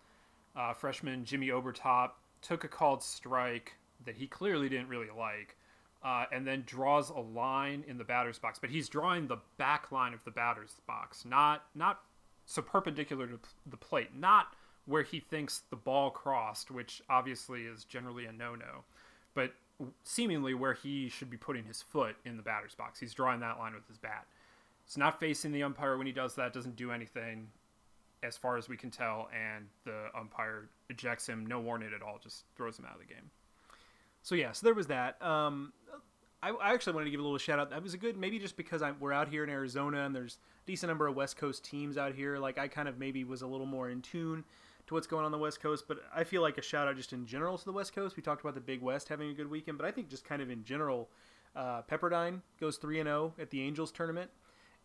Uh, 0.54 0.74
freshman 0.74 1.24
Jimmy 1.24 1.48
Obertop 1.48 2.12
took 2.42 2.66
a 2.66 2.68
called 2.68 3.02
strike 3.02 3.76
that 4.06 4.18
he 4.18 4.28
clearly 4.28 4.68
didn't 4.68 4.90
really 4.90 5.10
like, 5.18 5.56
uh, 6.04 6.26
and 6.34 6.46
then 6.46 6.64
draws 6.66 7.10
a 7.10 7.20
line 7.20 7.86
in 7.88 7.98
the 7.98 8.04
batter's 8.04 8.38
box. 8.38 8.60
But 8.60 8.70
he's 8.70 8.90
drawing 8.90 9.28
the 9.28 9.38
back 9.58 9.94
line 9.94 10.14
of 10.14 10.24
the 10.26 10.32
batter's 10.32 10.82
box, 10.88 11.24
not 11.24 11.64
not 11.74 12.02
so 12.50 12.64
perpendicular 12.64 13.28
to 13.28 13.38
the 13.70 13.78
plate, 13.78 14.10
not 14.18 14.56
where 14.88 15.04
he 15.04 15.20
thinks 15.20 15.62
the 15.70 15.76
ball 15.76 16.10
crossed, 16.10 16.72
which 16.72 17.00
obviously 17.08 17.62
is 17.62 17.84
generally 17.84 18.26
a 18.26 18.32
no-no, 18.32 18.84
but 19.36 19.54
seemingly 20.04 20.56
where 20.56 20.74
he 20.74 21.10
should 21.10 21.30
be 21.30 21.38
putting 21.38 21.64
his 21.64 21.84
foot 21.84 22.16
in 22.26 22.38
the 22.38 22.42
batter's 22.42 22.74
box. 22.74 23.00
He's 23.00 23.14
drawing 23.14 23.40
that 23.42 23.60
line 23.60 23.76
with 23.76 23.88
his 23.88 24.00
bat. 24.00 24.26
It's 24.84 24.98
not 24.98 25.20
facing 25.20 25.52
the 25.52 25.62
umpire 25.62 25.96
when 25.96 26.08
he 26.08 26.12
does 26.12 26.34
that. 26.36 26.52
Doesn't 26.52 26.76
do 26.76 26.92
anything, 26.92 27.48
as 28.24 28.36
far 28.36 28.58
as 28.58 28.68
we 28.68 28.76
can 28.76 28.90
tell, 28.90 29.30
and 29.32 29.68
the 29.86 30.08
umpire 30.18 30.70
ejects 30.90 31.28
him, 31.30 31.46
no 31.46 31.60
warning 31.60 31.92
at 31.96 32.02
all, 32.02 32.20
just 32.22 32.46
throws 32.56 32.80
him 32.80 32.86
out 32.86 32.94
of 32.94 33.00
the 33.00 33.14
game. 33.14 33.30
So 34.24 34.34
yeah, 34.34 34.54
so 34.54 34.66
there 34.66 34.74
was 34.74 34.88
that. 34.88 35.22
Um, 35.22 35.72
I, 36.42 36.50
I, 36.50 36.74
actually 36.74 36.94
wanted 36.94 37.06
to 37.06 37.12
give 37.12 37.20
a 37.20 37.24
little 37.24 37.38
shout 37.38 37.60
out. 37.60 37.70
That 37.70 37.84
was 37.84 37.94
a 37.94 37.98
good, 37.98 38.18
maybe 38.18 38.40
just 38.40 38.58
because 38.58 38.82
I'm, 38.82 38.96
we're 39.00 39.14
out 39.14 39.30
here 39.30 39.44
in 39.44 39.52
Arizona 39.52 40.06
and 40.06 40.16
there's 40.16 40.40
decent 40.70 40.88
number 40.88 41.08
of 41.08 41.16
West 41.16 41.36
Coast 41.36 41.66
teams 41.66 41.98
out 41.98 42.14
here. 42.14 42.38
Like 42.38 42.60
I 42.60 42.68
kind 42.68 42.88
of 42.88 43.00
maybe 43.00 43.24
was 43.24 43.42
a 43.42 43.48
little 43.48 43.66
more 43.66 43.90
in 43.90 44.04
tune 44.04 44.44
to 44.86 44.94
what's 44.94 45.08
going 45.08 45.26
on 45.26 45.32
the 45.32 45.38
West 45.38 45.62
Coast, 45.62 45.86
but 45.88 45.98
I 46.16 46.24
feel 46.24 46.44
like 46.44 46.60
a 46.60 46.62
shout 46.62 46.88
out 46.88 46.96
just 46.96 47.12
in 47.12 47.26
general 47.26 47.58
to 47.58 47.66
the 47.66 47.72
West 47.72 47.96
Coast. 47.96 48.16
We 48.16 48.22
talked 48.22 48.42
about 48.42 48.54
the 48.54 48.62
Big 48.62 48.80
West 48.80 49.10
having 49.10 49.32
a 49.32 49.34
good 49.34 49.50
weekend, 49.50 49.80
but 49.80 49.88
I 49.88 49.92
think 49.92 50.10
just 50.10 50.26
kind 50.26 50.44
of 50.44 50.52
in 50.52 50.64
general, 50.64 51.10
uh, 51.56 51.82
Pepperdine 51.90 52.42
goes 52.60 52.78
three 52.78 53.00
and 53.00 53.08
zero 53.08 53.34
oh 53.36 53.42
at 53.42 53.50
the 53.50 53.64
Angels 53.64 53.92
tournament, 53.92 54.30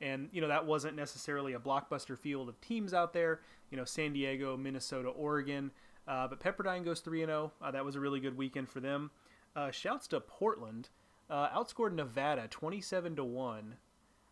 and 0.00 0.30
you 0.32 0.40
know 0.40 0.48
that 0.48 0.64
wasn't 0.64 0.96
necessarily 0.96 1.52
a 1.52 1.58
blockbuster 1.58 2.18
field 2.18 2.48
of 2.48 2.58
teams 2.62 2.94
out 2.94 3.12
there. 3.12 3.40
You 3.70 3.76
know, 3.76 3.84
San 3.84 4.14
Diego, 4.14 4.56
Minnesota, 4.56 5.10
Oregon, 5.10 5.70
uh, 6.08 6.26
but 6.28 6.40
Pepperdine 6.40 6.82
goes 6.82 7.00
three 7.00 7.22
and 7.22 7.28
zero. 7.28 7.52
Oh. 7.60 7.66
Uh, 7.66 7.70
that 7.72 7.84
was 7.84 7.94
a 7.94 8.00
really 8.00 8.20
good 8.20 8.38
weekend 8.38 8.70
for 8.70 8.80
them. 8.80 9.10
Uh, 9.54 9.70
shouts 9.70 10.06
to 10.08 10.20
Portland 10.20 10.88
uh, 11.28 11.48
outscored 11.50 11.92
Nevada 11.92 12.48
27 12.48 13.16
to 13.16 13.24
1 13.24 13.76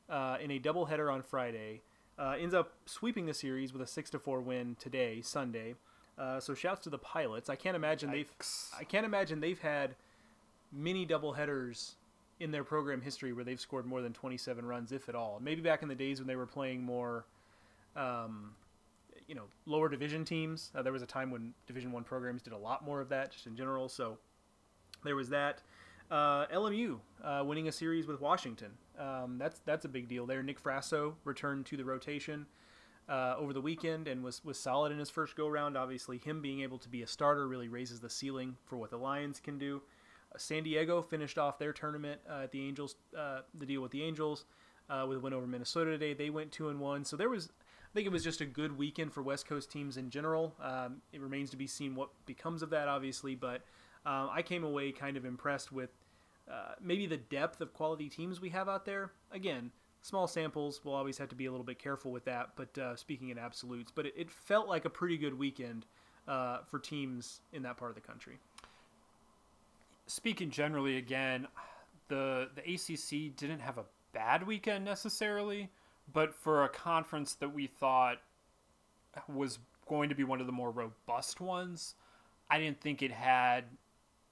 uh, 0.09 0.37
in 0.41 0.51
a 0.51 0.59
doubleheader 0.59 1.13
on 1.13 1.23
Friday. 1.23 1.83
Uh, 2.19 2.37
ends 2.39 2.55
up 2.55 2.73
sweeping 2.85 3.27
the 3.27 3.35
series 3.35 3.73
with 3.73 3.83
a 3.83 3.87
6 3.87 4.11
to 4.11 4.19
4 4.19 4.41
win 4.41 4.77
today, 4.79 5.21
Sunday. 5.23 5.75
Uh, 6.19 6.39
so 6.39 6.55
shouts 6.55 6.83
to 6.83 6.91
the 6.91 6.99
pilots. 6.99 7.49
I 7.49 7.57
can't 7.57 7.75
imagine 7.75 8.11
Yikes. 8.11 8.13
they've 8.13 8.81
I 8.81 8.85
can't 8.85 9.07
imagine 9.07 9.41
they've 9.41 9.59
had 9.59 9.95
many 10.71 11.07
doubleheaders 11.07 11.95
in 12.39 12.51
their 12.51 12.65
program 12.65 13.01
history 13.01 13.33
where 13.33 13.45
they've 13.45 13.61
scored 13.61 13.87
more 13.87 14.03
than 14.03 14.13
27 14.13 14.65
runs, 14.65 14.93
if 14.93 15.09
at 15.09 15.15
all. 15.15 15.41
Maybe 15.43 15.63
back 15.63 15.83
in 15.83 15.89
the 15.89 15.95
days 15.95 16.19
when 16.19 16.27
they 16.27 16.37
were 16.37 16.47
playing 16.47 16.83
more, 16.83 17.25
um, 17.97 18.55
you 19.27 19.35
know, 19.35 19.45
lower 19.65 19.89
division 19.89 20.25
teams. 20.25 20.71
Uh, 20.75 20.83
there 20.83 20.93
was 20.93 21.03
a 21.03 21.07
time 21.07 21.31
when 21.31 21.55
Division 21.67 21.93
One 21.93 22.05
programs 22.05 22.43
did 22.43 22.53
a 22.53 22.59
lot 22.59 22.85
more 22.85 23.01
of 23.01 23.09
that, 23.11 23.31
just 23.31 23.47
in 23.47 23.57
general. 23.57 23.89
So 23.89 24.19
there 25.05 25.17
was 25.17 25.29
that. 25.31 25.63
Uh, 26.11 26.47
LMU 26.49 26.99
uh, 27.25 27.43
winning 27.47 27.69
a 27.69 27.73
series 27.73 28.07
with 28.07 28.21
Washington. 28.21 28.73
Um, 28.99 29.39
that's 29.39 29.61
that's 29.61 29.85
a 29.85 29.89
big 29.89 30.09
deal 30.09 30.27
there. 30.27 30.43
Nick 30.43 30.63
Frasso 30.63 31.15
returned 31.25 31.67
to 31.67 31.77
the 31.77 31.85
rotation 31.85 32.47
uh, 33.09 33.35
over 33.39 33.53
the 33.53 33.61
weekend 33.61 34.09
and 34.09 34.23
was 34.23 34.45
was 34.45 34.59
solid 34.59 34.93
in 34.93 34.99
his 34.99 35.11
first 35.11 35.37
go 35.37 35.49
round. 35.49 35.77
Obviously, 35.77 36.19
him 36.19 36.43
being 36.43 36.61
able 36.61 36.79
to 36.79 36.89
be 36.89 37.03
a 37.03 37.07
starter 37.07 37.49
really 37.49 37.69
raises 37.69 38.01
the 38.01 38.11
ceiling 38.11 38.57
for 38.65 38.77
what 38.77 38.91
the 38.91 38.97
Lions 38.97 39.41
can 39.41 39.59
do. 39.59 39.83
Uh, 40.35 40.39
San 40.39 40.63
Diego 40.63 41.03
finished 41.03 41.39
off 41.39 41.59
their 41.59 41.73
tournament 41.73 42.21
uh, 42.29 42.43
at 42.45 42.53
the 42.53 42.67
Angels, 42.67 42.97
uh, 43.19 43.41
the 43.55 43.67
deal 43.67 43.81
with 43.81 43.93
the 43.93 44.03
Angels, 44.03 44.45
with 45.09 45.17
a 45.17 45.21
win 45.21 45.33
over 45.33 45.47
Minnesota 45.47 45.91
today. 45.91 46.13
They 46.13 46.31
went 46.31 46.53
two 46.53 46.69
and 46.69 46.79
one. 46.79 47.05
So 47.05 47.17
there 47.17 47.31
was. 47.31 47.51
I 47.51 47.95
think 47.95 48.07
it 48.07 48.13
was 48.13 48.25
just 48.25 48.41
a 48.41 48.47
good 48.47 48.79
weekend 48.79 49.13
for 49.13 49.23
West 49.23 49.47
Coast 49.47 49.71
teams 49.71 49.99
in 49.99 50.09
general. 50.09 50.55
Um, 50.63 51.03
it 51.13 51.21
remains 51.21 51.51
to 51.51 51.59
be 51.59 51.67
seen 51.67 51.95
what 51.95 52.09
becomes 52.25 52.63
of 52.63 52.71
that, 52.71 52.89
obviously, 52.89 53.35
but 53.35 53.61
um, 54.07 54.31
I 54.33 54.41
came 54.41 54.65
away 54.65 54.93
kind 54.93 55.19
of 55.19 55.27
impressed 55.27 55.73
with 55.73 55.91
uh, 56.53 56.75
maybe 56.83 57.07
the 57.07 57.17
depth 57.17 57.61
of 57.61 57.73
quality 57.73 58.09
teams 58.09 58.41
we 58.41 58.51
have 58.51 58.69
out 58.69 58.85
there. 58.85 59.13
Again, 59.31 59.71
small 60.03 60.27
samples. 60.27 60.81
We'll 60.85 60.95
always 60.95 61.17
have 61.17 61.31
to 61.31 61.35
be 61.35 61.47
a 61.47 61.51
little 61.51 61.65
bit 61.65 61.79
careful 61.79 62.13
with 62.13 62.27
that. 62.27 62.51
But 62.57 62.77
uh, 62.77 62.95
speaking 62.97 63.31
in 63.31 63.39
absolutes, 63.39 63.91
but 63.91 64.07
it, 64.07 64.15
it, 64.17 64.31
felt 64.31 64.69
like 64.69 64.85
a 64.85 64.91
pretty 64.91 65.17
good 65.17 65.39
weekend 65.39 65.87
uh, 66.29 66.59
for 66.71 66.79
teams 66.79 67.41
in 67.53 67.63
that 67.63 67.79
part 67.79 67.91
of 67.91 67.95
the 67.95 68.03
country. 68.03 68.39
Speaking 70.07 70.51
generally, 70.51 70.99
again, 70.99 71.49
the 72.09 72.51
the 72.55 72.63
ACC 72.63 73.35
didn't 73.35 73.61
have 73.61 73.79
a 73.79 73.85
bad 74.13 74.47
weekend 74.47 74.85
necessarily, 74.85 75.71
but 76.13 76.35
for 76.35 76.65
a 76.65 76.69
conference 76.69 77.35
that 77.37 77.49
we 77.49 77.67
thought 77.67 78.19
was 79.27 79.59
going 79.89 80.11
to 80.11 80.15
be 80.15 80.25
one 80.25 80.41
of 80.41 80.47
the 80.47 80.53
more 80.53 80.71
robust 80.71 81.41
ones, 81.41 81.95
I 82.51 82.59
didn't 82.59 82.81
think 82.81 83.03
it 83.03 83.11
had 83.11 83.65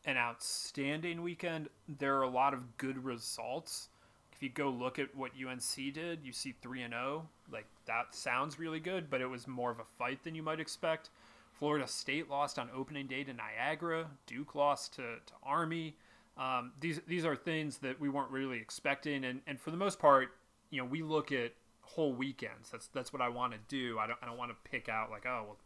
an 0.04 0.16
outstanding 0.16 1.22
weekend. 1.22 1.68
There 1.98 2.16
are 2.18 2.22
a 2.22 2.28
lot 2.30 2.54
of 2.54 2.76
good 2.78 3.04
results. 3.04 3.88
If 4.32 4.42
you 4.42 4.48
go 4.48 4.70
look 4.70 4.98
at 4.98 5.14
what 5.14 5.32
UNC 5.32 5.92
did, 5.92 6.20
you 6.24 6.32
see 6.32 6.54
3 6.62 6.82
and 6.82 6.94
0. 6.94 7.28
Like 7.52 7.66
that 7.86 8.14
sounds 8.14 8.58
really 8.58 8.80
good, 8.80 9.10
but 9.10 9.20
it 9.20 9.26
was 9.26 9.46
more 9.46 9.70
of 9.70 9.78
a 9.78 9.84
fight 9.98 10.24
than 10.24 10.34
you 10.34 10.42
might 10.42 10.60
expect. 10.60 11.10
Florida 11.52 11.86
State 11.86 12.30
lost 12.30 12.58
on 12.58 12.70
opening 12.74 13.06
day 13.06 13.22
to 13.22 13.34
Niagara. 13.34 14.06
Duke 14.26 14.54
lost 14.54 14.94
to, 14.94 15.02
to 15.02 15.32
Army. 15.42 15.94
Um, 16.38 16.72
these 16.80 17.00
these 17.06 17.26
are 17.26 17.36
things 17.36 17.78
that 17.78 18.00
we 18.00 18.08
weren't 18.08 18.30
really 18.30 18.58
expecting, 18.58 19.24
and, 19.24 19.42
and 19.46 19.60
for 19.60 19.70
the 19.70 19.76
most 19.76 19.98
part, 19.98 20.30
you 20.70 20.80
know, 20.80 20.86
we 20.86 21.02
look 21.02 21.32
at 21.32 21.52
whole 21.82 22.14
weekends. 22.14 22.70
That's 22.70 22.86
that's 22.88 23.12
what 23.12 23.20
I 23.20 23.28
want 23.28 23.52
to 23.52 23.58
do. 23.68 23.98
I 23.98 24.06
don't 24.06 24.18
I 24.22 24.26
don't 24.26 24.38
want 24.38 24.50
to 24.50 24.70
pick 24.70 24.88
out 24.88 25.10
like 25.10 25.26
oh 25.26 25.44
well, 25.48 25.56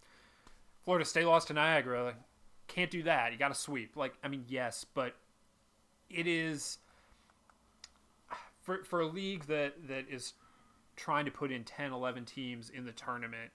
Florida 0.85 1.05
State 1.05 1.27
lost 1.27 1.47
to 1.49 1.55
Niagara. 1.55 2.05
Like, 2.05 2.17
can't 2.67 2.91
do 2.91 3.03
that. 3.05 3.33
You 3.33 3.39
got 3.39 3.49
to 3.49 3.55
sweep. 3.55 3.97
Like 3.97 4.15
I 4.23 4.29
mean 4.29 4.45
yes, 4.49 4.85
but 4.95 5.15
it 6.11 6.27
is 6.27 6.79
for 8.63 8.85
for 8.85 9.01
a 9.01 9.07
league 9.07 9.47
that 9.47 9.89
that 9.89 10.07
is 10.11 10.35
trying 10.97 11.25
to 11.25 11.31
put 11.31 11.51
in 11.51 11.65
10, 11.65 11.93
11 11.93 12.25
teams 12.25 12.71
in 12.71 12.85
the 12.85 12.93
tournament. 12.93 13.51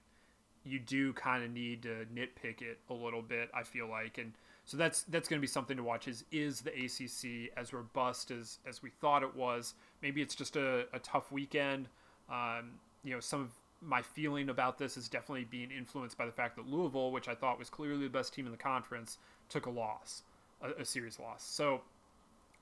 You 0.66 0.80
do 0.80 1.14
kind 1.14 1.44
of 1.44 1.52
need 1.52 1.84
to 1.84 2.06
nitpick 2.14 2.62
it 2.62 2.80
a 2.90 2.94
little 2.94 3.22
bit. 3.22 3.50
I 3.54 3.64
feel 3.64 3.88
like 3.88 4.18
and 4.18 4.34
so 4.66 4.78
that's 4.78 5.02
that's 5.04 5.28
going 5.28 5.40
to 5.40 5.42
be 5.42 5.48
something 5.48 5.78
to 5.78 5.84
watch. 5.84 6.08
Is 6.08 6.26
is 6.32 6.62
the 6.62 6.70
ACC 6.70 7.52
as 7.58 7.74
robust 7.74 8.30
as 8.30 8.60
as 8.68 8.84
we 8.84 8.92
thought 8.92 9.24
it 9.24 9.36
was? 9.36 9.74
Maybe 10.04 10.22
it's 10.22 10.36
just 10.36 10.56
a, 10.56 10.86
a 10.94 11.00
tough 11.00 11.32
weekend. 11.32 11.88
Um, 12.30 12.74
you 13.04 13.14
know, 13.14 13.20
some 13.20 13.42
of 13.42 13.52
my 13.82 14.02
feeling 14.02 14.50
about 14.50 14.78
this 14.78 14.98
is 14.98 15.08
definitely 15.08 15.46
being 15.46 15.72
influenced 15.72 16.18
by 16.18 16.26
the 16.26 16.32
fact 16.32 16.56
that 16.58 16.68
Louisville, 16.68 17.12
which 17.12 17.28
I 17.28 17.36
thought 17.36 17.58
was 17.58 17.70
clearly 17.70 18.04
the 18.04 18.10
best 18.10 18.34
team 18.34 18.46
in 18.46 18.52
the 18.52 18.58
conference, 18.58 19.18
took 19.48 19.66
a 19.66 19.70
loss, 19.70 20.24
a, 20.62 20.82
a 20.82 20.86
serious 20.86 21.20
loss. 21.20 21.44
So 21.44 21.82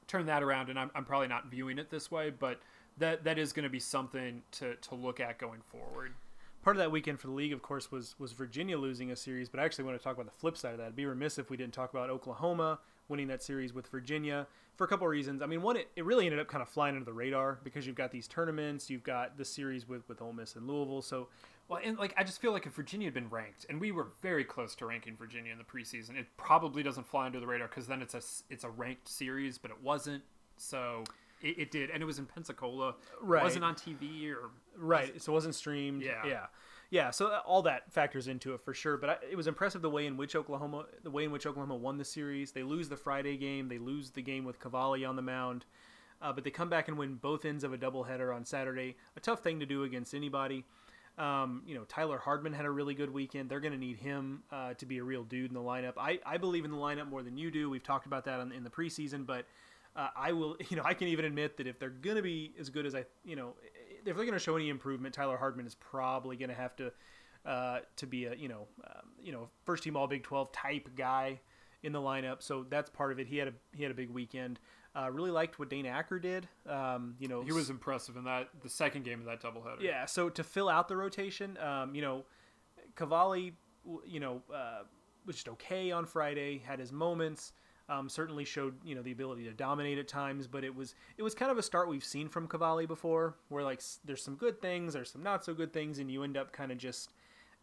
turn 0.07 0.25
that 0.27 0.43
around, 0.43 0.69
and 0.69 0.77
I'm, 0.77 0.91
I'm 0.93 1.05
probably 1.05 1.27
not 1.27 1.47
viewing 1.47 1.79
it 1.79 1.89
this 1.89 2.11
way, 2.11 2.29
but 2.29 2.61
that 2.97 3.23
that 3.23 3.37
is 3.37 3.53
going 3.53 3.63
to 3.63 3.69
be 3.69 3.79
something 3.79 4.41
to, 4.53 4.75
to 4.75 4.95
look 4.95 5.19
at 5.19 5.37
going 5.37 5.61
forward 5.71 6.13
part 6.67 6.75
of 6.75 6.79
that 6.79 6.91
weekend 6.91 7.17
for 7.17 7.27
the 7.27 7.33
league, 7.33 7.53
of 7.53 7.61
course, 7.61 7.93
was 7.93 8.15
was 8.19 8.33
Virginia 8.33 8.77
losing 8.77 9.09
a 9.09 9.15
series. 9.15 9.47
But 9.47 9.61
I 9.61 9.63
actually 9.63 9.85
want 9.85 9.97
to 9.97 10.03
talk 10.03 10.15
about 10.15 10.25
the 10.25 10.37
flip 10.37 10.57
side 10.57 10.73
of 10.73 10.79
that. 10.79 10.87
I'd 10.87 10.95
be 10.97 11.05
remiss 11.05 11.37
if 11.37 11.49
we 11.49 11.55
didn't 11.55 11.73
talk 11.73 11.91
about 11.91 12.09
Oklahoma 12.09 12.79
winning 13.09 13.27
that 13.27 13.41
series 13.43 13.73
with 13.73 13.87
Virginia 13.87 14.47
for 14.75 14.83
a 14.83 14.87
couple 14.87 15.07
of 15.07 15.11
reasons. 15.11 15.41
I 15.41 15.45
mean, 15.45 15.61
one, 15.61 15.77
it, 15.77 15.89
it 15.95 16.05
really 16.05 16.25
ended 16.25 16.39
up 16.39 16.47
kind 16.47 16.61
of 16.61 16.69
flying 16.69 16.95
under 16.95 17.05
the 17.05 17.13
radar 17.13 17.59
because 17.63 17.87
you've 17.87 17.95
got 17.95 18.11
these 18.11 18.27
tournaments, 18.27 18.89
you've 18.89 19.03
got 19.03 19.37
the 19.37 19.45
series 19.45 19.87
with 19.87 20.07
with 20.07 20.21
Ole 20.21 20.33
Miss 20.33 20.55
and 20.55 20.67
Louisville. 20.67 21.01
So, 21.01 21.27
well, 21.67 21.79
and 21.83 21.97
like 21.97 22.13
I 22.17 22.23
just 22.23 22.41
feel 22.41 22.51
like 22.51 22.65
if 22.65 22.73
Virginia 22.73 23.07
had 23.07 23.13
been 23.13 23.29
ranked, 23.29 23.65
and 23.69 23.81
we 23.81 23.91
were 23.91 24.07
very 24.21 24.43
close 24.43 24.75
to 24.75 24.85
ranking 24.85 25.15
Virginia 25.15 25.51
in 25.51 25.57
the 25.57 25.63
preseason, 25.63 26.15
it 26.17 26.27
probably 26.37 26.83
doesn't 26.83 27.07
fly 27.07 27.25
under 27.25 27.39
the 27.39 27.47
radar 27.47 27.67
because 27.67 27.87
then 27.87 28.01
it's 28.01 28.13
a 28.13 28.21
it's 28.53 28.63
a 28.63 28.69
ranked 28.69 29.07
series, 29.07 29.57
but 29.57 29.71
it 29.71 29.77
wasn't. 29.81 30.23
So 30.57 31.03
it, 31.41 31.59
it, 31.59 31.71
did, 31.71 31.89
and 31.91 32.01
it 32.01 32.05
was 32.05 32.19
in 32.19 32.25
Pensacola. 32.25 32.95
Right. 33.21 33.41
It 33.41 33.43
wasn't 33.43 33.65
on 33.65 33.75
TV 33.75 34.31
or 34.31 34.49
right. 34.75 35.13
Was 35.13 35.23
so 35.23 35.31
it 35.31 35.35
wasn't 35.35 35.55
streamed. 35.55 36.01
Yeah. 36.01 36.25
Yeah. 36.25 36.45
Yeah. 36.89 37.11
So 37.11 37.27
all 37.45 37.61
that 37.63 37.91
factors 37.91 38.27
into 38.27 38.53
it 38.53 38.61
for 38.61 38.73
sure. 38.73 38.97
But 38.97 39.09
I, 39.09 39.17
it 39.31 39.35
was 39.35 39.47
impressive 39.47 39.81
the 39.81 39.89
way 39.89 40.05
in 40.05 40.17
which 40.17 40.35
Oklahoma, 40.35 40.85
the 41.03 41.11
way 41.11 41.23
in 41.25 41.31
which 41.31 41.45
Oklahoma 41.45 41.75
won 41.75 41.97
the 41.97 42.05
series. 42.05 42.51
They 42.51 42.63
lose 42.63 42.89
the 42.89 42.97
Friday 42.97 43.37
game. 43.37 43.67
They 43.67 43.77
lose 43.77 44.11
the 44.11 44.21
game 44.21 44.45
with 44.45 44.59
Cavalli 44.59 45.03
on 45.03 45.15
the 45.15 45.21
mound. 45.21 45.65
Uh, 46.21 46.33
but 46.33 46.43
they 46.43 46.49
come 46.49 46.69
back 46.69 46.87
and 46.87 46.97
win 46.97 47.15
both 47.15 47.45
ends 47.45 47.63
of 47.63 47.73
a 47.73 47.77
doubleheader 47.77 48.33
on 48.33 48.45
Saturday. 48.45 48.95
A 49.15 49.19
tough 49.19 49.43
thing 49.43 49.59
to 49.59 49.65
do 49.65 49.83
against 49.83 50.13
anybody. 50.13 50.63
Um, 51.17 51.63
you 51.65 51.75
know, 51.75 51.83
Tyler 51.85 52.19
Hardman 52.19 52.53
had 52.53 52.65
a 52.65 52.69
really 52.69 52.93
good 52.93 53.11
weekend. 53.11 53.49
They're 53.49 53.59
going 53.59 53.73
to 53.73 53.79
need 53.79 53.97
him 53.97 54.43
uh, 54.51 54.73
to 54.75 54.85
be 54.85 54.99
a 54.99 55.03
real 55.03 55.23
dude 55.23 55.49
in 55.49 55.55
the 55.55 55.61
lineup. 55.61 55.93
I, 55.97 56.19
I 56.25 56.37
believe 56.37 56.63
in 56.63 56.71
the 56.71 56.77
lineup 56.77 57.09
more 57.09 57.23
than 57.23 57.37
you 57.37 57.49
do. 57.49 57.69
We've 57.69 57.83
talked 57.83 58.05
about 58.05 58.25
that 58.25 58.39
on, 58.39 58.51
in 58.51 58.63
the 58.63 58.69
preseason, 58.69 59.25
but 59.25 59.45
uh, 59.95 60.09
I 60.15 60.31
will, 60.31 60.57
you 60.69 60.77
know, 60.77 60.83
I 60.85 60.93
can 60.93 61.07
even 61.07 61.25
admit 61.25 61.57
that 61.57 61.67
if 61.67 61.79
they're 61.79 61.89
going 61.89 62.17
to 62.17 62.21
be 62.21 62.53
as 62.59 62.69
good 62.69 62.85
as 62.85 62.93
I, 62.93 63.05
you 63.25 63.35
know, 63.35 63.53
if 64.05 64.15
they're 64.15 64.25
going 64.25 64.33
to 64.33 64.39
show 64.39 64.55
any 64.55 64.69
improvement, 64.69 65.13
Tyler 65.13 65.37
Hardman 65.37 65.67
is 65.67 65.75
probably 65.75 66.37
going 66.37 66.49
to 66.49 66.55
have 66.55 66.75
to 66.77 66.91
uh, 67.45 67.79
to 67.95 68.05
be 68.05 68.25
a, 68.25 68.35
you 68.35 68.49
know, 68.49 68.67
um, 68.85 69.09
you 69.21 69.31
know, 69.31 69.49
first 69.65 69.83
team 69.83 69.95
All 69.95 70.07
Big 70.07 70.23
12 70.23 70.51
type 70.51 70.89
guy 70.95 71.39
in 71.83 71.93
the 71.93 71.99
lineup. 71.99 72.41
So 72.41 72.65
that's 72.69 72.89
part 72.89 73.11
of 73.11 73.19
it. 73.19 73.27
He 73.27 73.37
had 73.37 73.47
a 73.47 73.53
he 73.75 73.83
had 73.83 73.91
a 73.91 73.95
big 73.95 74.09
weekend. 74.09 74.59
Uh, 74.95 75.11
really 75.11 75.31
liked 75.31 75.59
what 75.59 75.69
Dane 75.69 75.85
Acker 75.85 76.17
did. 76.17 76.47
Um, 76.67 77.15
you 77.19 77.27
know, 77.27 77.43
he 77.43 77.51
was 77.51 77.69
impressive 77.69 78.17
in 78.17 78.23
that 78.23 78.49
the 78.61 78.69
second 78.69 79.05
game 79.05 79.19
of 79.19 79.25
that 79.25 79.41
doubleheader. 79.41 79.81
Yeah. 79.81 80.05
So 80.05 80.29
to 80.29 80.43
fill 80.43 80.69
out 80.69 80.87
the 80.87 80.97
rotation, 80.97 81.57
um, 81.57 81.93
you 81.93 82.01
know, 82.01 82.25
Cavalli, 82.95 83.53
you 84.05 84.19
know, 84.19 84.41
uh, 84.53 84.83
was 85.25 85.35
just 85.35 85.49
okay 85.49 85.91
on 85.91 86.05
Friday. 86.05 86.57
Had 86.65 86.79
his 86.79 86.91
moments. 86.91 87.53
Um, 87.89 88.09
certainly 88.09 88.43
showed 88.43 88.75
you 88.83 88.95
know 88.95 89.01
the 89.01 89.13
ability 89.13 89.45
to 89.45 89.53
dominate 89.53 89.97
at 89.97 90.09
times, 90.09 90.45
but 90.45 90.65
it 90.65 90.75
was 90.75 90.93
it 91.17 91.23
was 91.23 91.33
kind 91.33 91.51
of 91.51 91.57
a 91.57 91.63
start 91.63 91.87
we've 91.87 92.03
seen 92.03 92.27
from 92.27 92.45
Cavalli 92.47 92.85
before, 92.85 93.35
where 93.47 93.63
like 93.63 93.81
there's 94.03 94.21
some 94.21 94.35
good 94.35 94.61
things, 94.61 94.93
there's 94.93 95.11
some 95.11 95.23
not 95.23 95.45
so 95.45 95.53
good 95.53 95.71
things, 95.71 95.99
and 95.99 96.11
you 96.11 96.23
end 96.23 96.35
up 96.35 96.51
kind 96.51 96.71
of 96.71 96.77
just 96.77 97.11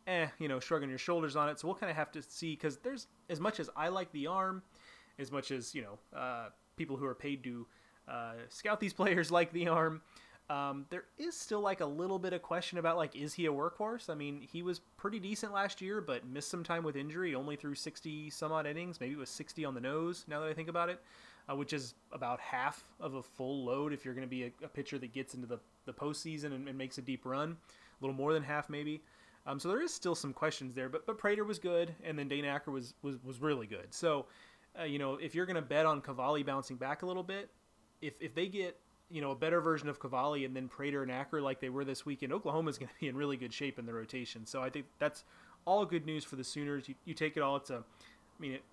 eh, 0.07 0.27
you 0.39 0.49
know, 0.49 0.61
shrugging 0.61 0.89
your 0.89 0.99
shoulders 0.99 1.37
on 1.37 1.49
it. 1.49 1.59
So 1.59 1.69
we'll 1.69 1.77
kind 1.77 1.91
of 1.91 1.97
have 1.97 2.11
to 2.13 2.23
see 2.23 2.53
because 2.53 2.79
there's 2.79 3.07
as 3.29 3.41
much 3.41 3.61
as 3.61 3.71
I 3.77 3.89
like 3.89 4.11
the 4.13 4.27
arm, 4.27 4.63
as 5.19 5.31
much 5.33 5.51
as 5.51 5.75
you 5.75 5.83
know, 5.83 6.19
uh, 6.19 6.49
people 6.77 6.97
who 6.97 7.07
are 7.07 7.15
paid 7.15 7.43
to 7.45 7.67
uh, 8.09 8.33
scout 8.49 8.81
these 8.81 8.93
players 8.95 9.31
like 9.31 9.53
the 9.53 9.69
arm. 9.69 10.03
Um, 10.51 10.85
there 10.91 11.05
is 11.17 11.35
still 11.35 11.61
like 11.61 11.81
a 11.81 11.87
little 11.87 12.19
bit 12.19 12.35
of 12.35 12.43
question 12.43 12.77
about 12.77 12.99
like 12.99 13.17
is 13.17 13.33
he 13.33 13.47
a 13.47 13.53
workhorse? 13.53 14.11
I 14.11 14.15
mean, 14.15 14.43
he 14.43 14.63
was 14.63 14.81
pretty 14.99 15.19
decent 15.19 15.55
last 15.55 15.81
year, 15.81 16.03
but 16.03 16.27
missed 16.27 16.51
some 16.51 16.63
time 16.63 16.85
with 16.85 16.97
injury. 16.97 17.35
Only 17.35 17.57
threw 17.57 17.75
sixty 17.75 18.29
some 18.29 18.53
odd 18.53 18.67
innings. 18.67 19.01
Maybe 19.01 19.15
it 19.15 19.19
was 19.19 19.31
sixty 19.31 19.65
on 19.65 19.75
the 19.75 19.81
nose. 19.81 20.25
Now 20.29 20.41
that 20.41 20.51
I 20.51 20.53
think 20.53 20.69
about 20.69 20.91
it, 20.91 21.01
uh, 21.51 21.57
which 21.57 21.73
is 21.73 21.95
about 22.13 22.41
half 22.41 22.85
of 23.01 23.15
a 23.15 23.23
full 23.23 23.65
load 23.65 23.95
if 23.95 24.05
you're 24.05 24.13
going 24.13 24.27
to 24.27 24.31
be 24.31 24.45
a, 24.45 24.53
a, 24.63 24.69
pitcher 24.69 24.99
that 24.99 25.15
gets 25.15 25.33
into 25.33 25.47
the 25.47 25.59
the 25.87 25.95
postseason 25.95 26.55
and, 26.55 26.69
and, 26.69 26.77
makes 26.77 26.99
a 26.99 27.03
deep 27.03 27.25
run. 27.25 27.57
A 28.01 28.05
little 28.05 28.17
more 28.17 28.35
than 28.35 28.43
half 28.43 28.69
maybe. 28.69 29.03
Um, 29.47 29.59
so 29.59 29.69
there 29.69 29.81
is 29.81 29.95
still 29.95 30.15
some 30.15 30.35
questions 30.35 30.75
there. 30.75 30.91
But 30.91 31.07
but 31.07 31.17
Prater 31.17 31.45
was 31.45 31.59
good, 31.59 31.95
and 32.05 32.19
then 32.19 32.29
Dane 32.29 32.45
Acker 32.45 32.71
was 32.71 32.93
was 33.03 33.17
was 33.25 33.41
really 33.41 33.67
good. 33.67 33.95
So. 33.95 34.27
Uh, 34.77 34.83
you 34.83 34.99
know, 34.99 35.15
if 35.15 35.37
you're 35.37 35.47
going 35.47 35.55
to 35.55 35.63
bet 35.63 35.87
on 35.87 36.01
Cavalli 36.01 36.43
bouncing 36.43 36.77
back 36.77 37.03
a 37.03 37.07
little 37.07 37.23
bit, 37.23 37.49
if, 38.03 38.15
if 38.21 38.35
they 38.35 38.49
get 38.49 38.77
you 39.15 39.21
know 39.21 39.31
a 39.31 39.37
better 39.37 39.61
version 39.61 39.89
of 39.89 40.01
Cavalli 40.01 40.45
and 40.45 40.57
then 40.57 40.67
Prater 40.67 41.05
and 41.05 41.11
Acker 41.11 41.41
like 41.41 41.61
they 41.61 41.69
were 41.69 41.85
this 41.85 42.05
weekend, 42.05 42.33
Oklahoma 42.33 42.71
is 42.71 42.79
going 42.81 42.89
to 42.89 42.95
be 43.01 43.07
in 43.07 43.17
really 43.17 43.37
good 43.37 43.53
shape 43.53 43.79
in 43.79 43.87
the 43.87 43.95
rotation. 43.95 44.45
So 44.45 44.61
I 44.61 44.71
think 44.71 44.87
that's 44.99 45.23
all 45.65 45.87
good 45.87 46.05
news 46.05 46.25
for 46.25 46.35
the 46.35 46.43
Sooners. 46.43 46.89
You, 46.89 46.97
you 47.05 47.15
take 47.15 47.37
it 47.37 47.41
all. 47.41 47.55
It's 47.57 47.71
a, 47.71 47.77
I 47.77 48.41
mean, 48.41 48.53
it, 48.55 48.65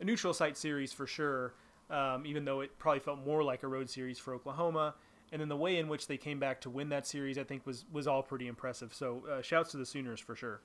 a 0.00 0.04
neutral 0.04 0.32
site 0.32 0.56
series 0.56 0.94
for 0.94 1.06
sure. 1.06 1.52
Um, 1.90 2.24
even 2.24 2.46
though 2.46 2.62
it 2.62 2.78
probably 2.78 3.00
felt 3.00 3.22
more 3.24 3.44
like 3.44 3.64
a 3.64 3.68
road 3.68 3.90
series 3.90 4.18
for 4.18 4.32
Oklahoma. 4.34 4.94
And 5.30 5.40
then 5.40 5.48
the 5.48 5.56
way 5.56 5.76
in 5.76 5.88
which 5.88 6.06
they 6.06 6.16
came 6.16 6.38
back 6.38 6.62
to 6.62 6.70
win 6.70 6.88
that 6.88 7.06
series, 7.06 7.36
I 7.36 7.44
think, 7.44 7.66
was 7.66 7.84
was 7.92 8.06
all 8.06 8.22
pretty 8.22 8.48
impressive. 8.48 8.94
So, 8.94 9.24
uh, 9.30 9.42
shouts 9.42 9.72
to 9.72 9.76
the 9.78 9.86
Sooners 9.86 10.20
for 10.20 10.34
sure. 10.34 10.60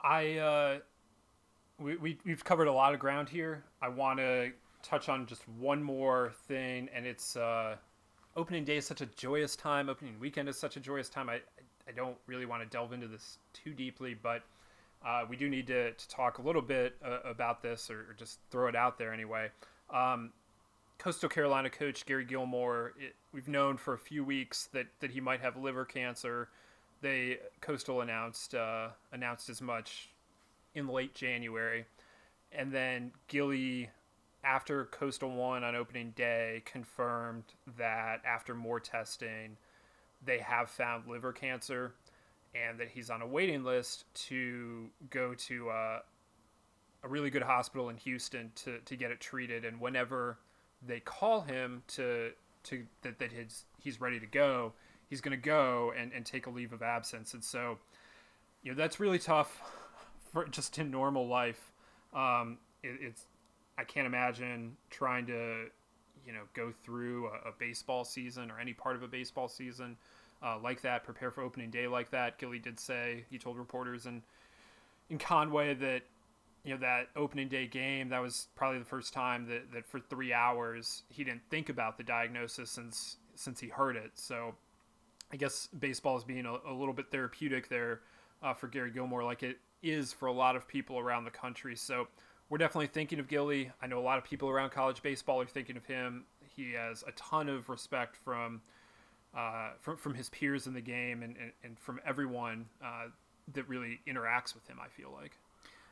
I 0.00 0.38
uh, 0.38 0.78
we, 1.78 1.96
we 1.96 2.18
we've 2.24 2.44
covered 2.44 2.68
a 2.68 2.72
lot 2.72 2.94
of 2.94 3.00
ground 3.00 3.28
here. 3.28 3.64
I 3.80 3.88
want 3.88 4.18
to 4.18 4.52
touch 4.82 5.08
on 5.08 5.26
just 5.26 5.48
one 5.48 5.82
more 5.82 6.32
thing, 6.46 6.88
and 6.94 7.06
it's 7.06 7.36
uh, 7.36 7.76
opening 8.36 8.64
day 8.64 8.76
is 8.76 8.86
such 8.86 9.00
a 9.00 9.06
joyous 9.06 9.56
time. 9.56 9.88
Opening 9.88 10.18
weekend 10.20 10.48
is 10.48 10.58
such 10.58 10.76
a 10.76 10.80
joyous 10.80 11.08
time. 11.08 11.28
I 11.28 11.40
I 11.88 11.92
don't 11.92 12.16
really 12.26 12.46
want 12.46 12.62
to 12.62 12.68
delve 12.68 12.92
into 12.92 13.08
this 13.08 13.38
too 13.52 13.72
deeply, 13.72 14.14
but 14.14 14.42
uh, 15.04 15.24
we 15.28 15.36
do 15.36 15.48
need 15.48 15.66
to, 15.66 15.92
to 15.92 16.08
talk 16.08 16.38
a 16.38 16.42
little 16.42 16.62
bit 16.62 16.96
uh, 17.04 17.18
about 17.24 17.62
this, 17.62 17.90
or, 17.90 18.00
or, 18.10 18.14
just 18.16 18.38
throw 18.50 18.68
it 18.68 18.76
out 18.76 18.98
there 18.98 19.12
anyway. 19.12 19.50
Um, 19.90 20.32
Coastal 20.98 21.28
Carolina 21.28 21.68
coach 21.68 22.06
Gary 22.06 22.24
Gilmore, 22.24 22.92
it, 22.96 23.16
we've 23.32 23.48
known 23.48 23.76
for 23.76 23.94
a 23.94 23.98
few 23.98 24.24
weeks 24.24 24.68
that, 24.72 24.86
that 25.00 25.10
he 25.10 25.20
might 25.20 25.40
have 25.40 25.56
liver 25.56 25.84
cancer. 25.84 26.48
They 27.00 27.38
Coastal 27.60 28.00
announced 28.00 28.54
uh, 28.54 28.88
announced 29.10 29.50
as 29.50 29.60
much 29.60 30.10
in 30.76 30.86
late 30.86 31.14
January, 31.14 31.84
and 32.52 32.70
then 32.70 33.10
Gilly 33.26 33.90
after 34.44 34.86
Coastal 34.86 35.30
won 35.30 35.62
on 35.64 35.76
opening 35.76 36.12
day, 36.16 36.62
confirmed 36.64 37.44
that 37.78 38.22
after 38.24 38.54
more 38.54 38.80
testing, 38.80 39.56
they 40.24 40.38
have 40.38 40.68
found 40.68 41.06
liver 41.06 41.32
cancer 41.32 41.94
and 42.54 42.78
that 42.78 42.88
he's 42.88 43.08
on 43.08 43.22
a 43.22 43.26
waiting 43.26 43.64
list 43.64 44.04
to 44.14 44.88
go 45.10 45.34
to 45.34 45.70
uh, 45.70 45.98
a 47.04 47.08
really 47.08 47.30
good 47.30 47.42
hospital 47.42 47.88
in 47.88 47.96
Houston 47.98 48.50
to, 48.56 48.78
to 48.80 48.96
get 48.96 49.10
it 49.10 49.20
treated. 49.20 49.64
And 49.64 49.80
whenever 49.80 50.38
they 50.86 51.00
call 51.00 51.42
him 51.42 51.82
to 51.88 52.30
to 52.64 52.84
that, 53.02 53.18
that 53.18 53.32
his, 53.32 53.64
he's 53.80 54.00
ready 54.00 54.20
to 54.20 54.26
go, 54.26 54.72
he's 55.08 55.20
going 55.20 55.36
to 55.36 55.42
go 55.42 55.92
and, 55.98 56.12
and 56.12 56.24
take 56.24 56.46
a 56.46 56.50
leave 56.50 56.72
of 56.72 56.80
absence. 56.80 57.34
And 57.34 57.42
so, 57.42 57.78
you 58.62 58.70
know, 58.70 58.76
that's 58.76 59.00
really 59.00 59.18
tough 59.18 59.60
for 60.32 60.46
just 60.46 60.78
in 60.78 60.90
normal 60.90 61.26
life. 61.26 61.72
Um, 62.14 62.58
it, 62.82 62.98
it's 63.00 63.24
I 63.78 63.84
can't 63.84 64.06
imagine 64.06 64.76
trying 64.90 65.26
to, 65.26 65.66
you 66.26 66.32
know, 66.32 66.42
go 66.54 66.72
through 66.84 67.28
a, 67.28 67.48
a 67.48 67.52
baseball 67.58 68.04
season 68.04 68.50
or 68.50 68.58
any 68.60 68.72
part 68.72 68.96
of 68.96 69.02
a 69.02 69.08
baseball 69.08 69.48
season 69.48 69.96
uh, 70.42 70.58
like 70.62 70.82
that, 70.82 71.04
prepare 71.04 71.30
for 71.30 71.42
opening 71.42 71.70
day 71.70 71.86
like 71.86 72.10
that. 72.10 72.38
Gilly 72.38 72.58
did 72.58 72.78
say 72.78 73.24
he 73.30 73.38
told 73.38 73.58
reporters 73.58 74.06
in 74.06 74.22
in 75.10 75.18
Conway 75.18 75.74
that 75.74 76.02
you 76.64 76.72
know 76.72 76.80
that 76.80 77.08
opening 77.16 77.48
day 77.48 77.66
game 77.66 78.08
that 78.08 78.20
was 78.20 78.48
probably 78.54 78.78
the 78.78 78.84
first 78.84 79.12
time 79.12 79.46
that, 79.48 79.72
that 79.72 79.86
for 79.86 80.00
three 80.00 80.32
hours 80.32 81.02
he 81.08 81.24
didn't 81.24 81.42
think 81.50 81.68
about 81.68 81.96
the 81.96 82.04
diagnosis 82.04 82.70
since 82.70 83.16
since 83.34 83.60
he 83.60 83.68
heard 83.68 83.96
it. 83.96 84.12
So 84.14 84.54
I 85.32 85.36
guess 85.36 85.68
baseball 85.78 86.16
is 86.16 86.24
being 86.24 86.46
a, 86.46 86.56
a 86.68 86.72
little 86.72 86.92
bit 86.94 87.10
therapeutic 87.10 87.68
there 87.68 88.00
uh, 88.42 88.52
for 88.52 88.68
Gary 88.68 88.90
Gilmore, 88.90 89.24
like 89.24 89.42
it 89.42 89.58
is 89.82 90.12
for 90.12 90.26
a 90.26 90.32
lot 90.32 90.56
of 90.56 90.68
people 90.68 90.98
around 90.98 91.24
the 91.24 91.30
country. 91.30 91.74
So 91.74 92.08
we're 92.52 92.58
definitely 92.58 92.86
thinking 92.86 93.18
of 93.18 93.28
Gilly. 93.28 93.70
I 93.80 93.86
know 93.86 93.98
a 93.98 94.04
lot 94.04 94.18
of 94.18 94.24
people 94.24 94.50
around 94.50 94.72
college 94.72 95.02
baseball 95.02 95.40
are 95.40 95.46
thinking 95.46 95.78
of 95.78 95.86
him. 95.86 96.24
He 96.54 96.72
has 96.74 97.02
a 97.08 97.12
ton 97.12 97.48
of 97.48 97.70
respect 97.70 98.14
from 98.14 98.60
uh, 99.34 99.70
from, 99.80 99.96
from 99.96 100.12
his 100.12 100.28
peers 100.28 100.66
in 100.66 100.74
the 100.74 100.82
game 100.82 101.22
and, 101.22 101.34
and, 101.38 101.52
and 101.64 101.78
from 101.78 101.98
everyone 102.04 102.66
uh, 102.84 103.06
that 103.54 103.66
really 103.70 104.00
interacts 104.06 104.54
with 104.54 104.68
him. 104.68 104.76
I 104.84 104.88
feel 104.88 105.10
like. 105.18 105.38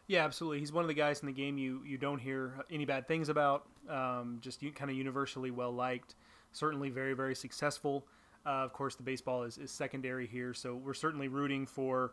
Yeah, 0.07 0.23
absolutely. 0.27 0.59
He's 0.59 0.71
one 0.71 0.85
of 0.85 0.89
the 0.89 0.95
guys 0.95 1.21
in 1.21 1.27
the 1.27 1.33
game 1.33 1.57
you, 1.57 1.81
you 1.87 1.97
don't 1.97 2.19
hear 2.19 2.53
any 2.71 2.85
bad 2.85 3.09
things 3.09 3.31
about. 3.31 3.65
Um, 3.89 4.37
just 4.43 4.61
kind 4.75 4.91
of 4.91 4.97
universally 4.99 5.51
well 5.51 5.73
liked. 5.73 6.15
Certainly 6.53 6.91
very 6.91 7.15
very 7.15 7.35
successful. 7.35 8.05
Uh, 8.45 8.65
of 8.65 8.75
course, 8.75 8.97
the 8.97 9.03
baseball 9.03 9.45
is, 9.45 9.57
is 9.57 9.71
secondary 9.71 10.27
here, 10.27 10.53
so 10.53 10.75
we're 10.75 10.93
certainly 10.93 11.29
rooting 11.29 11.65
for 11.65 12.13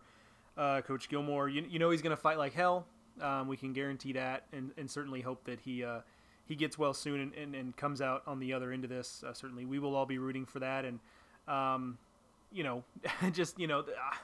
uh, 0.58 0.80
Coach 0.80 1.10
Gilmore. 1.10 1.50
You, 1.50 1.66
you 1.70 1.80
know 1.80 1.90
he's 1.90 2.02
going 2.02 2.16
to 2.16 2.22
fight 2.22 2.38
like 2.38 2.54
hell. 2.54 2.86
Um, 3.22 3.48
we 3.48 3.58
can 3.58 3.74
guarantee 3.74 4.14
that, 4.14 4.46
and, 4.54 4.72
and 4.78 4.90
certainly 4.90 5.22
hope 5.22 5.44
that 5.46 5.60
he 5.62 5.84
uh, 5.84 6.00
he 6.46 6.56
gets 6.56 6.78
well 6.78 6.94
soon 6.94 7.20
and, 7.20 7.34
and, 7.34 7.56
and, 7.56 7.76
comes 7.76 8.02
out 8.02 8.24
on 8.26 8.40
the 8.40 8.54
other 8.54 8.72
end 8.72 8.84
of 8.84 8.90
this. 8.90 9.24
Uh, 9.28 9.34
certainly, 9.34 9.66
we 9.66 9.80
will 9.80 9.96
all 9.96 10.06
be 10.06 10.18
rooting 10.18 10.46
for 10.46 10.60
that, 10.60 10.86
and 10.86 11.00
um, 11.48 11.98
you 12.52 12.64
know, 12.64 12.84
just 13.32 13.60
you 13.60 13.68
know, 13.68 13.84
ah, 14.00 14.22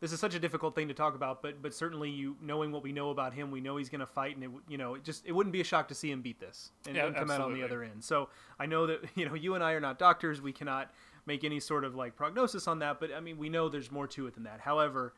this 0.00 0.12
is 0.12 0.20
such 0.20 0.34
a 0.34 0.38
difficult 0.38 0.74
thing 0.74 0.88
to 0.88 0.94
talk 0.94 1.14
about, 1.14 1.42
but 1.42 1.60
but 1.62 1.74
certainly 1.74 2.10
you 2.10 2.36
knowing 2.40 2.72
what 2.72 2.82
we 2.82 2.92
know 2.92 3.10
about 3.10 3.34
him, 3.34 3.50
we 3.50 3.60
know 3.60 3.76
he's 3.76 3.88
going 3.88 4.00
to 4.00 4.06
fight, 4.06 4.34
and 4.34 4.44
it 4.44 4.50
you 4.68 4.78
know, 4.78 4.94
it 4.94 5.04
just 5.04 5.26
it 5.26 5.32
wouldn't 5.32 5.52
be 5.52 5.60
a 5.60 5.64
shock 5.64 5.88
to 5.88 5.94
see 5.94 6.10
him 6.10 6.22
beat 6.22 6.40
this 6.40 6.70
and, 6.86 6.96
yeah, 6.96 7.06
and 7.06 7.14
come 7.14 7.30
absolutely. 7.30 7.44
out 7.44 7.52
on 7.52 7.58
the 7.58 7.64
other 7.64 7.82
end. 7.82 8.02
So 8.02 8.28
I 8.58 8.66
know 8.66 8.86
that 8.86 9.00
you 9.14 9.28
know 9.28 9.34
you 9.34 9.54
and 9.54 9.62
I 9.62 9.72
are 9.72 9.80
not 9.80 9.98
doctors, 9.98 10.40
we 10.40 10.52
cannot 10.52 10.92
make 11.26 11.44
any 11.44 11.60
sort 11.60 11.84
of 11.84 11.94
like 11.94 12.16
prognosis 12.16 12.66
on 12.66 12.78
that, 12.78 12.98
but 13.00 13.12
I 13.14 13.20
mean 13.20 13.38
we 13.38 13.48
know 13.48 13.68
there's 13.68 13.90
more 13.90 14.06
to 14.08 14.26
it 14.26 14.34
than 14.34 14.44
that. 14.44 14.60
However, 14.60 15.12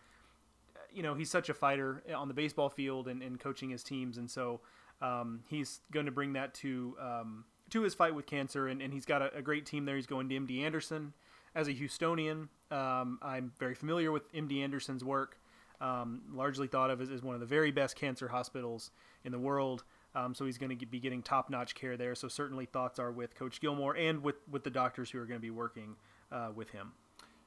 you 0.94 1.02
know 1.02 1.14
he's 1.14 1.30
such 1.30 1.48
a 1.48 1.54
fighter 1.54 2.02
on 2.14 2.28
the 2.28 2.34
baseball 2.34 2.68
field 2.68 3.08
and, 3.08 3.22
and 3.22 3.38
coaching 3.40 3.70
his 3.70 3.82
teams, 3.82 4.18
and 4.18 4.30
so 4.30 4.60
um, 5.00 5.40
he's 5.48 5.80
going 5.92 6.06
to 6.06 6.12
bring 6.12 6.32
that 6.34 6.54
to 6.54 6.96
um, 7.00 7.44
to 7.70 7.82
his 7.82 7.94
fight 7.94 8.14
with 8.14 8.26
cancer, 8.26 8.68
and, 8.68 8.80
and 8.80 8.92
he's 8.92 9.04
got 9.04 9.22
a, 9.22 9.34
a, 9.36 9.42
great 9.42 9.66
team 9.66 9.84
there. 9.84 9.96
He's 9.96 10.06
going 10.06 10.28
to 10.28 10.34
MD 10.34 10.62
Anderson 10.62 11.12
as 11.54 11.68
a 11.68 11.74
Houstonian. 11.74 12.48
Um, 12.70 13.18
I'm 13.22 13.52
very 13.58 13.74
familiar 13.74 14.12
with 14.12 14.32
MD 14.32 14.62
Anderson's 14.62 15.04
work. 15.04 15.38
Um, 15.80 16.22
largely 16.32 16.68
thought 16.68 16.90
of 16.90 17.00
as, 17.00 17.10
as, 17.10 17.22
one 17.22 17.34
of 17.34 17.40
the 17.40 17.46
very 17.46 17.72
best 17.72 17.96
cancer 17.96 18.28
hospitals 18.28 18.92
in 19.24 19.32
the 19.32 19.38
world. 19.38 19.82
Um, 20.14 20.32
so 20.32 20.44
he's 20.44 20.56
going 20.56 20.78
to 20.78 20.86
be 20.86 21.00
getting 21.00 21.22
top-notch 21.22 21.74
care 21.74 21.96
there. 21.96 22.14
So 22.14 22.28
certainly 22.28 22.66
thoughts 22.66 23.00
are 23.00 23.10
with 23.10 23.34
Coach 23.34 23.60
Gilmore 23.60 23.96
and 23.96 24.22
with 24.22 24.36
with 24.48 24.62
the 24.62 24.70
doctors 24.70 25.10
who 25.10 25.18
are 25.18 25.24
going 25.24 25.40
to 25.40 25.42
be 25.42 25.50
working 25.50 25.96
uh, 26.30 26.50
with 26.54 26.70
him. 26.70 26.92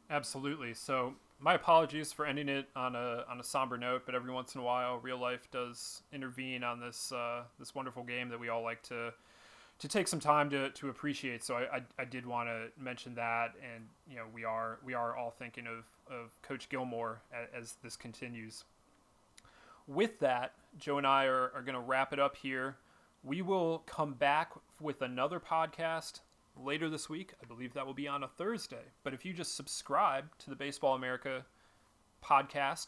Absolutely. 0.10 0.74
So 0.74 1.16
my 1.40 1.56
apologies 1.56 2.14
for 2.14 2.26
ending 2.26 2.50
it 2.50 2.68
on 2.76 2.96
a 2.96 3.26
on 3.30 3.40
a 3.40 3.44
somber 3.44 3.78
note, 3.78 4.04
but 4.06 4.16
every 4.16 4.32
once 4.32 4.56
in 4.56 4.62
a 4.62 4.64
while, 4.64 5.00
real 5.00 5.20
life 5.20 5.50
does 5.52 6.02
intervene 6.14 6.64
on 6.64 6.80
this 6.80 7.12
uh, 7.12 7.44
this 7.60 7.76
wonderful 7.76 8.04
game 8.04 8.30
that 8.30 8.40
we 8.40 8.50
all 8.50 8.64
like 8.64 8.82
to 8.84 9.14
to 9.78 9.88
take 9.88 10.08
some 10.08 10.20
time 10.20 10.50
to, 10.50 10.70
to 10.72 10.90
appreciate. 10.90 11.44
So 11.44 11.56
I, 11.56 11.78
I, 11.78 11.82
I 12.00 12.06
did 12.06 12.26
want 12.26 12.48
to 12.48 12.68
mention 12.82 13.16
that, 13.16 13.54
and 13.62 13.86
you 14.10 14.16
know 14.16 14.26
we 14.34 14.44
are 14.44 14.80
we 14.84 14.94
are 14.94 15.16
all 15.18 15.32
thinking 15.32 15.68
of, 15.68 15.86
of 16.14 16.30
Coach 16.42 16.70
Gilmore 16.70 17.22
as, 17.34 17.64
as 17.64 17.76
this 17.84 17.96
continues. 17.96 18.64
With 19.88 20.20
that, 20.20 20.54
Joe 20.80 20.98
and 20.98 21.06
I 21.06 21.26
are, 21.26 21.52
are 21.54 21.62
going 21.62 21.76
to 21.76 21.82
wrap 21.82 22.12
it 22.12 22.20
up 22.20 22.36
here. 22.36 22.78
We 23.24 23.42
will 23.42 23.80
come 23.86 24.14
back 24.14 24.52
with 24.80 25.02
another 25.02 25.40
podcast 25.40 26.22
later 26.64 26.90
this 26.90 27.10
week. 27.10 27.34
I 27.42 27.46
believe 27.46 27.74
that 27.74 27.86
will 27.86 27.94
be 27.94 28.08
on 28.08 28.24
a 28.24 28.28
Thursday. 28.28 28.84
But 29.04 29.14
if 29.14 29.26
you 29.26 29.34
just 29.34 29.56
subscribe 29.56 30.26
to 30.40 30.50
the 30.50 30.56
Baseball 30.56 30.96
America 30.96 31.46
podcast 32.24 32.88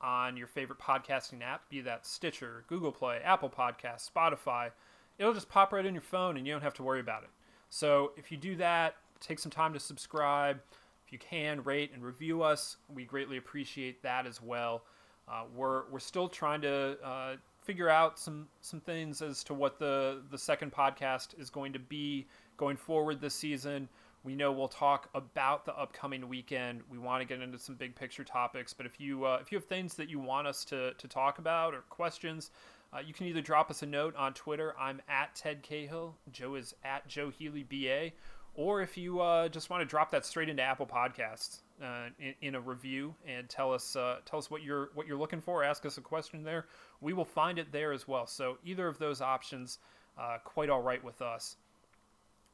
on 0.00 0.36
your 0.36 0.46
favorite 0.46 0.78
podcasting 0.78 1.42
app, 1.42 1.68
be 1.68 1.80
that 1.82 2.06
Stitcher, 2.06 2.64
Google 2.68 2.92
Play, 2.92 3.20
Apple 3.24 3.50
Podcast, 3.50 4.10
Spotify, 4.10 4.70
it'll 5.18 5.34
just 5.34 5.48
pop 5.48 5.72
right 5.72 5.86
in 5.86 5.94
your 5.94 6.02
phone 6.02 6.36
and 6.36 6.46
you 6.46 6.52
don't 6.52 6.62
have 6.62 6.74
to 6.74 6.82
worry 6.82 7.00
about 7.00 7.22
it. 7.22 7.30
So 7.70 8.12
if 8.16 8.30
you 8.30 8.36
do 8.36 8.56
that, 8.56 8.96
take 9.20 9.38
some 9.38 9.52
time 9.52 9.72
to 9.72 9.80
subscribe. 9.80 10.60
If 11.06 11.12
you 11.12 11.18
can, 11.18 11.62
rate 11.62 11.92
and 11.94 12.02
review 12.02 12.42
us. 12.42 12.76
We 12.92 13.04
greatly 13.04 13.36
appreciate 13.36 14.02
that 14.02 14.26
as 14.26 14.42
well. 14.42 14.84
Uh, 15.28 15.44
we're, 15.54 15.84
we're 15.90 16.00
still 16.00 16.28
trying 16.28 16.60
to 16.62 16.98
uh, 17.02 17.36
figure 17.62 17.88
out 17.88 18.18
some, 18.18 18.48
some 18.60 18.80
things 18.80 19.22
as 19.22 19.44
to 19.44 19.54
what 19.54 19.78
the, 19.78 20.22
the 20.30 20.38
second 20.38 20.72
podcast 20.72 21.38
is 21.38 21.48
going 21.48 21.72
to 21.72 21.78
be 21.78 22.26
going 22.62 22.76
forward 22.76 23.20
this 23.20 23.34
season. 23.34 23.88
We 24.22 24.36
know 24.36 24.52
we'll 24.52 24.68
talk 24.68 25.08
about 25.16 25.64
the 25.64 25.76
upcoming 25.76 26.28
weekend. 26.28 26.82
We 26.88 26.96
want 26.96 27.20
to 27.20 27.26
get 27.26 27.42
into 27.42 27.58
some 27.58 27.74
big 27.74 27.96
picture 27.96 28.22
topics, 28.22 28.72
but 28.72 28.86
if 28.86 29.00
you 29.00 29.24
uh, 29.24 29.38
if 29.40 29.50
you 29.50 29.58
have 29.58 29.64
things 29.64 29.94
that 29.94 30.08
you 30.08 30.20
want 30.20 30.46
us 30.46 30.64
to, 30.66 30.94
to 30.94 31.08
talk 31.08 31.40
about 31.40 31.74
or 31.74 31.80
questions, 31.90 32.52
uh, 32.92 33.00
you 33.04 33.12
can 33.12 33.26
either 33.26 33.40
drop 33.40 33.68
us 33.68 33.82
a 33.82 33.86
note 33.86 34.14
on 34.14 34.32
Twitter. 34.32 34.76
I'm 34.78 35.02
at 35.08 35.34
Ted 35.34 35.64
Cahill. 35.64 36.14
Joe 36.30 36.54
is 36.54 36.72
at 36.84 37.08
Joe 37.08 37.30
Healy 37.30 37.64
BA. 37.64 38.12
Or 38.54 38.80
if 38.80 38.96
you 38.96 39.20
uh, 39.20 39.48
just 39.48 39.68
want 39.68 39.80
to 39.80 39.84
drop 39.84 40.12
that 40.12 40.24
straight 40.24 40.48
into 40.48 40.62
Apple 40.62 40.86
Podcasts 40.86 41.62
uh, 41.82 42.10
in, 42.20 42.34
in, 42.42 42.54
a 42.54 42.60
review 42.60 43.12
and 43.26 43.48
tell 43.48 43.74
us 43.74 43.96
uh, 43.96 44.18
tell 44.24 44.38
us 44.38 44.52
what 44.52 44.62
you're 44.62 44.90
what 44.94 45.08
you're 45.08 45.18
looking 45.18 45.40
for, 45.40 45.64
ask 45.64 45.84
us 45.84 45.98
a 45.98 46.00
question 46.00 46.44
there, 46.44 46.66
we 47.00 47.12
will 47.12 47.24
find 47.24 47.58
it 47.58 47.72
there 47.72 47.92
as 47.92 48.06
well. 48.06 48.28
So 48.28 48.58
either 48.64 48.86
of 48.86 48.98
those 48.98 49.20
options, 49.20 49.80
uh, 50.16 50.36
quite 50.44 50.70
all 50.70 50.82
right 50.82 51.02
with 51.02 51.22
us. 51.22 51.56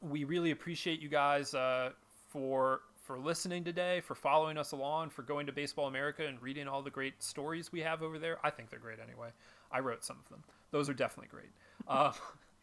We 0.01 0.23
really 0.23 0.51
appreciate 0.51 1.01
you 1.01 1.09
guys 1.09 1.53
uh, 1.53 1.91
for 2.29 2.81
for 3.09 3.17
listening 3.17 3.63
today, 3.63 4.01
for 4.01 4.13
following 4.13 4.55
us 4.55 4.71
along, 4.71 5.09
for 5.09 5.23
going 5.23 5.47
to 5.47 5.51
Baseball 5.51 5.87
America 5.87 6.27
and 6.27 6.39
reading 6.43 6.67
all 6.67 6.83
the 6.83 6.91
great 6.91 7.23
stories 7.23 7.71
we 7.71 7.79
have 7.81 8.03
over 8.03 8.19
there. 8.19 8.37
I 8.43 8.51
think 8.51 8.69
they're 8.69 8.77
great 8.77 8.99
anyway. 9.03 9.29
I 9.71 9.79
wrote 9.79 10.05
some 10.05 10.17
of 10.23 10.29
them. 10.29 10.43
Those 10.69 10.89
are 10.89 10.93
definitely 10.93 11.29
great. 11.29 11.49
Uh, 11.87 12.11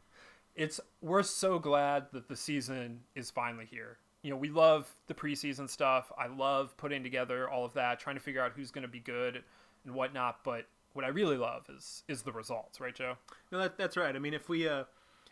it's 0.55 0.81
we're 1.01 1.25
so 1.25 1.59
glad 1.59 2.07
that 2.13 2.29
the 2.29 2.37
season 2.37 3.01
is 3.17 3.29
finally 3.29 3.67
here. 3.67 3.99
You 4.23 4.31
know, 4.31 4.37
we 4.37 4.49
love 4.49 4.95
the 5.09 5.15
preseason 5.15 5.69
stuff. 5.69 6.13
I 6.17 6.29
love 6.29 6.77
putting 6.77 7.03
together 7.03 7.51
all 7.51 7.65
of 7.65 7.75
that, 7.75 7.99
trying 7.99 8.17
to 8.17 8.23
figure 8.23 8.41
out 8.41 8.53
who's 8.55 8.71
going 8.71 8.83
to 8.83 8.89
be 8.89 9.01
good 9.01 9.43
and 9.85 9.95
whatnot. 9.95 10.45
But 10.45 10.67
what 10.93 11.05
I 11.05 11.09
really 11.09 11.37
love 11.37 11.65
is 11.69 12.05
is 12.07 12.23
the 12.23 12.33
results, 12.33 12.81
right, 12.81 12.95
Joe? 12.95 13.17
No, 13.51 13.59
that, 13.59 13.77
that's 13.77 13.97
right. 13.97 14.15
I 14.15 14.19
mean, 14.19 14.33
if 14.33 14.49
we 14.49 14.69
uh, 14.69 14.85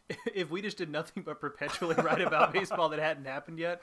if 0.35 0.51
we 0.51 0.63
just 0.63 0.77
did 0.77 0.91
nothing 0.91 1.23
but 1.23 1.41
perpetually 1.41 1.95
write 1.97 2.21
about 2.21 2.53
baseball 2.53 2.89
that 2.91 2.99
hadn't 2.99 3.25
happened 3.25 3.59
yet, 3.59 3.83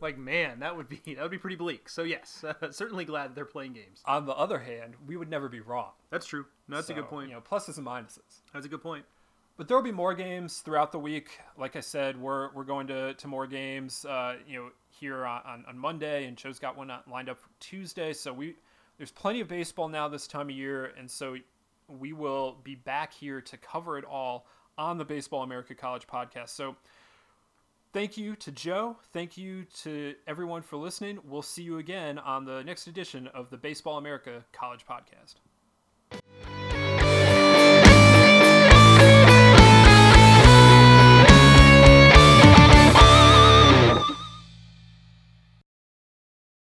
like 0.00 0.18
man, 0.18 0.60
that 0.60 0.76
would 0.76 0.88
be 0.88 1.00
that 1.14 1.22
would 1.22 1.30
be 1.30 1.38
pretty 1.38 1.56
bleak. 1.56 1.88
So 1.88 2.02
yes, 2.02 2.44
uh, 2.44 2.54
certainly 2.70 3.04
glad 3.04 3.30
that 3.30 3.34
they're 3.34 3.44
playing 3.44 3.72
games. 3.74 4.02
On 4.04 4.26
the 4.26 4.34
other 4.34 4.58
hand, 4.58 4.94
we 5.06 5.16
would 5.16 5.30
never 5.30 5.48
be 5.48 5.60
wrong. 5.60 5.90
That's 6.10 6.26
true. 6.26 6.46
No, 6.68 6.76
that's 6.76 6.88
So, 6.88 6.94
a 6.94 6.96
good 6.96 7.08
point. 7.08 7.28
You 7.28 7.34
know, 7.34 7.40
pluses 7.40 7.78
and 7.78 7.86
minuses. 7.86 8.40
That's 8.52 8.66
a 8.66 8.68
good 8.68 8.82
point. 8.82 9.04
But 9.56 9.68
there 9.68 9.76
will 9.76 9.84
be 9.84 9.92
more 9.92 10.14
games 10.14 10.60
throughout 10.60 10.90
the 10.90 10.98
week. 10.98 11.38
Like 11.58 11.76
I 11.76 11.80
said, 11.80 12.18
we're, 12.18 12.50
we're 12.54 12.64
going 12.64 12.86
to, 12.86 13.12
to 13.12 13.28
more 13.28 13.46
games. 13.46 14.06
Uh, 14.06 14.36
you 14.48 14.58
know, 14.58 14.70
here 14.88 15.26
on, 15.26 15.42
on, 15.44 15.64
on 15.68 15.78
Monday, 15.78 16.24
and 16.24 16.34
Joe's 16.34 16.58
got 16.58 16.78
one 16.78 16.90
lined 17.10 17.28
up 17.28 17.38
for 17.38 17.50
Tuesday. 17.60 18.14
So 18.14 18.32
we 18.32 18.56
there's 18.96 19.10
plenty 19.10 19.40
of 19.40 19.48
baseball 19.48 19.88
now 19.88 20.08
this 20.08 20.26
time 20.26 20.48
of 20.48 20.56
year, 20.56 20.92
and 20.98 21.10
so 21.10 21.36
we 21.88 22.12
will 22.12 22.56
be 22.64 22.74
back 22.74 23.12
here 23.12 23.40
to 23.40 23.56
cover 23.56 23.98
it 23.98 24.04
all 24.04 24.46
on 24.80 24.96
the 24.96 25.04
Baseball 25.04 25.42
America 25.42 25.74
College 25.74 26.06
podcast. 26.06 26.48
So 26.48 26.74
thank 27.92 28.16
you 28.16 28.34
to 28.36 28.50
Joe. 28.50 28.96
Thank 29.12 29.36
you 29.36 29.64
to 29.82 30.14
everyone 30.26 30.62
for 30.62 30.78
listening. 30.78 31.18
We'll 31.22 31.42
see 31.42 31.62
you 31.62 31.78
again 31.78 32.18
on 32.18 32.46
the 32.46 32.64
next 32.64 32.86
edition 32.86 33.26
of 33.28 33.50
the 33.50 33.58
Baseball 33.58 33.98
America 33.98 34.42
College 34.52 34.86
podcast. 34.86 35.34